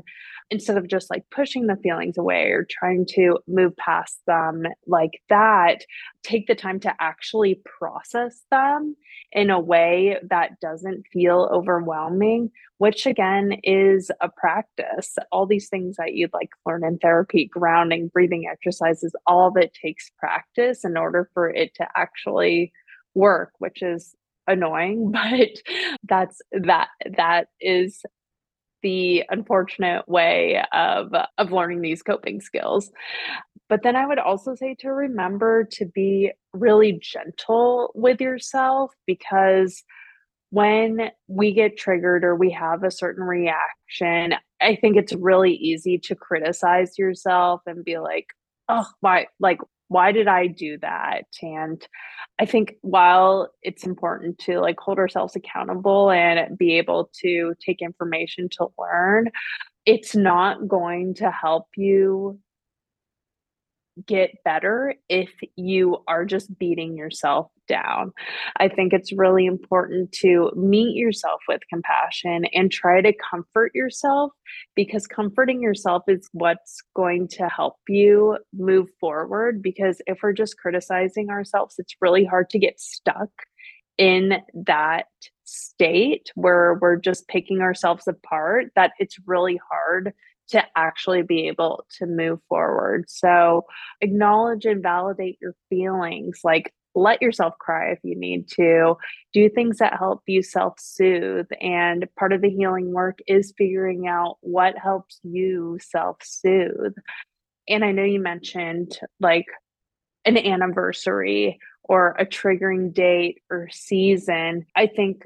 instead 0.49 0.77
of 0.77 0.87
just 0.87 1.09
like 1.09 1.25
pushing 1.31 1.67
the 1.67 1.75
feelings 1.77 2.17
away 2.17 2.51
or 2.51 2.65
trying 2.69 3.05
to 3.05 3.39
move 3.47 3.75
past 3.77 4.19
them 4.27 4.63
like 4.85 5.21
that 5.29 5.83
take 6.23 6.47
the 6.47 6.55
time 6.55 6.79
to 6.79 6.93
actually 6.99 7.59
process 7.79 8.43
them 8.51 8.95
in 9.31 9.49
a 9.49 9.59
way 9.59 10.17
that 10.29 10.59
doesn't 10.61 11.03
feel 11.11 11.49
overwhelming 11.51 12.51
which 12.77 13.05
again 13.05 13.59
is 13.63 14.11
a 14.21 14.29
practice. 14.29 15.15
All 15.31 15.45
these 15.45 15.69
things 15.69 15.95
that 15.97 16.13
you'd 16.13 16.33
like 16.33 16.49
learn 16.65 16.83
in 16.83 16.97
therapy, 16.99 17.45
grounding, 17.45 18.09
breathing 18.09 18.47
exercises, 18.51 19.15
all 19.25 19.55
it 19.57 19.73
takes 19.73 20.11
practice 20.17 20.85
in 20.85 20.97
order 20.97 21.29
for 21.33 21.49
it 21.49 21.73
to 21.75 21.87
actually 21.95 22.71
work, 23.15 23.51
which 23.59 23.81
is 23.81 24.15
annoying, 24.47 25.11
but 25.11 25.49
that's 26.03 26.41
that 26.51 26.89
that 27.17 27.47
is 27.59 28.03
the 28.81 29.23
unfortunate 29.29 30.07
way 30.07 30.63
of 30.73 31.13
of 31.37 31.51
learning 31.51 31.81
these 31.81 32.03
coping 32.03 32.41
skills. 32.41 32.91
But 33.69 33.83
then 33.83 33.95
I 33.95 34.05
would 34.05 34.19
also 34.19 34.55
say 34.55 34.75
to 34.79 34.89
remember 34.89 35.65
to 35.73 35.85
be 35.85 36.31
really 36.53 36.99
gentle 37.01 37.91
with 37.95 38.21
yourself 38.21 38.93
because 39.05 39.83
when 40.51 41.11
we 41.27 41.53
get 41.53 41.77
triggered 41.77 42.23
or 42.23 42.35
we 42.35 42.49
have 42.51 42.83
a 42.83 42.91
certain 42.91 43.23
reaction, 43.23 44.35
I 44.61 44.77
think 44.77 44.95
it's 44.95 45.13
really 45.13 45.53
easy 45.53 45.97
to 45.99 46.15
criticize 46.15 46.97
yourself 46.97 47.61
and 47.65 47.83
be 47.83 47.99
like, 47.99 48.27
"Oh, 48.69 48.85
why 49.01 49.27
like 49.39 49.59
why 49.87 50.11
did 50.11 50.27
I 50.27 50.47
do 50.47 50.77
that?" 50.79 51.25
And 51.41 51.85
I 52.39 52.45
think 52.45 52.75
while 52.81 53.51
it's 53.61 53.85
important 53.85 54.39
to 54.39 54.59
like 54.59 54.79
hold 54.79 54.99
ourselves 54.99 55.35
accountable 55.35 56.11
and 56.11 56.57
be 56.57 56.77
able 56.77 57.09
to 57.21 57.55
take 57.65 57.81
information 57.81 58.49
to 58.53 58.67
learn, 58.77 59.31
it's 59.85 60.15
not 60.15 60.67
going 60.67 61.13
to 61.15 61.31
help 61.31 61.67
you 61.75 62.39
get 64.05 64.43
better 64.43 64.95
if 65.09 65.31
you 65.55 65.97
are 66.07 66.25
just 66.25 66.57
beating 66.59 66.97
yourself 66.97 67.49
down. 67.67 68.11
I 68.57 68.67
think 68.69 68.93
it's 68.93 69.11
really 69.11 69.45
important 69.45 70.11
to 70.13 70.51
meet 70.55 70.95
yourself 70.95 71.41
with 71.47 71.61
compassion 71.69 72.45
and 72.53 72.71
try 72.71 73.01
to 73.01 73.13
comfort 73.29 73.71
yourself 73.73 74.31
because 74.75 75.07
comforting 75.07 75.61
yourself 75.61 76.03
is 76.07 76.29
what's 76.33 76.81
going 76.95 77.27
to 77.29 77.47
help 77.47 77.75
you 77.87 78.37
move 78.53 78.87
forward. 78.99 79.61
Because 79.61 80.01
if 80.07 80.19
we're 80.23 80.33
just 80.33 80.57
criticizing 80.57 81.29
ourselves, 81.29 81.75
it's 81.77 81.95
really 82.01 82.25
hard 82.25 82.49
to 82.51 82.59
get 82.59 82.79
stuck 82.79 83.29
in 83.97 84.33
that 84.53 85.05
state 85.43 86.29
where 86.35 86.77
we're 86.81 86.97
just 86.97 87.27
picking 87.27 87.61
ourselves 87.61 88.07
apart, 88.07 88.65
that 88.75 88.91
it's 88.99 89.17
really 89.25 89.59
hard 89.69 90.13
to 90.49 90.63
actually 90.75 91.23
be 91.23 91.47
able 91.47 91.85
to 91.97 92.05
move 92.05 92.39
forward. 92.49 93.05
So, 93.09 93.65
acknowledge 94.01 94.65
and 94.65 94.81
validate 94.81 95.37
your 95.41 95.55
feelings. 95.69 96.41
Like, 96.43 96.73
let 96.97 97.21
yourself 97.21 97.53
cry 97.59 97.91
if 97.91 97.99
you 98.03 98.17
need 98.17 98.47
to. 98.49 98.95
Do 99.31 99.49
things 99.49 99.77
that 99.77 99.97
help 99.97 100.23
you 100.25 100.41
self 100.41 100.79
soothe. 100.79 101.47
And 101.61 102.07
part 102.17 102.33
of 102.33 102.41
the 102.41 102.49
healing 102.49 102.91
work 102.91 103.19
is 103.27 103.53
figuring 103.57 104.07
out 104.07 104.37
what 104.41 104.77
helps 104.77 105.19
you 105.23 105.77
self 105.79 106.17
soothe. 106.23 106.95
And 107.69 107.85
I 107.85 107.91
know 107.91 108.03
you 108.03 108.19
mentioned 108.19 108.97
like 109.19 109.45
an 110.25 110.37
anniversary 110.37 111.59
or 111.83 112.15
a 112.19 112.25
triggering 112.25 112.93
date 112.93 113.41
or 113.49 113.69
season. 113.71 114.65
I 114.75 114.87
think 114.87 115.23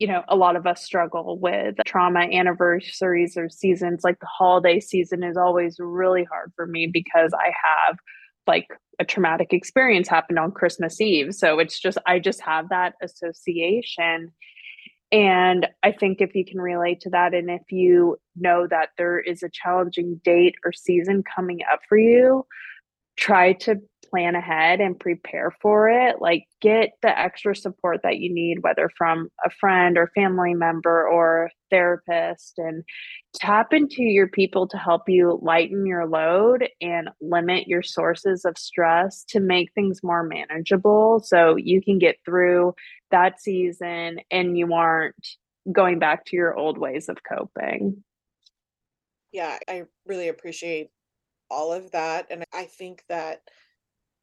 you 0.00 0.06
know, 0.06 0.24
a 0.28 0.34
lot 0.34 0.56
of 0.56 0.66
us 0.66 0.82
struggle 0.82 1.38
with 1.38 1.76
trauma 1.86 2.20
anniversaries 2.20 3.36
or 3.36 3.50
seasons. 3.50 4.00
Like 4.02 4.18
the 4.18 4.26
holiday 4.26 4.80
season 4.80 5.22
is 5.22 5.36
always 5.36 5.76
really 5.78 6.24
hard 6.24 6.52
for 6.56 6.66
me 6.66 6.86
because 6.86 7.32
I 7.34 7.52
have 7.86 7.98
like 8.46 8.66
a 8.98 9.04
traumatic 9.04 9.52
experience 9.52 10.08
happened 10.08 10.38
on 10.38 10.52
Christmas 10.52 11.00
Eve. 11.02 11.34
So 11.34 11.58
it's 11.58 11.78
just, 11.78 11.98
I 12.06 12.18
just 12.18 12.40
have 12.40 12.70
that 12.70 12.94
association. 13.02 14.32
And 15.12 15.66
I 15.82 15.92
think 15.92 16.22
if 16.22 16.34
you 16.34 16.46
can 16.46 16.60
relate 16.60 17.00
to 17.00 17.10
that, 17.10 17.34
and 17.34 17.50
if 17.50 17.70
you 17.70 18.16
know 18.36 18.66
that 18.68 18.90
there 18.96 19.18
is 19.20 19.42
a 19.42 19.50
challenging 19.50 20.18
date 20.24 20.54
or 20.64 20.72
season 20.72 21.22
coming 21.24 21.60
up 21.70 21.80
for 21.88 21.98
you, 21.98 22.46
try 23.16 23.52
to 23.52 23.76
plan 24.10 24.34
ahead 24.34 24.80
and 24.80 24.98
prepare 24.98 25.54
for 25.62 25.88
it. 25.88 26.16
Like, 26.20 26.44
get 26.60 26.90
the 27.02 27.16
extra 27.16 27.54
support 27.54 28.00
that 28.02 28.18
you 28.18 28.32
need, 28.32 28.62
whether 28.62 28.90
from 28.98 29.28
a 29.44 29.50
friend 29.50 29.96
or 29.96 30.10
family 30.14 30.54
member 30.54 31.08
or 31.08 31.50
therapist, 31.70 32.54
and 32.58 32.84
tap 33.34 33.72
into 33.72 34.02
your 34.02 34.28
people 34.28 34.66
to 34.68 34.76
help 34.76 35.08
you 35.08 35.38
lighten 35.42 35.86
your 35.86 36.06
load 36.06 36.68
and 36.80 37.08
limit 37.20 37.68
your 37.68 37.82
sources 37.82 38.44
of 38.44 38.58
stress 38.58 39.24
to 39.28 39.40
make 39.40 39.72
things 39.72 40.00
more 40.02 40.24
manageable 40.24 41.20
so 41.20 41.56
you 41.56 41.80
can 41.80 41.98
get 41.98 42.16
through 42.24 42.74
that 43.10 43.40
season 43.40 44.18
and 44.30 44.58
you 44.58 44.72
aren't 44.72 45.14
going 45.70 45.98
back 45.98 46.24
to 46.26 46.36
your 46.36 46.56
old 46.56 46.78
ways 46.78 47.08
of 47.08 47.18
coping. 47.22 48.02
Yeah, 49.32 49.58
I 49.68 49.84
really 50.06 50.28
appreciate 50.28 50.90
all 51.50 51.72
of 51.72 51.90
that. 51.92 52.26
And 52.30 52.44
I 52.52 52.64
think 52.64 53.04
that 53.08 53.42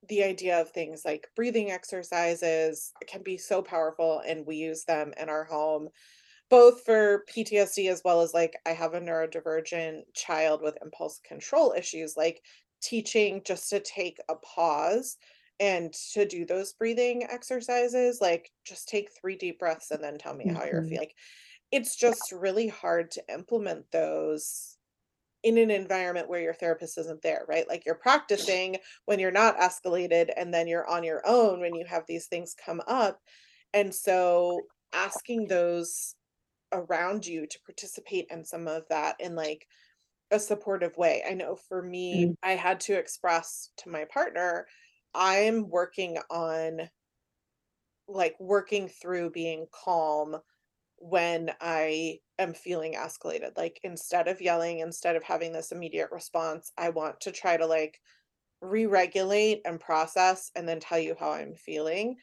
the 0.08 0.24
idea 0.24 0.60
of 0.62 0.72
things 0.72 1.04
like 1.06 1.30
breathing 1.36 1.72
exercises 1.72 2.94
can 3.08 3.24
be 3.24 3.38
so 3.38 3.62
powerful, 3.62 4.20
and 4.20 4.46
we 4.46 4.58
use 4.58 4.86
them 4.86 5.14
in 5.18 5.30
our 5.30 5.44
home 5.46 5.90
both 6.50 6.84
for 6.86 7.24
PTSD 7.28 7.90
as 7.90 8.02
well 8.06 8.22
as 8.22 8.34
like 8.34 8.56
I 8.66 8.72
have 8.72 8.94
a 8.94 9.02
neurodivergent 9.02 10.04
child 10.14 10.62
with 10.62 10.78
impulse 10.82 11.20
control 11.20 11.74
issues, 11.78 12.16
like 12.18 12.44
teaching 12.82 13.42
just 13.46 13.70
to 13.72 13.80
take 13.80 14.20
a 14.30 14.36
pause 14.36 15.18
and 15.60 15.94
to 16.14 16.26
do 16.26 16.46
those 16.46 16.74
breathing 16.74 17.24
exercises, 17.24 18.22
like 18.22 18.52
just 18.66 18.88
take 18.88 19.10
three 19.12 19.36
deep 19.36 19.60
breaths 19.60 19.92
and 19.92 20.04
then 20.04 20.18
tell 20.18 20.36
me 20.36 20.48
how 20.48 20.66
you're 20.66 20.84
Mhm. 20.84 20.90
feeling. 20.90 21.10
It's 21.72 21.96
just 21.96 22.32
really 22.32 22.68
hard 22.68 23.12
to 23.12 23.24
implement 23.34 23.92
those 23.92 24.77
in 25.48 25.58
an 25.58 25.72
environment 25.72 26.28
where 26.28 26.42
your 26.42 26.54
therapist 26.54 26.98
isn't 26.98 27.22
there, 27.22 27.46
right? 27.48 27.68
Like 27.70 27.86
you're 27.86 27.96
practicing 27.96 28.78
when 29.06 29.18
you're 29.18 29.32
not 29.32 29.58
escalated, 29.58 30.32
and 30.36 30.54
then 30.54 30.68
you're 30.68 30.88
on 30.88 31.04
your 31.04 31.22
own 31.26 31.62
when 31.62 31.74
you 31.74 31.86
have 31.86 32.04
these 32.06 32.28
things 32.28 32.54
come 32.54 32.82
up. 32.88 33.22
And 33.74 33.96
so 33.96 34.62
asking 34.94 35.48
those 35.48 36.16
around 36.74 37.26
you 37.26 37.48
to 37.48 37.60
participate 37.66 38.28
in 38.30 38.44
some 38.44 38.68
of 38.68 38.84
that 38.90 39.16
in 39.22 39.36
like 39.36 39.68
a 40.32 40.40
supportive 40.40 40.98
way. 40.98 41.24
I 41.30 41.34
know 41.34 41.56
for 41.56 41.82
me, 41.82 42.26
Mm. 42.26 42.36
I 42.44 42.52
had 42.52 42.82
to 42.82 42.94
express 42.94 43.72
to 43.78 43.90
my 43.90 44.04
partner, 44.06 44.68
I'm 45.14 45.70
working 45.70 46.18
on 46.30 46.90
like 48.10 48.36
working 48.40 48.90
through 48.90 49.32
being 49.32 49.68
calm 49.72 50.38
when 50.98 51.52
I 51.62 52.20
am 52.40 52.54
feeling 52.54 52.94
escalated. 52.94 53.52
Like 53.56 53.80
instead 53.84 54.28
of 54.28 54.42
yelling, 54.42 54.80
instead 54.80 55.16
of 55.16 55.24
having 55.24 55.54
this 55.54 55.72
immediate 55.72 56.10
response, 56.12 56.72
I 56.78 56.90
want 56.90 57.22
to 57.22 57.32
try 57.32 57.58
to 57.58 57.66
like 57.66 58.00
re-regulate 58.62 59.62
and 59.66 59.80
process 59.80 60.52
and 60.56 60.68
then 60.68 60.80
tell 60.80 61.00
you 61.00 61.16
how 61.20 61.32
I'm 61.32 61.56
feeling. 61.56 62.16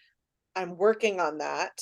I'm 0.56 0.76
working 0.76 1.20
on 1.20 1.38
that. 1.38 1.80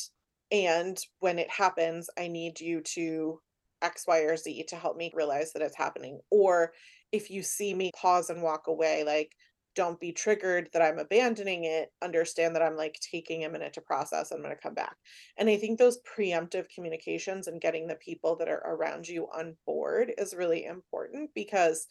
And 0.51 0.99
when 1.20 1.38
it 1.38 1.51
happens, 1.51 2.11
I 2.18 2.28
need 2.28 2.61
you 2.61 2.82
to 2.95 3.40
X, 3.80 4.05
Y, 4.07 4.20
or 4.20 4.36
Z 4.36 4.64
to 4.68 4.76
help 4.76 4.97
me 4.97 5.11
realize 5.14 5.53
that 5.53 5.62
it's 5.62 5.76
happening. 5.76 6.20
Or 6.30 6.72
if 7.11 7.30
you 7.30 7.43
see 7.43 7.74
me 7.74 7.90
pause 7.97 8.30
and 8.30 8.43
walk 8.43 8.66
away, 8.66 9.03
like, 9.05 9.32
don't 9.74 10.00
be 10.00 10.12
triggered 10.12 10.68
that 10.72 10.82
I'm 10.82 10.98
abandoning 10.98 11.64
it. 11.64 11.92
Understand 12.02 12.54
that 12.54 12.62
I'm 12.62 12.76
like 12.76 12.98
taking 13.00 13.44
a 13.44 13.50
minute 13.50 13.72
to 13.74 13.80
process. 13.80 14.30
I'm 14.30 14.42
going 14.42 14.54
to 14.54 14.62
come 14.62 14.74
back. 14.74 14.96
And 15.36 15.48
I 15.48 15.56
think 15.56 15.78
those 15.78 15.98
preemptive 16.02 16.66
communications 16.74 17.46
and 17.46 17.60
getting 17.60 17.86
the 17.86 17.94
people 17.96 18.36
that 18.36 18.48
are 18.48 18.62
around 18.64 19.08
you 19.08 19.28
on 19.34 19.56
board 19.66 20.12
is 20.18 20.34
really 20.34 20.64
important 20.64 21.30
because 21.34 21.86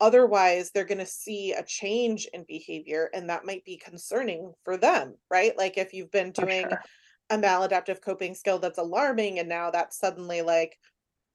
otherwise 0.00 0.70
they're 0.70 0.84
going 0.84 0.98
to 0.98 1.06
see 1.06 1.52
a 1.52 1.62
change 1.62 2.26
in 2.32 2.44
behavior 2.48 3.10
and 3.12 3.28
that 3.28 3.44
might 3.44 3.64
be 3.64 3.76
concerning 3.76 4.52
for 4.64 4.76
them, 4.76 5.14
right? 5.30 5.56
Like 5.58 5.76
if 5.76 5.92
you've 5.92 6.10
been 6.10 6.32
doing 6.32 6.66
sure. 6.68 6.82
a 7.30 7.36
maladaptive 7.36 8.00
coping 8.00 8.34
skill 8.34 8.58
that's 8.58 8.78
alarming 8.78 9.38
and 9.38 9.48
now 9.48 9.70
that's 9.70 9.98
suddenly 9.98 10.42
like 10.42 10.78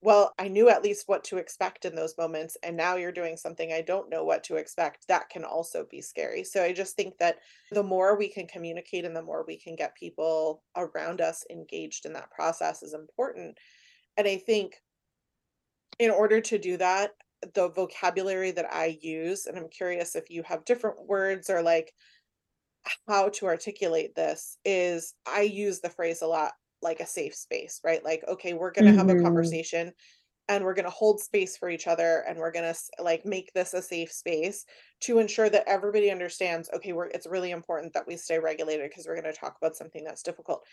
well 0.06 0.34
i 0.38 0.48
knew 0.48 0.70
at 0.70 0.84
least 0.84 1.06
what 1.08 1.24
to 1.24 1.38
expect 1.38 1.84
in 1.84 1.96
those 1.96 2.14
moments 2.18 2.56
and 2.62 2.78
now 2.78 2.96
you're 2.96 3.12
doing 3.12 3.36
something 3.36 3.74
i 3.74 3.82
don't 3.82 4.10
know 4.10 4.24
what 4.24 4.44
to 4.44 4.56
expect 4.56 5.08
that 5.08 5.30
can 5.30 5.44
also 5.44 5.86
be 5.90 6.02
scary. 6.02 6.44
So 6.44 6.64
i 6.64 6.72
just 6.72 6.96
think 6.96 7.18
that 7.18 7.38
the 7.72 7.84
more 7.84 8.16
we 8.18 8.30
can 8.30 8.48
communicate 8.48 9.04
and 9.04 9.16
the 9.16 9.24
more 9.24 9.44
we 9.48 9.58
can 9.58 9.76
get 9.76 9.96
people 9.96 10.64
around 10.78 11.22
us 11.22 11.44
engaged 11.50 12.06
in 12.06 12.14
that 12.14 12.30
process 12.32 12.84
is 12.84 12.94
important. 12.94 13.58
And 14.16 14.28
i 14.28 14.38
think 14.38 14.76
in 15.98 16.12
order 16.12 16.40
to 16.40 16.58
do 16.58 16.78
that 16.78 17.12
the 17.54 17.70
vocabulary 17.70 18.52
that 18.52 18.72
i 18.72 18.98
use 19.02 19.46
and 19.46 19.58
i'm 19.58 19.70
curious 19.70 20.16
if 20.16 20.30
you 20.30 20.44
have 20.44 20.66
different 20.66 21.08
words 21.08 21.50
or 21.50 21.62
like 21.62 21.94
how 23.08 23.30
to 23.30 23.46
articulate 23.46 24.16
this 24.16 24.58
is 24.64 25.14
I 25.26 25.42
use 25.42 25.80
the 25.80 25.90
phrase 25.90 26.22
a 26.22 26.28
lot 26.28 26.54
like 26.86 27.02
a 27.02 27.08
safe 27.08 27.36
space, 27.36 27.82
right? 27.86 28.06
Like, 28.06 28.24
okay, 28.30 28.56
we're 28.56 28.72
going 28.72 28.86
to 28.86 28.94
have 28.94 29.10
a 29.10 29.16
Mhm. 29.16 29.24
conversation 29.24 29.94
and 30.50 30.64
we're 30.64 30.76
going 30.76 30.86
to 30.86 30.92
hold 30.92 31.22
space 31.22 31.58
for 31.58 31.70
each 31.70 31.88
other 31.88 32.24
and 32.28 32.38
we're 32.40 32.52
going 32.52 32.72
to 32.74 32.80
like 33.04 33.26
make 33.26 33.52
this 33.54 33.74
a 33.74 33.82
safe 33.82 34.12
space 34.12 34.66
to 35.02 35.20
ensure 35.20 35.50
that 35.50 35.68
everybody 35.68 36.12
understands, 36.12 36.70
okay, 36.74 36.94
we're 36.94 37.08
it's 37.08 37.28
really 37.28 37.52
important 37.52 37.94
that 37.94 38.08
we 38.08 38.18
stay 38.18 38.40
regulated 38.40 38.90
because 38.90 39.08
we're 39.08 39.22
going 39.22 39.34
to 39.34 39.40
talk 39.40 39.58
about 39.62 39.76
something 39.78 40.04
that's 40.06 40.24
difficult. 40.24 40.64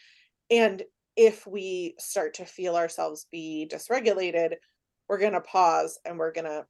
And 0.50 0.82
if 1.16 1.46
we 1.46 1.94
start 1.98 2.34
to 2.34 2.44
feel 2.46 2.76
ourselves 2.76 3.26
be 3.30 3.68
dysregulated, 3.70 4.56
we're 5.08 5.18
going 5.18 5.32
to 5.34 5.40
pause 5.42 5.98
and 6.04 6.18
we're 6.18 6.32
going 6.32 6.46
to 6.46 6.66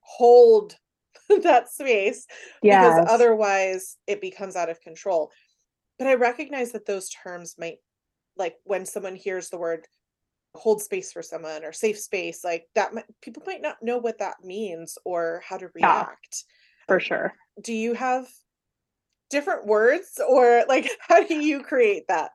hold 0.00 0.76
that 1.42 1.70
space 1.70 2.26
because 2.68 2.98
otherwise 3.06 3.98
it 4.06 4.20
becomes 4.20 4.56
out 4.56 4.70
of 4.70 4.80
control. 4.80 5.30
But 5.98 6.08
I 6.08 6.14
recognize 6.14 6.72
that 6.72 6.86
those 6.86 7.08
terms 7.10 7.56
might 7.58 7.78
like 8.36 8.56
when 8.64 8.86
someone 8.86 9.16
hears 9.16 9.50
the 9.50 9.58
word 9.58 9.86
hold 10.54 10.82
space 10.82 11.12
for 11.12 11.22
someone 11.22 11.64
or 11.64 11.72
safe 11.72 11.98
space, 11.98 12.44
like 12.44 12.66
that 12.74 12.94
might, 12.94 13.04
people 13.20 13.42
might 13.46 13.62
not 13.62 13.76
know 13.82 13.98
what 13.98 14.18
that 14.18 14.36
means 14.44 14.98
or 15.04 15.42
how 15.48 15.56
to 15.56 15.68
Yeah, 15.78 16.04
react. 16.04 16.44
for 16.86 17.00
sure. 17.00 17.34
Do 17.62 17.72
you 17.72 17.94
have 17.94 18.26
different 19.30 19.66
words 19.66 20.20
or 20.26 20.64
like 20.68 20.88
how 21.00 21.26
do 21.26 21.34
you 21.34 21.62
create 21.62 22.04
that? 22.08 22.30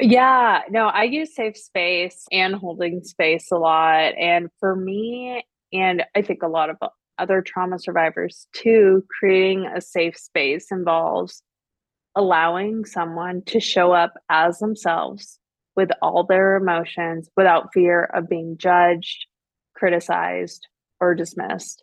Yeah, 0.00 0.62
no, 0.70 0.86
I 0.86 1.04
use 1.04 1.34
safe 1.34 1.56
space 1.56 2.26
and 2.32 2.54
holding 2.54 3.04
space 3.04 3.52
a 3.52 3.56
lot. 3.56 4.14
And 4.18 4.48
for 4.58 4.74
me, 4.74 5.44
and 5.72 6.02
I 6.16 6.22
think 6.22 6.42
a 6.42 6.48
lot 6.48 6.70
of 6.70 6.76
other 7.18 7.42
trauma 7.42 7.78
survivors 7.78 8.48
too, 8.52 9.04
creating 9.18 9.66
a 9.66 9.80
safe 9.80 10.16
space 10.16 10.72
involves 10.72 11.42
allowing 12.14 12.84
someone 12.84 13.42
to 13.46 13.60
show 13.60 13.92
up 13.92 14.14
as 14.28 14.58
themselves 14.58 15.38
with 15.76 15.90
all 16.02 16.24
their 16.24 16.56
emotions 16.56 17.28
without 17.36 17.72
fear 17.72 18.04
of 18.04 18.28
being 18.28 18.56
judged, 18.56 19.26
criticized, 19.74 20.66
or 21.00 21.14
dismissed. 21.14 21.82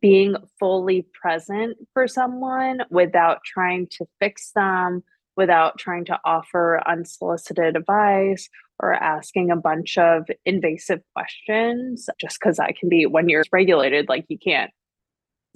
Being 0.00 0.36
fully 0.58 1.06
present 1.20 1.78
for 1.94 2.06
someone 2.06 2.80
without 2.90 3.38
trying 3.44 3.86
to 3.92 4.06
fix 4.20 4.52
them, 4.52 5.02
without 5.36 5.78
trying 5.78 6.04
to 6.06 6.18
offer 6.24 6.82
unsolicited 6.86 7.76
advice 7.76 8.48
or 8.78 8.92
asking 8.92 9.50
a 9.50 9.56
bunch 9.56 9.96
of 9.96 10.26
invasive 10.44 11.00
questions 11.14 12.10
just 12.20 12.38
because 12.38 12.58
that 12.58 12.76
can 12.76 12.90
be 12.90 13.06
when 13.06 13.28
you're 13.28 13.44
regulated, 13.52 14.08
like 14.08 14.26
you 14.28 14.38
can't 14.38 14.70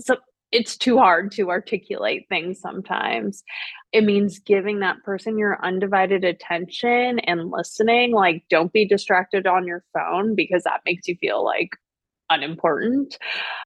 so 0.00 0.16
it's 0.52 0.76
too 0.76 0.98
hard 0.98 1.32
to 1.32 1.50
articulate 1.50 2.26
things 2.28 2.60
sometimes. 2.60 3.42
It 3.92 4.04
means 4.04 4.40
giving 4.40 4.80
that 4.80 5.02
person 5.04 5.38
your 5.38 5.64
undivided 5.64 6.24
attention 6.24 7.20
and 7.20 7.50
listening. 7.50 8.12
Like, 8.12 8.44
don't 8.50 8.72
be 8.72 8.86
distracted 8.86 9.46
on 9.46 9.66
your 9.66 9.84
phone 9.92 10.34
because 10.34 10.64
that 10.64 10.80
makes 10.84 11.06
you 11.06 11.16
feel 11.20 11.44
like 11.44 11.70
unimportant. 12.30 13.16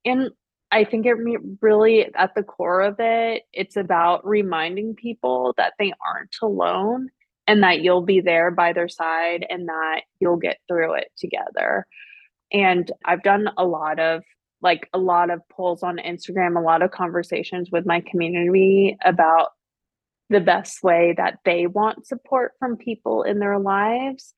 And 0.04 0.30
I 0.70 0.84
think 0.84 1.06
it 1.06 1.16
really, 1.62 2.12
at 2.14 2.34
the 2.34 2.42
core 2.42 2.80
of 2.80 2.96
it, 2.98 3.44
it's 3.52 3.76
about 3.76 4.26
reminding 4.26 4.94
people 4.94 5.54
that 5.56 5.74
they 5.78 5.92
aren't 6.04 6.36
alone 6.42 7.08
and 7.46 7.62
that 7.62 7.80
you'll 7.80 8.04
be 8.04 8.20
there 8.20 8.50
by 8.50 8.72
their 8.72 8.88
side 8.88 9.46
and 9.48 9.68
that 9.68 10.02
you'll 10.18 10.36
get 10.36 10.58
through 10.66 10.94
it 10.94 11.08
together. 11.16 11.86
And 12.52 12.90
I've 13.04 13.22
done 13.22 13.50
a 13.56 13.64
lot 13.64 14.00
of 14.00 14.22
like 14.64 14.88
a 14.94 14.98
lot 14.98 15.30
of 15.30 15.46
polls 15.50 15.82
on 15.82 15.98
Instagram, 15.98 16.56
a 16.56 16.64
lot 16.64 16.82
of 16.82 16.90
conversations 16.90 17.70
with 17.70 17.84
my 17.84 18.00
community 18.00 18.96
about 19.04 19.50
the 20.30 20.40
best 20.40 20.82
way 20.82 21.14
that 21.16 21.38
they 21.44 21.66
want 21.66 22.06
support 22.06 22.52
from 22.58 22.78
people 22.78 23.22
in 23.22 23.38
their 23.38 23.58
lives. 23.58 24.32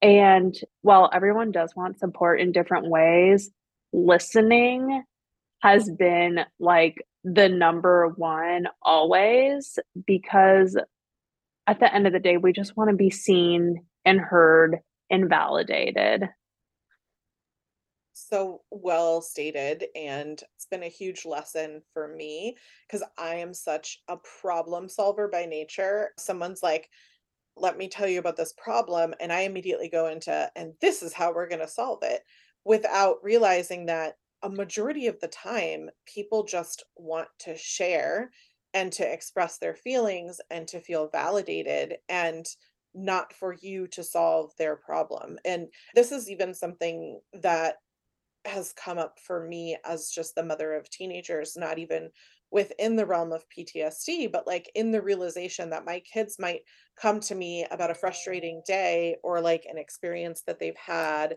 And 0.00 0.54
while 0.82 1.10
everyone 1.12 1.50
does 1.50 1.74
want 1.74 1.98
support 1.98 2.40
in 2.40 2.52
different 2.52 2.86
ways, 2.86 3.50
listening 3.92 5.02
has 5.60 5.90
been 5.90 6.40
like 6.60 7.04
the 7.24 7.48
number 7.48 8.08
one 8.16 8.68
always 8.80 9.78
because 10.06 10.78
at 11.66 11.80
the 11.80 11.92
end 11.92 12.06
of 12.06 12.12
the 12.12 12.20
day, 12.20 12.36
we 12.36 12.52
just 12.52 12.76
want 12.76 12.90
to 12.90 12.96
be 12.96 13.10
seen 13.10 13.84
and 14.04 14.20
heard 14.20 14.78
and 15.10 15.28
validated. 15.28 16.28
So 18.14 18.62
well 18.70 19.20
stated. 19.20 19.86
And 19.94 20.42
it's 20.56 20.66
been 20.66 20.84
a 20.84 20.88
huge 20.88 21.26
lesson 21.26 21.82
for 21.92 22.08
me 22.08 22.56
because 22.86 23.06
I 23.18 23.34
am 23.36 23.52
such 23.52 24.02
a 24.08 24.16
problem 24.40 24.88
solver 24.88 25.28
by 25.28 25.44
nature. 25.44 26.10
Someone's 26.16 26.62
like, 26.62 26.88
let 27.56 27.76
me 27.76 27.88
tell 27.88 28.08
you 28.08 28.18
about 28.20 28.36
this 28.36 28.54
problem. 28.56 29.14
And 29.20 29.32
I 29.32 29.40
immediately 29.40 29.88
go 29.88 30.06
into, 30.06 30.50
and 30.56 30.72
this 30.80 31.02
is 31.02 31.12
how 31.12 31.32
we're 31.32 31.48
going 31.48 31.60
to 31.60 31.68
solve 31.68 31.98
it 32.02 32.22
without 32.64 33.16
realizing 33.22 33.86
that 33.86 34.14
a 34.42 34.48
majority 34.48 35.06
of 35.06 35.18
the 35.20 35.28
time, 35.28 35.90
people 36.06 36.44
just 36.44 36.84
want 36.96 37.28
to 37.40 37.56
share 37.56 38.30
and 38.74 38.92
to 38.92 39.12
express 39.12 39.58
their 39.58 39.74
feelings 39.74 40.40
and 40.50 40.66
to 40.68 40.80
feel 40.80 41.08
validated 41.08 41.96
and 42.08 42.46
not 42.94 43.32
for 43.32 43.56
you 43.60 43.86
to 43.88 44.02
solve 44.04 44.52
their 44.56 44.76
problem. 44.76 45.38
And 45.44 45.68
this 45.94 46.12
is 46.12 46.30
even 46.30 46.54
something 46.54 47.20
that 47.32 47.76
has 48.46 48.72
come 48.72 48.98
up 48.98 49.18
for 49.18 49.46
me 49.46 49.76
as 49.84 50.10
just 50.10 50.34
the 50.34 50.44
mother 50.44 50.74
of 50.74 50.90
teenagers, 50.90 51.56
not 51.56 51.78
even 51.78 52.10
within 52.50 52.96
the 52.96 53.06
realm 53.06 53.32
of 53.32 53.44
PTSD, 53.48 54.30
but 54.30 54.46
like 54.46 54.70
in 54.74 54.90
the 54.90 55.02
realization 55.02 55.70
that 55.70 55.84
my 55.84 56.00
kids 56.00 56.36
might 56.38 56.60
come 56.96 57.20
to 57.20 57.34
me 57.34 57.66
about 57.70 57.90
a 57.90 57.94
frustrating 57.94 58.62
day 58.66 59.16
or 59.24 59.40
like 59.40 59.66
an 59.68 59.78
experience 59.78 60.42
that 60.46 60.58
they've 60.60 60.76
had 60.76 61.36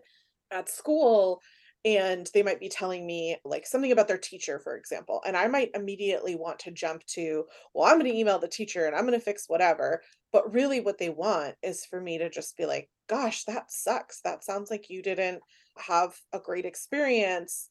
at 0.52 0.70
school 0.70 1.42
and 1.86 2.30
they 2.34 2.44
might 2.44 2.60
be 2.60 2.70
telling 2.70 3.06
me 3.06 3.38
like 3.46 3.66
something 3.66 3.92
about 3.92 4.08
their 4.08 4.18
teacher 4.18 4.60
for 4.60 4.76
example 4.76 5.22
and 5.28 5.38
i 5.38 5.48
might 5.48 5.70
immediately 5.76 6.36
want 6.36 6.58
to 6.58 6.72
jump 6.72 7.04
to 7.06 7.46
well 7.74 7.86
i'm 7.86 8.00
going 8.00 8.12
to 8.12 8.18
email 8.18 8.40
the 8.40 8.48
teacher 8.48 8.88
and 8.88 8.96
i'm 8.96 9.06
going 9.06 9.18
to 9.18 9.24
fix 9.24 9.44
whatever 9.48 10.02
but 10.32 10.52
really 10.52 10.80
what 10.80 10.98
they 10.98 11.10
want 11.10 11.54
is 11.62 11.86
for 11.86 12.02
me 12.02 12.18
to 12.18 12.30
just 12.30 12.58
be 12.58 12.66
like 12.66 12.90
gosh 13.08 13.44
that 13.46 13.72
sucks. 13.72 14.22
That 14.22 14.44
sounds 14.44 14.70
like 14.70 14.90
you 14.90 15.02
didn't 15.02 15.42
have 15.80 16.20
a 16.34 16.40
great 16.40 16.66
experience 16.66 17.70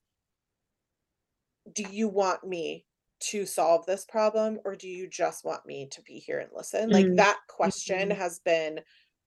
do 1.73 1.83
you 1.83 2.09
want 2.09 2.45
me 2.45 2.87
to 3.19 3.47
solve 3.47 3.87
this 3.87 4.05
problem 4.05 4.59
or 4.65 4.77
do 4.77 4.89
you 4.89 5.09
just 5.09 5.45
want 5.45 5.65
me 5.67 5.87
to 5.89 6.03
be 6.03 6.19
here 6.19 6.39
and 6.39 6.51
listen 6.55 6.91
like 6.91 7.07
Mm, 7.07 7.17
that 7.17 7.39
question 7.49 8.11
mhm. 8.11 8.17
has 8.17 8.41
been 8.41 8.81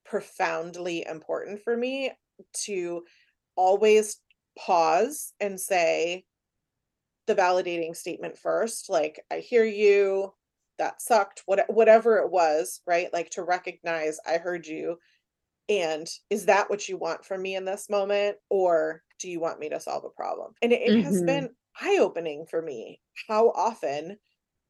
profoundly 0.06 1.06
important 1.06 1.62
for 1.62 1.76
me 1.76 2.12
to 2.54 3.04
always 3.56 4.22
pause 4.58 5.34
and 5.40 5.60
say 5.60 6.26
the 7.28 7.36
validating 7.36 7.96
statement 7.96 8.38
first 8.38 8.90
like 8.90 9.24
i 9.32 9.40
hear 9.40 9.64
you 9.64 10.34
that 10.78 11.02
sucked 11.02 11.44
what, 11.46 11.66
whatever 11.72 12.18
it 12.18 12.32
was 12.32 12.82
right 12.88 13.12
like 13.14 13.30
to 13.30 13.44
recognize 13.44 14.20
i 14.26 14.38
heard 14.38 14.66
you 14.66 14.98
and 15.70 16.07
is 16.30 16.47
that 16.47 16.70
what 16.70 16.89
you 16.89 16.97
want 16.97 17.26
from 17.26 17.41
me 17.43 17.55
in 17.55 17.65
this 17.65 17.89
moment 17.89 18.38
or 18.49 19.03
do 19.20 19.30
you 19.30 19.39
want 19.39 19.59
me 19.59 19.70
to 19.70 19.80
solve 19.80 20.03
a 20.05 20.09
problem 20.09 20.53
and 20.61 20.74
it, 20.74 20.82
it 20.82 20.99
has 20.99 21.22
Mhm. 21.22 21.24
been 21.24 21.51
eye-opening 21.82 22.45
for 22.49 22.61
me 22.61 23.01
how 23.30 23.49
often 23.51 24.17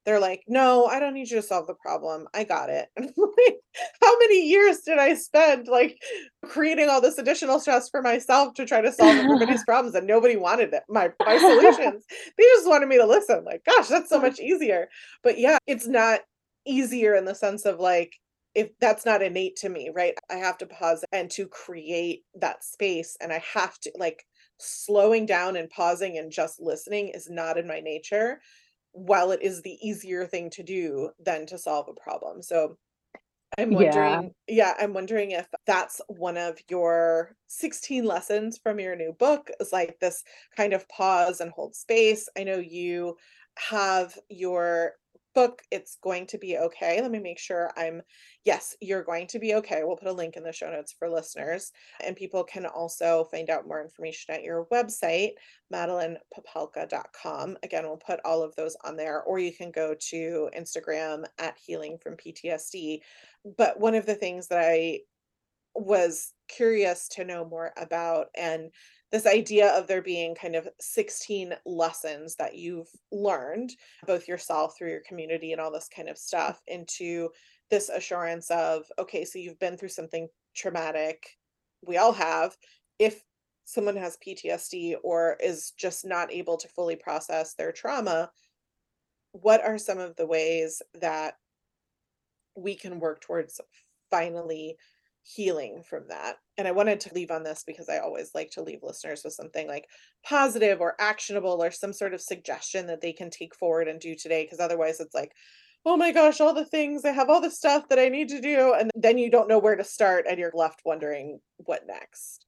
they're 0.05 0.19
like, 0.19 0.43
"No, 0.47 0.85
I 0.85 0.99
don't 0.99 1.13
need 1.13 1.29
you 1.29 1.37
to 1.37 1.43
solve 1.47 1.67
the 1.67 1.75
problem. 1.75 2.27
I 2.33 2.43
got 2.43 2.69
it." 2.69 2.89
Like, 3.17 3.59
how 4.01 4.17
many 4.19 4.47
years 4.47 4.79
did 4.81 4.97
I 4.97 5.13
spend 5.13 5.67
like 5.67 5.97
creating 6.43 6.89
all 6.89 7.01
this 7.01 7.17
additional 7.17 7.59
stress 7.59 7.89
for 7.89 8.01
myself 8.01 8.53
to 8.55 8.65
try 8.65 8.81
to 8.81 8.91
solve 8.91 9.17
everybody's 9.19 9.63
problems 9.65 9.95
and 9.95 10.07
nobody 10.07 10.35
wanted 10.35 10.73
it, 10.73 10.83
my 10.89 11.11
my 11.25 11.37
solutions. 11.39 12.05
They 12.37 12.43
just 12.43 12.67
wanted 12.67 12.89
me 12.89 12.97
to 12.97 13.05
listen. 13.05 13.43
Like, 13.45 13.63
gosh, 13.65 13.87
that's 13.87 14.09
so 14.09 14.19
much 14.19 14.39
easier. 14.39 14.89
But 15.23 15.37
yeah, 15.39 15.57
it's 15.67 15.87
not 15.87 16.21
easier 16.65 17.15
in 17.15 17.25
the 17.25 17.35
sense 17.35 17.65
of 17.65 17.79
like 17.79 18.13
if 18.55 18.71
that's 18.79 19.05
not 19.05 19.21
innate 19.21 19.55
to 19.57 19.69
me, 19.69 19.89
right? 19.93 20.15
I 20.29 20.35
have 20.35 20.57
to 20.59 20.65
pause 20.67 21.05
and 21.11 21.29
to 21.31 21.47
create 21.47 22.25
that 22.35 22.63
space 22.63 23.15
and 23.21 23.31
I 23.31 23.39
have 23.39 23.79
to 23.81 23.91
like 23.95 24.25
slowing 24.59 25.25
down 25.25 25.55
and 25.55 25.69
pausing 25.69 26.17
and 26.17 26.31
just 26.31 26.59
listening 26.59 27.09
is 27.09 27.29
not 27.29 27.57
in 27.57 27.67
my 27.67 27.79
nature 27.79 28.41
while 28.91 29.31
it 29.31 29.41
is 29.41 29.61
the 29.61 29.77
easier 29.87 30.25
thing 30.25 30.49
to 30.51 30.63
do 30.63 31.11
than 31.19 31.45
to 31.47 31.57
solve 31.57 31.87
a 31.89 32.01
problem. 32.01 32.41
So 32.41 32.77
I'm 33.57 33.71
Yeah. 33.71 34.21
wondering, 34.21 34.33
yeah, 34.47 34.75
I'm 34.79 34.93
wondering 34.93 35.31
if 35.31 35.47
that's 35.65 36.01
one 36.07 36.37
of 36.37 36.59
your 36.69 37.35
16 37.47 38.05
lessons 38.05 38.57
from 38.57 38.79
your 38.79 38.95
new 38.95 39.11
book 39.13 39.49
is 39.59 39.73
like 39.73 39.99
this 39.99 40.23
kind 40.55 40.73
of 40.73 40.87
pause 40.87 41.41
and 41.41 41.51
hold 41.51 41.75
space. 41.75 42.29
I 42.37 42.43
know 42.43 42.57
you 42.57 43.17
have 43.57 44.17
your 44.29 44.93
book, 45.39 45.61
It's 45.71 45.97
Going 46.01 46.27
to 46.27 46.37
Be 46.37 46.57
Okay. 46.57 47.01
Let 47.01 47.11
me 47.11 47.19
make 47.19 47.39
sure 47.39 47.71
I'm, 47.77 48.01
yes, 48.43 48.75
you're 48.81 49.03
going 49.03 49.27
to 49.27 49.39
be 49.39 49.55
okay. 49.55 49.81
We'll 49.83 49.95
put 49.95 50.09
a 50.09 50.13
link 50.13 50.35
in 50.35 50.43
the 50.43 50.51
show 50.51 50.69
notes 50.69 50.93
for 50.97 51.09
listeners. 51.09 51.71
And 52.03 52.15
people 52.15 52.43
can 52.43 52.65
also 52.65 53.27
find 53.31 53.49
out 53.49 53.67
more 53.67 53.81
information 53.81 54.35
at 54.35 54.43
your 54.43 54.67
website, 54.71 55.31
madelinepopelka.com. 55.73 57.57
Again, 57.63 57.83
we'll 57.83 57.97
put 57.97 58.19
all 58.25 58.43
of 58.43 58.55
those 58.55 58.75
on 58.83 58.97
there, 58.97 59.21
or 59.23 59.39
you 59.39 59.53
can 59.53 59.71
go 59.71 59.95
to 60.09 60.49
Instagram 60.57 61.25
at 61.37 61.57
Healing 61.57 61.97
from 62.03 62.17
PTSD 62.17 62.99
but 63.57 63.79
one 63.79 63.95
of 63.95 64.05
the 64.05 64.15
things 64.15 64.47
that 64.47 64.59
I 64.59 64.99
was 65.73 66.33
curious 66.47 67.07
to 67.09 67.23
know 67.23 67.45
more 67.45 67.71
about 67.77 68.27
and 68.35 68.71
this 69.12 69.26
idea 69.26 69.70
of 69.70 69.88
there 69.88 70.01
being 70.01 70.36
kind 70.36 70.55
of 70.55 70.68
16 70.80 71.53
lessons 71.66 72.36
that 72.36 72.55
you've 72.55 72.89
learned 73.12 73.72
both 74.05 74.28
yourself 74.28 74.78
through 74.78 74.91
your 74.91 75.01
community 75.07 75.51
and 75.51 75.60
all 75.60 75.72
this 75.72 75.89
kind 75.93 76.10
of 76.10 76.18
stuff 76.18 76.62
into 76.68 77.30
this 77.70 77.89
assurance 77.89 78.49
of 78.51 78.84
okay 78.97 79.26
so 79.26 79.39
you've 79.39 79.60
been 79.60 79.78
through 79.78 79.89
something 79.89 80.28
traumatic 80.55 81.38
we 81.86 81.97
all 81.97 82.14
have. 82.14 82.57
If 82.97 83.24
someone 83.66 83.95
has 83.95 84.18
PTSD 84.26 84.95
or 85.03 85.38
is 85.39 85.72
just 85.78 86.05
not 86.05 86.32
able 86.32 86.57
to 86.57 86.68
fully 86.68 86.95
process 86.95 87.53
their 87.53 87.72
trauma 87.72 88.32
what 89.32 89.64
are 89.64 89.78
some 89.78 89.99
of 89.99 90.16
the 90.16 90.26
ways 90.26 90.82
that 90.99 91.36
we 92.55 92.74
can 92.76 92.99
work 92.99 93.22
towards 93.22 93.62
finally 94.10 94.76
healing 95.24 95.84
from 95.88 96.05
that. 96.09 96.38
And 96.57 96.67
I 96.67 96.72
wanted 96.72 96.99
to 97.01 97.13
leave 97.13 97.32
on 97.32 97.43
this 97.43 97.63
because 97.65 97.89
I 97.89 97.99
always 97.99 98.32
like 98.34 98.51
to 98.51 98.63
leave 98.63 98.80
listeners 98.84 99.22
with 99.24 99.34
something 99.34 99.67
like 99.67 99.86
positive 100.26 100.82
or 100.82 100.95
actionable 100.99 101.63
or 101.63 101.72
some 101.72 101.93
sort 101.93 102.13
of 102.13 102.22
suggestion 102.22 102.88
that 102.88 103.01
they 103.01 103.13
can 103.13 103.30
take 103.30 103.55
forward 103.55 103.88
and 103.88 103.99
do 103.99 104.15
today. 104.15 104.43
Because 104.43 104.59
otherwise, 104.59 104.99
it's 104.99 105.15
like, 105.15 105.32
oh 105.86 105.97
my 105.97 106.11
gosh, 106.11 106.41
all 106.41 106.53
the 106.53 106.65
things, 106.65 107.05
I 107.05 107.11
have 107.11 107.30
all 107.30 107.41
the 107.41 107.51
stuff 107.51 107.89
that 107.89 107.99
I 107.99 108.09
need 108.09 108.30
to 108.30 108.41
do. 108.41 108.74
And 108.74 108.91
then 108.95 109.17
you 109.17 109.30
don't 109.30 109.47
know 109.47 109.59
where 109.59 109.76
to 109.76 109.84
start 109.84 110.26
and 110.30 110.38
you're 110.38 110.51
left 110.53 110.82
wondering 110.86 111.39
what 111.57 111.88
next. 111.88 112.45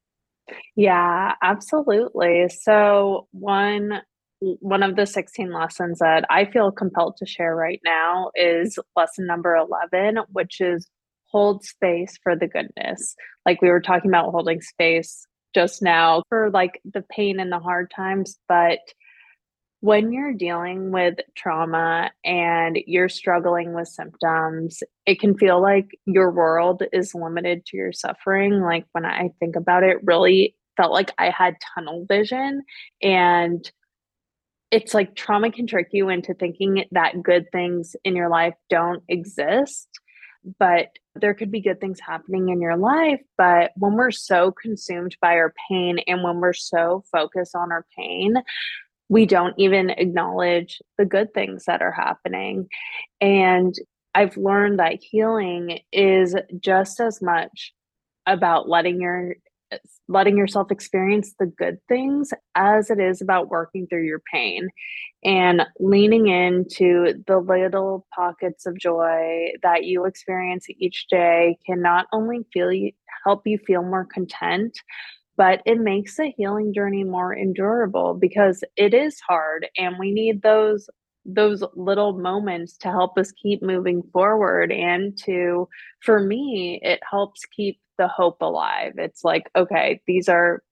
Yeah, 0.76 1.36
absolutely. 1.42 2.50
So 2.50 3.28
one 3.32 4.02
one 4.42 4.82
of 4.82 4.96
the 4.96 5.06
16 5.06 5.54
lessons 5.54 6.00
that 6.00 6.26
I 6.32 6.46
feel 6.46 6.72
compelled 6.72 7.16
to 7.18 7.28
share 7.28 7.56
right 7.56 7.80
now 7.86 8.32
is 8.34 8.80
lesson 8.96 9.28
number 9.28 9.56
11, 9.56 10.18
which 10.32 10.60
is 10.60 10.90
hold 11.32 11.64
space 11.64 12.18
for 12.24 12.36
the 12.36 12.48
goodness. 12.48 13.16
Like 13.46 13.62
we 13.62 13.70
were 13.70 13.82
talking 13.82 14.12
about 14.12 14.32
holding 14.32 14.62
space 14.62 15.26
just 15.54 15.82
now 15.82 16.24
for 16.30 16.50
like 16.52 16.82
the 16.86 17.04
pain 17.10 17.40
and 17.40 17.52
the 17.52 17.60
hard 17.60 17.92
times, 17.96 18.38
but 18.48 18.80
when 19.82 20.12
you're 20.12 20.34
dealing 20.34 20.92
with 20.92 21.16
trauma 21.36 22.12
and 22.24 22.78
you're 22.86 23.10
struggling 23.10 23.74
with 23.74 23.88
symptoms, 23.88 24.84
it 25.08 25.20
can 25.20 25.36
feel 25.36 25.60
like 25.60 25.88
your 26.06 26.32
world 26.32 26.84
is 26.94 27.16
limited 27.16 27.66
to 27.66 27.78
your 27.78 27.92
suffering. 27.92 28.62
Like 28.62 28.86
when 28.92 29.06
I 29.06 29.32
think 29.40 29.56
about 29.56 29.84
it, 29.84 29.98
really 30.04 30.56
felt 30.78 30.92
like 30.92 31.12
I 31.18 31.32
had 31.32 31.56
tunnel 31.74 32.06
vision. 32.08 32.62
And 33.02 33.70
it's 34.70 34.94
like 34.94 35.16
trauma 35.16 35.52
can 35.52 35.66
trick 35.66 35.88
you 35.92 36.10
into 36.10 36.36
thinking 36.36 36.86
that 36.92 37.22
good 37.24 37.48
things 37.52 37.96
in 38.04 38.16
your 38.16 38.30
life 38.30 38.54
don't 38.70 39.04
exist. 39.10 39.91
But 40.60 40.88
there 41.16 41.34
could 41.34 41.52
be 41.52 41.62
good 41.62 41.80
things 41.80 42.00
happening 42.00 42.50
in 42.50 42.62
your 42.62 42.78
life. 42.78 43.22
But 43.38 43.72
when 43.76 43.94
we're 43.94 44.12
so 44.12 44.52
consumed 44.52 45.16
by 45.22 45.36
our 45.36 45.54
pain 45.70 46.00
and 46.08 46.24
when 46.24 46.40
we're 46.40 46.54
so 46.54 47.04
focused 47.12 47.56
on 47.56 47.72
our 47.72 47.86
pain, 47.98 48.36
we 49.10 49.26
don't 49.26 49.54
even 49.58 49.90
acknowledge 49.90 50.82
the 50.98 51.06
good 51.06 51.34
things 51.34 51.66
that 51.66 51.82
are 51.82 51.92
happening. 51.92 52.68
And 53.20 53.76
I've 54.16 54.38
learned 54.38 54.80
that 54.80 55.00
healing 55.02 55.80
is 55.92 56.36
just 56.60 57.00
as 57.00 57.22
much 57.22 57.74
about 58.26 58.70
letting 58.70 59.02
your 59.02 59.36
letting 60.08 60.38
yourself 60.38 60.72
experience 60.72 61.34
the 61.40 61.46
good 61.46 61.78
things 61.88 62.32
as 62.56 62.90
it 62.90 63.00
is 63.00 63.22
about 63.22 63.50
working 63.50 63.88
through 63.88 64.06
your 64.06 64.22
pain 64.32 64.70
and 65.24 65.64
leaning 65.80 66.28
into 66.28 67.14
the 67.28 67.38
little 67.38 68.06
pockets 68.14 68.66
of 68.66 68.78
joy 68.78 69.52
that 69.64 69.86
you 69.86 70.06
experience 70.06 70.66
each 70.70 71.08
day 71.10 71.58
can 71.66 71.82
not 71.82 72.08
only 72.12 72.40
feel 72.54 72.72
you 72.72 72.92
help 73.26 73.42
you 73.46 73.58
feel 73.66 73.84
more 73.84 74.06
content 74.06 74.78
but 75.38 75.62
it 75.66 75.80
makes 75.80 76.18
the 76.18 76.32
healing 76.38 76.74
journey 76.74 77.04
more 77.04 77.36
endurable 77.36 78.14
because 78.14 78.64
it 78.76 78.94
is 78.94 79.20
hard 79.22 79.68
and 79.78 79.96
we 79.98 80.12
need 80.12 80.42
those 80.42 80.90
those 81.26 81.64
little 81.76 82.18
moments 82.18 82.76
to 82.78 82.90
help 82.90 83.18
us 83.18 83.32
keep 83.32 83.62
moving 83.62 84.02
forward 84.12 84.72
and 84.72 85.18
to 85.18 85.68
for 86.00 86.20
me 86.20 86.80
it 86.84 87.00
helps 87.10 87.46
keep 87.46 87.80
the 88.02 88.08
hope 88.08 88.42
alive 88.42 88.94
it's 88.98 89.24
like 89.24 89.44
okay 89.56 90.02
these 90.08 90.28
are 90.28 90.64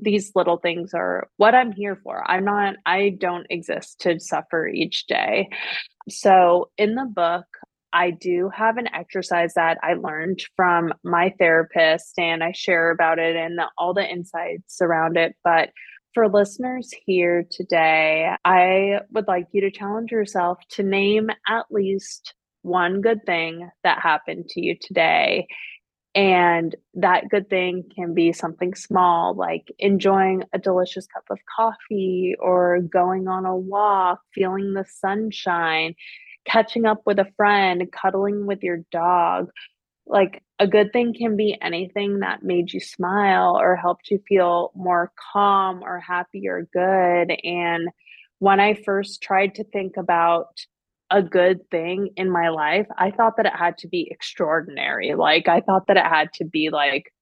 these 0.00 0.32
little 0.34 0.56
things 0.56 0.92
are 0.94 1.28
what 1.36 1.54
i'm 1.54 1.70
here 1.70 1.96
for 2.02 2.28
i'm 2.28 2.44
not 2.44 2.74
i 2.86 3.16
don't 3.20 3.46
exist 3.50 4.00
to 4.00 4.18
suffer 4.18 4.66
each 4.66 5.06
day 5.06 5.48
so 6.08 6.70
in 6.76 6.96
the 6.96 7.06
book 7.06 7.46
I 7.94 8.10
do 8.10 8.50
have 8.54 8.78
an 8.78 8.88
exercise 8.94 9.52
that 9.54 9.76
I 9.82 9.94
learned 9.94 10.42
from 10.56 10.94
my 11.04 11.34
therapist 11.38 12.18
and 12.18 12.42
I 12.42 12.52
share 12.52 12.90
about 12.90 13.18
it 13.18 13.36
and 13.36 13.58
the, 13.58 13.66
all 13.76 13.92
the 13.92 14.10
insights 14.10 14.80
around 14.80 15.18
it. 15.18 15.36
But 15.44 15.70
for 16.14 16.28
listeners 16.28 16.90
here 17.06 17.44
today, 17.50 18.30
I 18.44 19.00
would 19.10 19.28
like 19.28 19.48
you 19.52 19.62
to 19.62 19.70
challenge 19.70 20.10
yourself 20.10 20.58
to 20.70 20.82
name 20.82 21.30
at 21.46 21.66
least 21.70 22.34
one 22.62 23.00
good 23.00 23.24
thing 23.26 23.68
that 23.82 24.00
happened 24.00 24.48
to 24.50 24.60
you 24.60 24.76
today. 24.80 25.46
And 26.14 26.74
that 26.94 27.30
good 27.30 27.48
thing 27.48 27.84
can 27.94 28.12
be 28.12 28.32
something 28.32 28.74
small, 28.74 29.34
like 29.34 29.72
enjoying 29.78 30.44
a 30.52 30.58
delicious 30.58 31.06
cup 31.06 31.24
of 31.30 31.38
coffee 31.56 32.34
or 32.38 32.80
going 32.80 33.28
on 33.28 33.46
a 33.46 33.56
walk, 33.56 34.20
feeling 34.34 34.74
the 34.74 34.84
sunshine, 34.84 35.94
catching 36.44 36.84
up 36.84 37.02
with 37.06 37.18
a 37.18 37.32
friend, 37.36 37.90
cuddling 37.90 38.46
with 38.46 38.62
your 38.62 38.84
dog. 38.90 39.48
Like 40.06 40.42
a 40.58 40.66
good 40.66 40.92
thing 40.92 41.14
can 41.14 41.36
be 41.36 41.56
anything 41.62 42.18
that 42.18 42.42
made 42.42 42.74
you 42.74 42.80
smile 42.80 43.56
or 43.58 43.74
helped 43.76 44.10
you 44.10 44.20
feel 44.28 44.70
more 44.74 45.12
calm 45.32 45.82
or 45.82 45.98
happy 45.98 46.46
or 46.46 46.68
good. 46.74 47.34
And 47.42 47.88
when 48.38 48.60
I 48.60 48.74
first 48.74 49.22
tried 49.22 49.54
to 49.54 49.64
think 49.64 49.96
about 49.96 50.48
a 51.12 51.22
good 51.22 51.70
thing 51.70 52.10
in 52.16 52.30
my 52.30 52.48
life, 52.48 52.86
I 52.96 53.10
thought 53.10 53.36
that 53.36 53.46
it 53.46 53.52
had 53.54 53.78
to 53.78 53.88
be 53.88 54.08
extraordinary. 54.10 55.14
Like, 55.14 55.46
I 55.46 55.60
thought 55.60 55.86
that 55.88 55.98
it 55.98 56.06
had 56.06 56.32
to 56.34 56.44
be 56.44 56.70
like, 56.70 57.12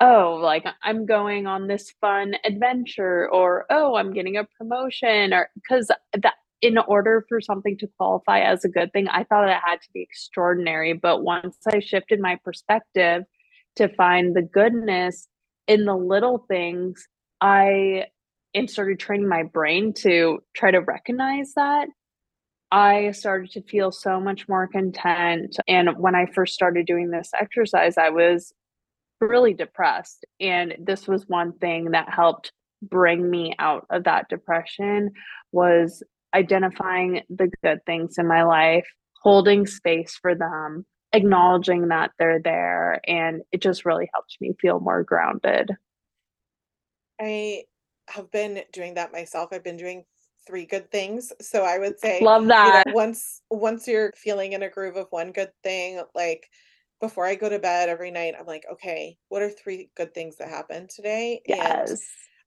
oh, 0.00 0.38
like 0.40 0.64
I'm 0.82 1.06
going 1.06 1.46
on 1.46 1.66
this 1.66 1.92
fun 2.00 2.34
adventure, 2.44 3.28
or 3.30 3.66
oh, 3.70 3.96
I'm 3.96 4.12
getting 4.12 4.36
a 4.36 4.46
promotion, 4.58 5.32
or 5.32 5.48
because 5.54 5.90
that 6.12 6.34
in 6.60 6.76
order 6.76 7.24
for 7.28 7.40
something 7.40 7.78
to 7.78 7.88
qualify 7.96 8.40
as 8.40 8.64
a 8.64 8.68
good 8.68 8.92
thing, 8.92 9.08
I 9.08 9.24
thought 9.24 9.48
it 9.48 9.56
had 9.64 9.80
to 9.80 9.88
be 9.94 10.02
extraordinary. 10.02 10.92
But 10.92 11.22
once 11.22 11.56
I 11.72 11.80
shifted 11.80 12.20
my 12.20 12.38
perspective 12.44 13.22
to 13.76 13.88
find 13.94 14.36
the 14.36 14.42
goodness 14.42 15.28
in 15.66 15.84
the 15.84 15.96
little 15.96 16.44
things, 16.48 17.08
I 17.40 18.06
and 18.54 18.68
started 18.68 18.98
training 18.98 19.28
my 19.28 19.44
brain 19.44 19.92
to 19.92 20.40
try 20.54 20.70
to 20.70 20.80
recognize 20.80 21.52
that. 21.54 21.88
I 22.70 23.12
started 23.12 23.50
to 23.52 23.62
feel 23.62 23.90
so 23.90 24.20
much 24.20 24.48
more 24.48 24.66
content. 24.66 25.56
And 25.66 25.96
when 25.98 26.14
I 26.14 26.26
first 26.26 26.54
started 26.54 26.86
doing 26.86 27.10
this 27.10 27.30
exercise, 27.38 27.96
I 27.96 28.10
was 28.10 28.52
really 29.20 29.54
depressed. 29.54 30.24
And 30.38 30.76
this 30.78 31.08
was 31.08 31.26
one 31.26 31.52
thing 31.58 31.92
that 31.92 32.12
helped 32.12 32.52
bring 32.82 33.28
me 33.28 33.54
out 33.58 33.86
of 33.90 34.04
that 34.04 34.28
depression 34.28 35.10
was 35.50 36.02
identifying 36.34 37.22
the 37.30 37.50
good 37.62 37.84
things 37.86 38.16
in 38.18 38.28
my 38.28 38.42
life, 38.42 38.86
holding 39.22 39.66
space 39.66 40.18
for 40.20 40.34
them, 40.34 40.84
acknowledging 41.12 41.88
that 41.88 42.10
they're 42.18 42.40
there. 42.42 43.00
And 43.08 43.42
it 43.50 43.62
just 43.62 43.84
really 43.84 44.08
helped 44.12 44.36
me 44.40 44.52
feel 44.60 44.78
more 44.78 45.02
grounded. 45.02 45.70
I 47.20 47.64
have 48.08 48.30
been 48.30 48.62
doing 48.72 48.94
that 48.94 49.12
myself. 49.12 49.48
I've 49.52 49.64
been 49.64 49.76
doing 49.76 50.04
three 50.48 50.66
good 50.66 50.90
things. 50.90 51.32
So 51.40 51.62
I 51.62 51.78
would 51.78 52.00
say 52.00 52.20
love 52.20 52.46
that. 52.46 52.86
You 52.86 52.92
know, 52.92 52.96
once 52.96 53.42
once 53.50 53.86
you're 53.86 54.12
feeling 54.16 54.54
in 54.54 54.62
a 54.62 54.70
groove 54.70 54.96
of 54.96 55.06
one 55.10 55.30
good 55.30 55.52
thing, 55.62 56.02
like 56.14 56.48
before 57.00 57.26
I 57.26 57.36
go 57.36 57.48
to 57.48 57.60
bed 57.60 57.88
every 57.88 58.10
night, 58.10 58.34
I'm 58.38 58.46
like, 58.46 58.64
okay, 58.72 59.16
what 59.28 59.42
are 59.42 59.50
three 59.50 59.90
good 59.96 60.14
things 60.14 60.36
that 60.36 60.48
happened 60.48 60.90
today? 60.90 61.42
Yes. 61.46 61.90
And 61.90 61.98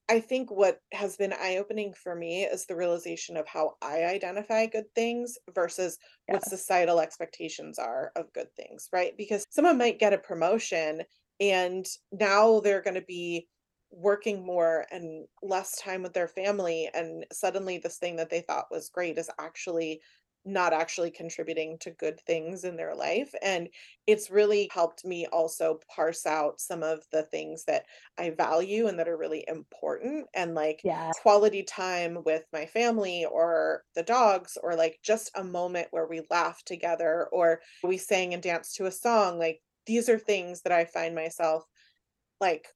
I 0.10 0.20
think 0.20 0.52
what 0.52 0.80
has 0.92 1.16
been 1.16 1.32
eye 1.32 1.58
opening 1.58 1.94
for 1.94 2.16
me 2.16 2.44
is 2.44 2.66
the 2.66 2.76
realization 2.76 3.38
of 3.38 3.48
how 3.48 3.76
I 3.82 4.04
identify 4.04 4.66
good 4.66 4.94
things 4.94 5.38
versus 5.56 5.98
yeah. 6.28 6.34
what 6.34 6.44
societal 6.44 7.00
expectations 7.00 7.80
are 7.80 8.12
of 8.18 8.34
good 8.34 8.54
things, 8.58 8.90
right? 8.92 9.14
Because 9.18 9.46
someone 9.52 9.78
might 9.78 10.00
get 10.00 10.12
a 10.12 10.18
promotion 10.18 11.04
and 11.40 11.86
now 12.12 12.60
they're 12.60 12.82
going 12.82 12.96
to 12.96 13.02
be 13.02 13.48
working 13.92 14.46
more 14.46 14.86
and 14.92 15.28
less 15.42 15.78
time 15.78 16.02
with 16.04 16.14
their 16.14 16.28
family 16.28 16.90
and 16.94 17.26
suddenly 17.32 17.78
this 17.78 17.98
thing 17.98 18.16
that 18.16 18.30
they 18.30 18.42
thought 18.42 18.72
was 18.72 18.90
great 18.90 19.18
is 19.18 19.30
actually 19.40 20.02
not 20.44 20.74
actually 20.74 21.12
contributing 21.12 21.78
to 21.80 21.92
good 21.92 22.20
things 22.22 22.64
in 22.64 22.76
their 22.76 22.96
life. 22.96 23.34
And 23.44 23.70
it's 24.08 24.32
really 24.32 24.70
helped 24.74 25.06
me 25.06 25.28
also 25.28 25.80
parse 25.94 26.26
out 26.26 26.60
some 26.60 26.82
of 26.82 27.04
the 27.12 27.24
things 27.24 27.66
that 27.66 27.86
I 28.18 28.32
value 28.32 28.88
and 28.88 28.98
that 28.98 29.08
are 29.08 29.18
really 29.18 29.46
important. 29.48 30.28
And 30.34 30.56
like 30.56 30.82
yeah. 30.84 31.12
quality 31.22 31.64
time 31.64 32.24
with 32.26 32.44
my 32.52 32.66
family 32.66 33.26
or 33.26 33.84
the 33.96 34.04
dogs, 34.04 34.58
or 34.62 34.76
like 34.76 35.00
just 35.04 35.30
a 35.36 35.44
moment 35.44 35.90
where 35.92 36.08
we 36.08 36.22
laugh 36.32 36.64
together 36.66 37.28
or 37.32 37.62
we 37.84 37.98
sang 37.98 38.34
and 38.34 38.42
danced 38.42 38.76
to 38.78 38.86
a 38.86 38.92
song. 38.92 39.38
Like 39.38 39.62
these 39.86 40.10
are 40.10 40.20
things 40.20 40.62
that 40.64 40.74
I 40.74 40.86
find 40.86 41.14
myself 41.14 41.66
like 42.40 42.68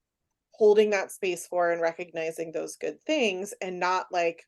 holding 0.56 0.90
that 0.90 1.12
space 1.12 1.46
for 1.46 1.72
and 1.72 1.80
recognizing 1.80 2.52
those 2.52 2.76
good 2.76 3.00
things 3.06 3.54
and 3.60 3.78
not 3.78 4.06
like 4.10 4.42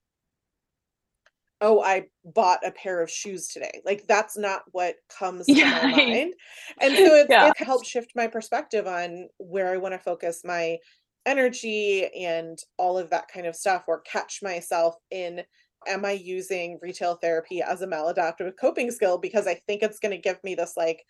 oh, 1.60 1.82
I 1.82 2.06
bought 2.24 2.64
a 2.64 2.70
pair 2.70 3.02
of 3.02 3.10
shoes 3.10 3.48
today. 3.48 3.82
Like 3.84 4.04
that's 4.06 4.36
not 4.38 4.62
what 4.72 4.96
comes 5.18 5.46
yeah. 5.48 5.80
to 5.80 5.88
my 5.88 5.92
mind. 5.96 6.34
And 6.80 6.94
so 6.94 7.16
it, 7.16 7.26
yeah. 7.28 7.48
it 7.48 7.64
helped 7.64 7.86
shift 7.86 8.12
my 8.14 8.26
perspective 8.26 8.86
on 8.86 9.28
where 9.38 9.72
I 9.72 9.76
want 9.76 9.94
to 9.94 9.98
focus 9.98 10.42
my 10.44 10.78
energy 11.26 12.06
and 12.16 12.58
all 12.76 12.96
of 12.96 13.10
that 13.10 13.28
kind 13.28 13.46
of 13.46 13.56
stuff, 13.56 13.84
or 13.88 14.02
catch 14.02 14.40
myself 14.42 14.94
in 15.10 15.42
am 15.86 16.04
I 16.04 16.12
using 16.12 16.78
retail 16.82 17.16
therapy 17.16 17.62
as 17.62 17.82
a 17.82 17.86
maladaptive 17.86 18.52
coping 18.60 18.90
skill 18.90 19.18
because 19.18 19.46
I 19.46 19.54
think 19.66 19.82
it's 19.82 20.00
going 20.00 20.12
to 20.12 20.20
give 20.20 20.42
me 20.42 20.54
this 20.54 20.74
like 20.76 21.04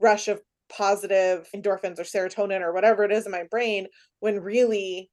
rush 0.00 0.28
of 0.28 0.40
positive 0.68 1.48
endorphins 1.54 1.98
or 1.98 2.02
serotonin 2.02 2.60
or 2.60 2.72
whatever 2.72 3.04
it 3.04 3.12
is 3.12 3.26
in 3.26 3.32
my 3.32 3.44
brain 3.50 3.86
when 4.20 4.40
really 4.40 5.10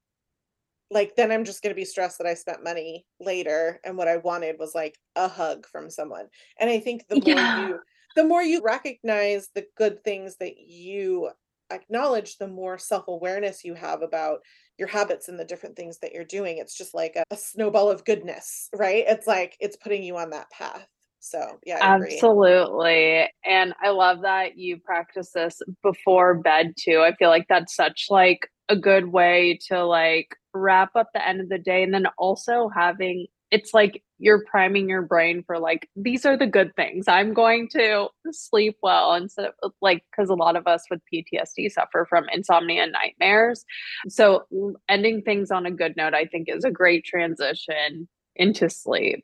like 0.92 1.16
then 1.16 1.32
I'm 1.32 1.44
just 1.44 1.64
going 1.64 1.72
to 1.72 1.80
be 1.80 1.86
stressed 1.86 2.20
that 2.20 2.28
I 2.28 2.36
spent 2.36 2.64
money 2.64 3.06
later 3.20 3.80
and 3.84 3.98
what 3.98 4.08
I 4.08 4.18
wanted 4.18 4.58
was 4.60 4.76
like 4.76 4.98
a 5.16 5.28
hug 5.28 5.66
from 5.68 5.90
someone. 5.90 6.28
And 6.60 6.70
I 6.70 6.80
think 6.80 7.08
the 7.08 7.16
more 7.16 7.36
yeah. 7.36 7.68
you 7.68 7.80
the 8.16 8.24
more 8.24 8.44
you 8.44 8.62
recognize 8.62 9.50
the 9.56 9.66
good 9.76 10.04
things 10.04 10.38
that 10.38 10.58
you 10.58 11.32
acknowledge, 11.72 12.38
the 12.38 12.48
more 12.48 12.78
self-awareness 12.78 13.64
you 13.64 13.74
have 13.74 14.04
about 14.04 14.42
your 14.78 14.88
habits 14.88 15.30
and 15.30 15.40
the 15.40 15.46
different 15.46 15.76
things 15.76 15.98
that 16.00 16.14
you're 16.14 16.24
doing. 16.24 16.58
It's 16.58 16.78
just 16.78 16.94
like 16.94 17.16
a, 17.16 17.24
a 17.32 17.38
snowball 17.38 17.90
of 17.90 18.06
goodness, 18.06 18.70
right? 18.76 19.06
It's 19.08 19.26
like 19.26 19.58
it's 19.60 19.78
putting 19.78 20.04
you 20.04 20.18
on 20.18 20.30
that 20.30 20.52
path. 20.52 20.88
So 21.24 21.58
yeah, 21.66 21.80
absolutely. 21.82 23.30
And 23.46 23.74
I 23.82 23.92
love 23.92 24.24
that 24.24 24.58
you 24.58 24.78
practice 24.78 25.32
this 25.34 25.62
before 25.82 26.36
bed 26.36 26.74
too. 26.78 27.00
I 27.00 27.16
feel 27.16 27.30
like 27.30 27.46
that's 27.48 27.74
such 27.74 28.08
like 28.10 28.50
a 28.68 28.76
good 28.76 29.08
way 29.08 29.58
to 29.70 29.86
like 29.86 30.36
wrap 30.54 30.98
up 30.98 31.08
the 31.14 31.26
end 31.26 31.40
of 31.40 31.48
the 31.48 31.58
day. 31.58 31.82
And 31.82 31.94
then 31.94 32.08
also 32.18 32.70
having 32.76 33.28
it's 33.52 33.74
like 33.74 34.04
you're 34.18 34.44
priming 34.52 34.90
your 34.90 35.04
brain 35.04 35.44
for 35.48 35.60
like 35.60 35.88
these 35.96 36.26
are 36.26 36.36
the 36.36 36.46
good 36.46 36.76
things. 36.76 37.08
I'm 37.08 37.34
going 37.34 37.70
to 37.70 38.10
sleep 38.32 38.76
well. 38.84 39.14
Instead 39.14 39.52
of 39.64 39.72
like 39.82 40.04
because 40.12 40.30
a 40.30 40.36
lot 40.36 40.58
of 40.58 40.68
us 40.68 40.84
with 40.92 41.00
ptsd 41.12 41.72
suffer 41.72 42.06
from 42.10 42.26
insomnia 42.34 42.84
and 42.84 42.92
nightmares. 42.92 43.64
So 44.10 44.44
ending 44.90 45.22
things 45.22 45.52
on 45.52 45.66
a 45.66 45.72
good 45.72 45.96
note 45.96 46.14
i 46.14 46.26
think 46.26 46.50
is 46.50 46.66
a 46.66 46.72
great 46.72 47.06
transition 47.06 48.10
into 48.36 48.70
sleep. 48.70 49.24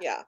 Yeah 0.00 0.22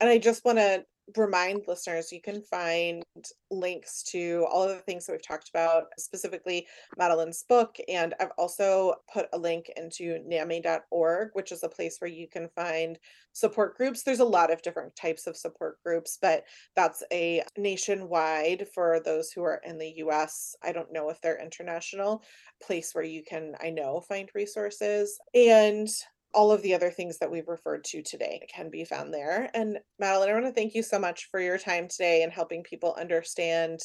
and 0.00 0.10
i 0.10 0.18
just 0.18 0.44
want 0.44 0.58
to 0.58 0.84
remind 1.16 1.62
listeners 1.66 2.12
you 2.12 2.20
can 2.20 2.42
find 2.42 3.02
links 3.50 4.02
to 4.02 4.46
all 4.50 4.62
of 4.62 4.76
the 4.76 4.82
things 4.82 5.06
that 5.06 5.12
we've 5.12 5.26
talked 5.26 5.48
about, 5.48 5.84
specifically 5.98 6.66
Madeline's 6.96 7.44
book. 7.48 7.76
And 7.88 8.14
I've 8.20 8.32
also 8.36 8.94
put 9.12 9.28
a 9.32 9.38
link 9.38 9.70
into 9.76 10.18
NAMI.org, 10.28 11.30
which 11.32 11.52
is 11.52 11.62
a 11.62 11.68
place 11.68 11.96
where 11.98 12.10
you 12.10 12.28
can 12.28 12.48
find 12.54 12.98
support 13.32 13.76
groups. 13.76 14.02
There's 14.02 14.20
a 14.20 14.24
lot 14.24 14.52
of 14.52 14.62
different 14.62 14.94
types 14.96 15.26
of 15.26 15.36
support 15.36 15.82
groups, 15.82 16.18
but 16.20 16.44
that's 16.76 17.02
a 17.12 17.42
nationwide 17.56 18.66
for 18.74 19.00
those 19.04 19.30
who 19.30 19.42
are 19.42 19.60
in 19.64 19.78
the 19.78 19.94
US. 19.98 20.54
I 20.62 20.72
don't 20.72 20.92
know 20.92 21.08
if 21.08 21.20
they're 21.20 21.40
international 21.40 22.22
place 22.62 22.94
where 22.94 23.04
you 23.04 23.22
can, 23.26 23.54
I 23.60 23.70
know, 23.70 24.00
find 24.00 24.28
resources. 24.34 25.18
And 25.34 25.88
all 26.34 26.52
of 26.52 26.62
the 26.62 26.74
other 26.74 26.90
things 26.90 27.18
that 27.18 27.30
we've 27.30 27.48
referred 27.48 27.84
to 27.84 28.02
today 28.02 28.46
can 28.54 28.70
be 28.70 28.84
found 28.84 29.12
there. 29.12 29.50
And 29.54 29.78
Madeline, 29.98 30.30
I 30.30 30.32
want 30.34 30.46
to 30.46 30.52
thank 30.52 30.74
you 30.74 30.82
so 30.82 30.98
much 30.98 31.28
for 31.30 31.40
your 31.40 31.58
time 31.58 31.88
today 31.88 32.22
and 32.22 32.32
helping 32.32 32.62
people 32.62 32.94
understand, 32.98 33.80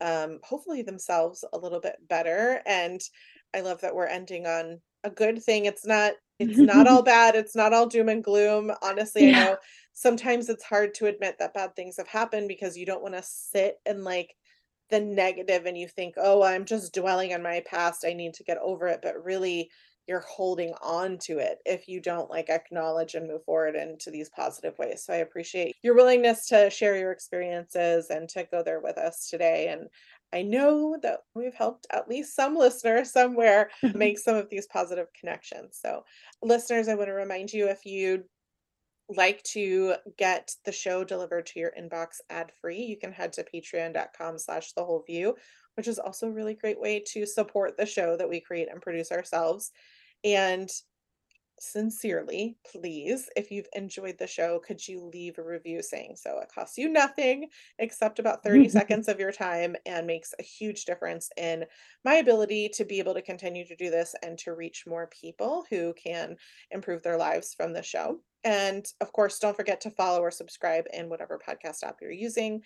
um, 0.00 0.40
hopefully 0.42 0.82
themselves 0.82 1.44
a 1.52 1.58
little 1.58 1.80
bit 1.80 1.96
better. 2.08 2.62
And 2.66 3.00
I 3.54 3.60
love 3.60 3.82
that 3.82 3.94
we're 3.94 4.06
ending 4.06 4.46
on 4.46 4.80
a 5.04 5.10
good 5.10 5.42
thing. 5.42 5.66
It's 5.66 5.86
not 5.86 6.14
it's 6.38 6.58
not 6.58 6.88
all 6.88 7.02
bad. 7.04 7.36
It's 7.36 7.54
not 7.54 7.72
all 7.72 7.86
doom 7.86 8.08
and 8.08 8.24
gloom. 8.24 8.72
Honestly, 8.82 9.30
yeah. 9.30 9.38
I 9.38 9.44
know 9.44 9.56
sometimes 9.92 10.48
it's 10.48 10.64
hard 10.64 10.94
to 10.94 11.06
admit 11.06 11.36
that 11.38 11.54
bad 11.54 11.76
things 11.76 11.96
have 11.98 12.08
happened 12.08 12.48
because 12.48 12.76
you 12.76 12.86
don't 12.86 13.02
want 13.02 13.14
to 13.14 13.22
sit 13.22 13.76
and 13.86 14.02
like 14.02 14.34
the 14.90 15.00
negative 15.00 15.66
and 15.66 15.78
you 15.78 15.86
think, 15.86 16.14
oh, 16.16 16.42
I'm 16.42 16.64
just 16.64 16.94
dwelling 16.94 17.32
on 17.34 17.42
my 17.42 17.62
past. 17.66 18.04
I 18.06 18.14
need 18.14 18.34
to 18.34 18.44
get 18.44 18.58
over 18.58 18.88
it. 18.88 19.00
But 19.02 19.22
really, 19.24 19.70
you're 20.06 20.24
holding 20.28 20.72
on 20.82 21.18
to 21.18 21.38
it 21.38 21.58
if 21.64 21.88
you 21.88 22.00
don't 22.00 22.30
like 22.30 22.50
acknowledge 22.50 23.14
and 23.14 23.26
move 23.26 23.44
forward 23.44 23.74
into 23.74 24.10
these 24.10 24.28
positive 24.28 24.78
ways. 24.78 25.04
So 25.04 25.12
I 25.12 25.18
appreciate 25.18 25.76
your 25.82 25.94
willingness 25.94 26.46
to 26.48 26.70
share 26.70 26.96
your 26.96 27.12
experiences 27.12 28.10
and 28.10 28.28
to 28.30 28.44
go 28.50 28.62
there 28.62 28.80
with 28.80 28.98
us 28.98 29.28
today. 29.28 29.68
And 29.68 29.88
I 30.32 30.42
know 30.42 30.98
that 31.02 31.20
we've 31.34 31.54
helped 31.54 31.86
at 31.92 32.08
least 32.08 32.34
some 32.34 32.56
listeners 32.56 33.12
somewhere 33.12 33.70
make 33.94 34.18
some 34.18 34.36
of 34.36 34.50
these 34.50 34.66
positive 34.66 35.06
connections. 35.18 35.78
So, 35.80 36.04
listeners, 36.42 36.88
I 36.88 36.96
want 36.96 37.08
to 37.08 37.14
remind 37.14 37.52
you 37.52 37.68
if 37.68 37.86
you 37.86 38.24
like 39.08 39.42
to 39.42 39.94
get 40.18 40.52
the 40.64 40.72
show 40.72 41.04
delivered 41.04 41.46
to 41.46 41.60
your 41.60 41.72
inbox 41.78 42.20
ad 42.30 42.52
free, 42.60 42.80
you 42.80 42.96
can 42.96 43.12
head 43.12 43.32
to 43.34 43.44
patreon.com 43.44 44.38
slash 44.38 44.72
the 44.72 44.84
whole 44.84 45.04
view, 45.06 45.36
which 45.76 45.88
is 45.88 45.98
also 45.98 46.26
a 46.26 46.32
really 46.32 46.54
great 46.54 46.80
way 46.80 47.02
to 47.12 47.26
support 47.26 47.76
the 47.76 47.86
show 47.86 48.16
that 48.16 48.28
we 48.28 48.40
create 48.40 48.68
and 48.70 48.82
produce 48.82 49.12
ourselves. 49.12 49.72
And 50.24 50.70
sincerely, 51.60 52.58
please, 52.66 53.30
if 53.36 53.50
you've 53.50 53.68
enjoyed 53.74 54.18
the 54.18 54.26
show, 54.26 54.58
could 54.58 54.86
you 54.86 55.00
leave 55.00 55.38
a 55.38 55.44
review 55.44 55.82
saying 55.82 56.16
so? 56.16 56.38
It 56.40 56.50
costs 56.52 56.78
you 56.78 56.88
nothing 56.88 57.48
except 57.78 58.18
about 58.18 58.42
30 58.42 58.68
seconds 58.70 59.08
of 59.08 59.20
your 59.20 59.32
time 59.32 59.76
and 59.86 60.06
makes 60.06 60.34
a 60.38 60.42
huge 60.42 60.84
difference 60.84 61.30
in 61.36 61.66
my 62.04 62.14
ability 62.16 62.70
to 62.70 62.84
be 62.84 62.98
able 62.98 63.14
to 63.14 63.22
continue 63.22 63.64
to 63.66 63.76
do 63.76 63.90
this 63.90 64.14
and 64.22 64.38
to 64.40 64.54
reach 64.54 64.86
more 64.86 65.08
people 65.08 65.64
who 65.70 65.94
can 65.94 66.36
improve 66.70 67.02
their 67.02 67.16
lives 67.16 67.54
from 67.54 67.72
the 67.72 67.82
show. 67.82 68.20
And 68.42 68.86
of 69.00 69.12
course, 69.12 69.38
don't 69.38 69.56
forget 69.56 69.80
to 69.82 69.90
follow 69.90 70.20
or 70.20 70.30
subscribe 70.30 70.86
in 70.92 71.08
whatever 71.08 71.38
podcast 71.38 71.82
app 71.84 71.98
you're 72.00 72.10
using. 72.10 72.62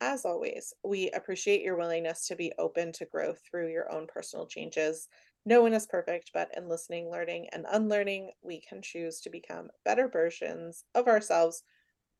As 0.00 0.24
always, 0.24 0.74
we 0.84 1.10
appreciate 1.12 1.62
your 1.62 1.76
willingness 1.76 2.26
to 2.28 2.36
be 2.36 2.52
open 2.58 2.92
to 2.92 3.06
growth 3.06 3.40
through 3.48 3.70
your 3.72 3.90
own 3.92 4.06
personal 4.06 4.46
changes. 4.46 5.08
No 5.46 5.60
one 5.60 5.74
is 5.74 5.86
perfect, 5.86 6.30
but 6.32 6.50
in 6.56 6.68
listening, 6.68 7.10
learning, 7.10 7.48
and 7.52 7.66
unlearning, 7.70 8.32
we 8.42 8.60
can 8.60 8.80
choose 8.80 9.20
to 9.20 9.30
become 9.30 9.68
better 9.84 10.08
versions 10.08 10.84
of 10.94 11.06
ourselves 11.06 11.62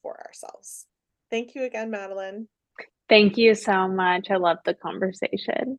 for 0.02 0.20
ourselves. 0.26 0.86
Thank 1.30 1.54
you 1.54 1.64
again, 1.64 1.90
Madeline. 1.90 2.48
Thank 3.08 3.38
you 3.38 3.54
so 3.54 3.88
much. 3.88 4.30
I 4.30 4.36
love 4.36 4.58
the 4.64 4.74
conversation. 4.74 5.78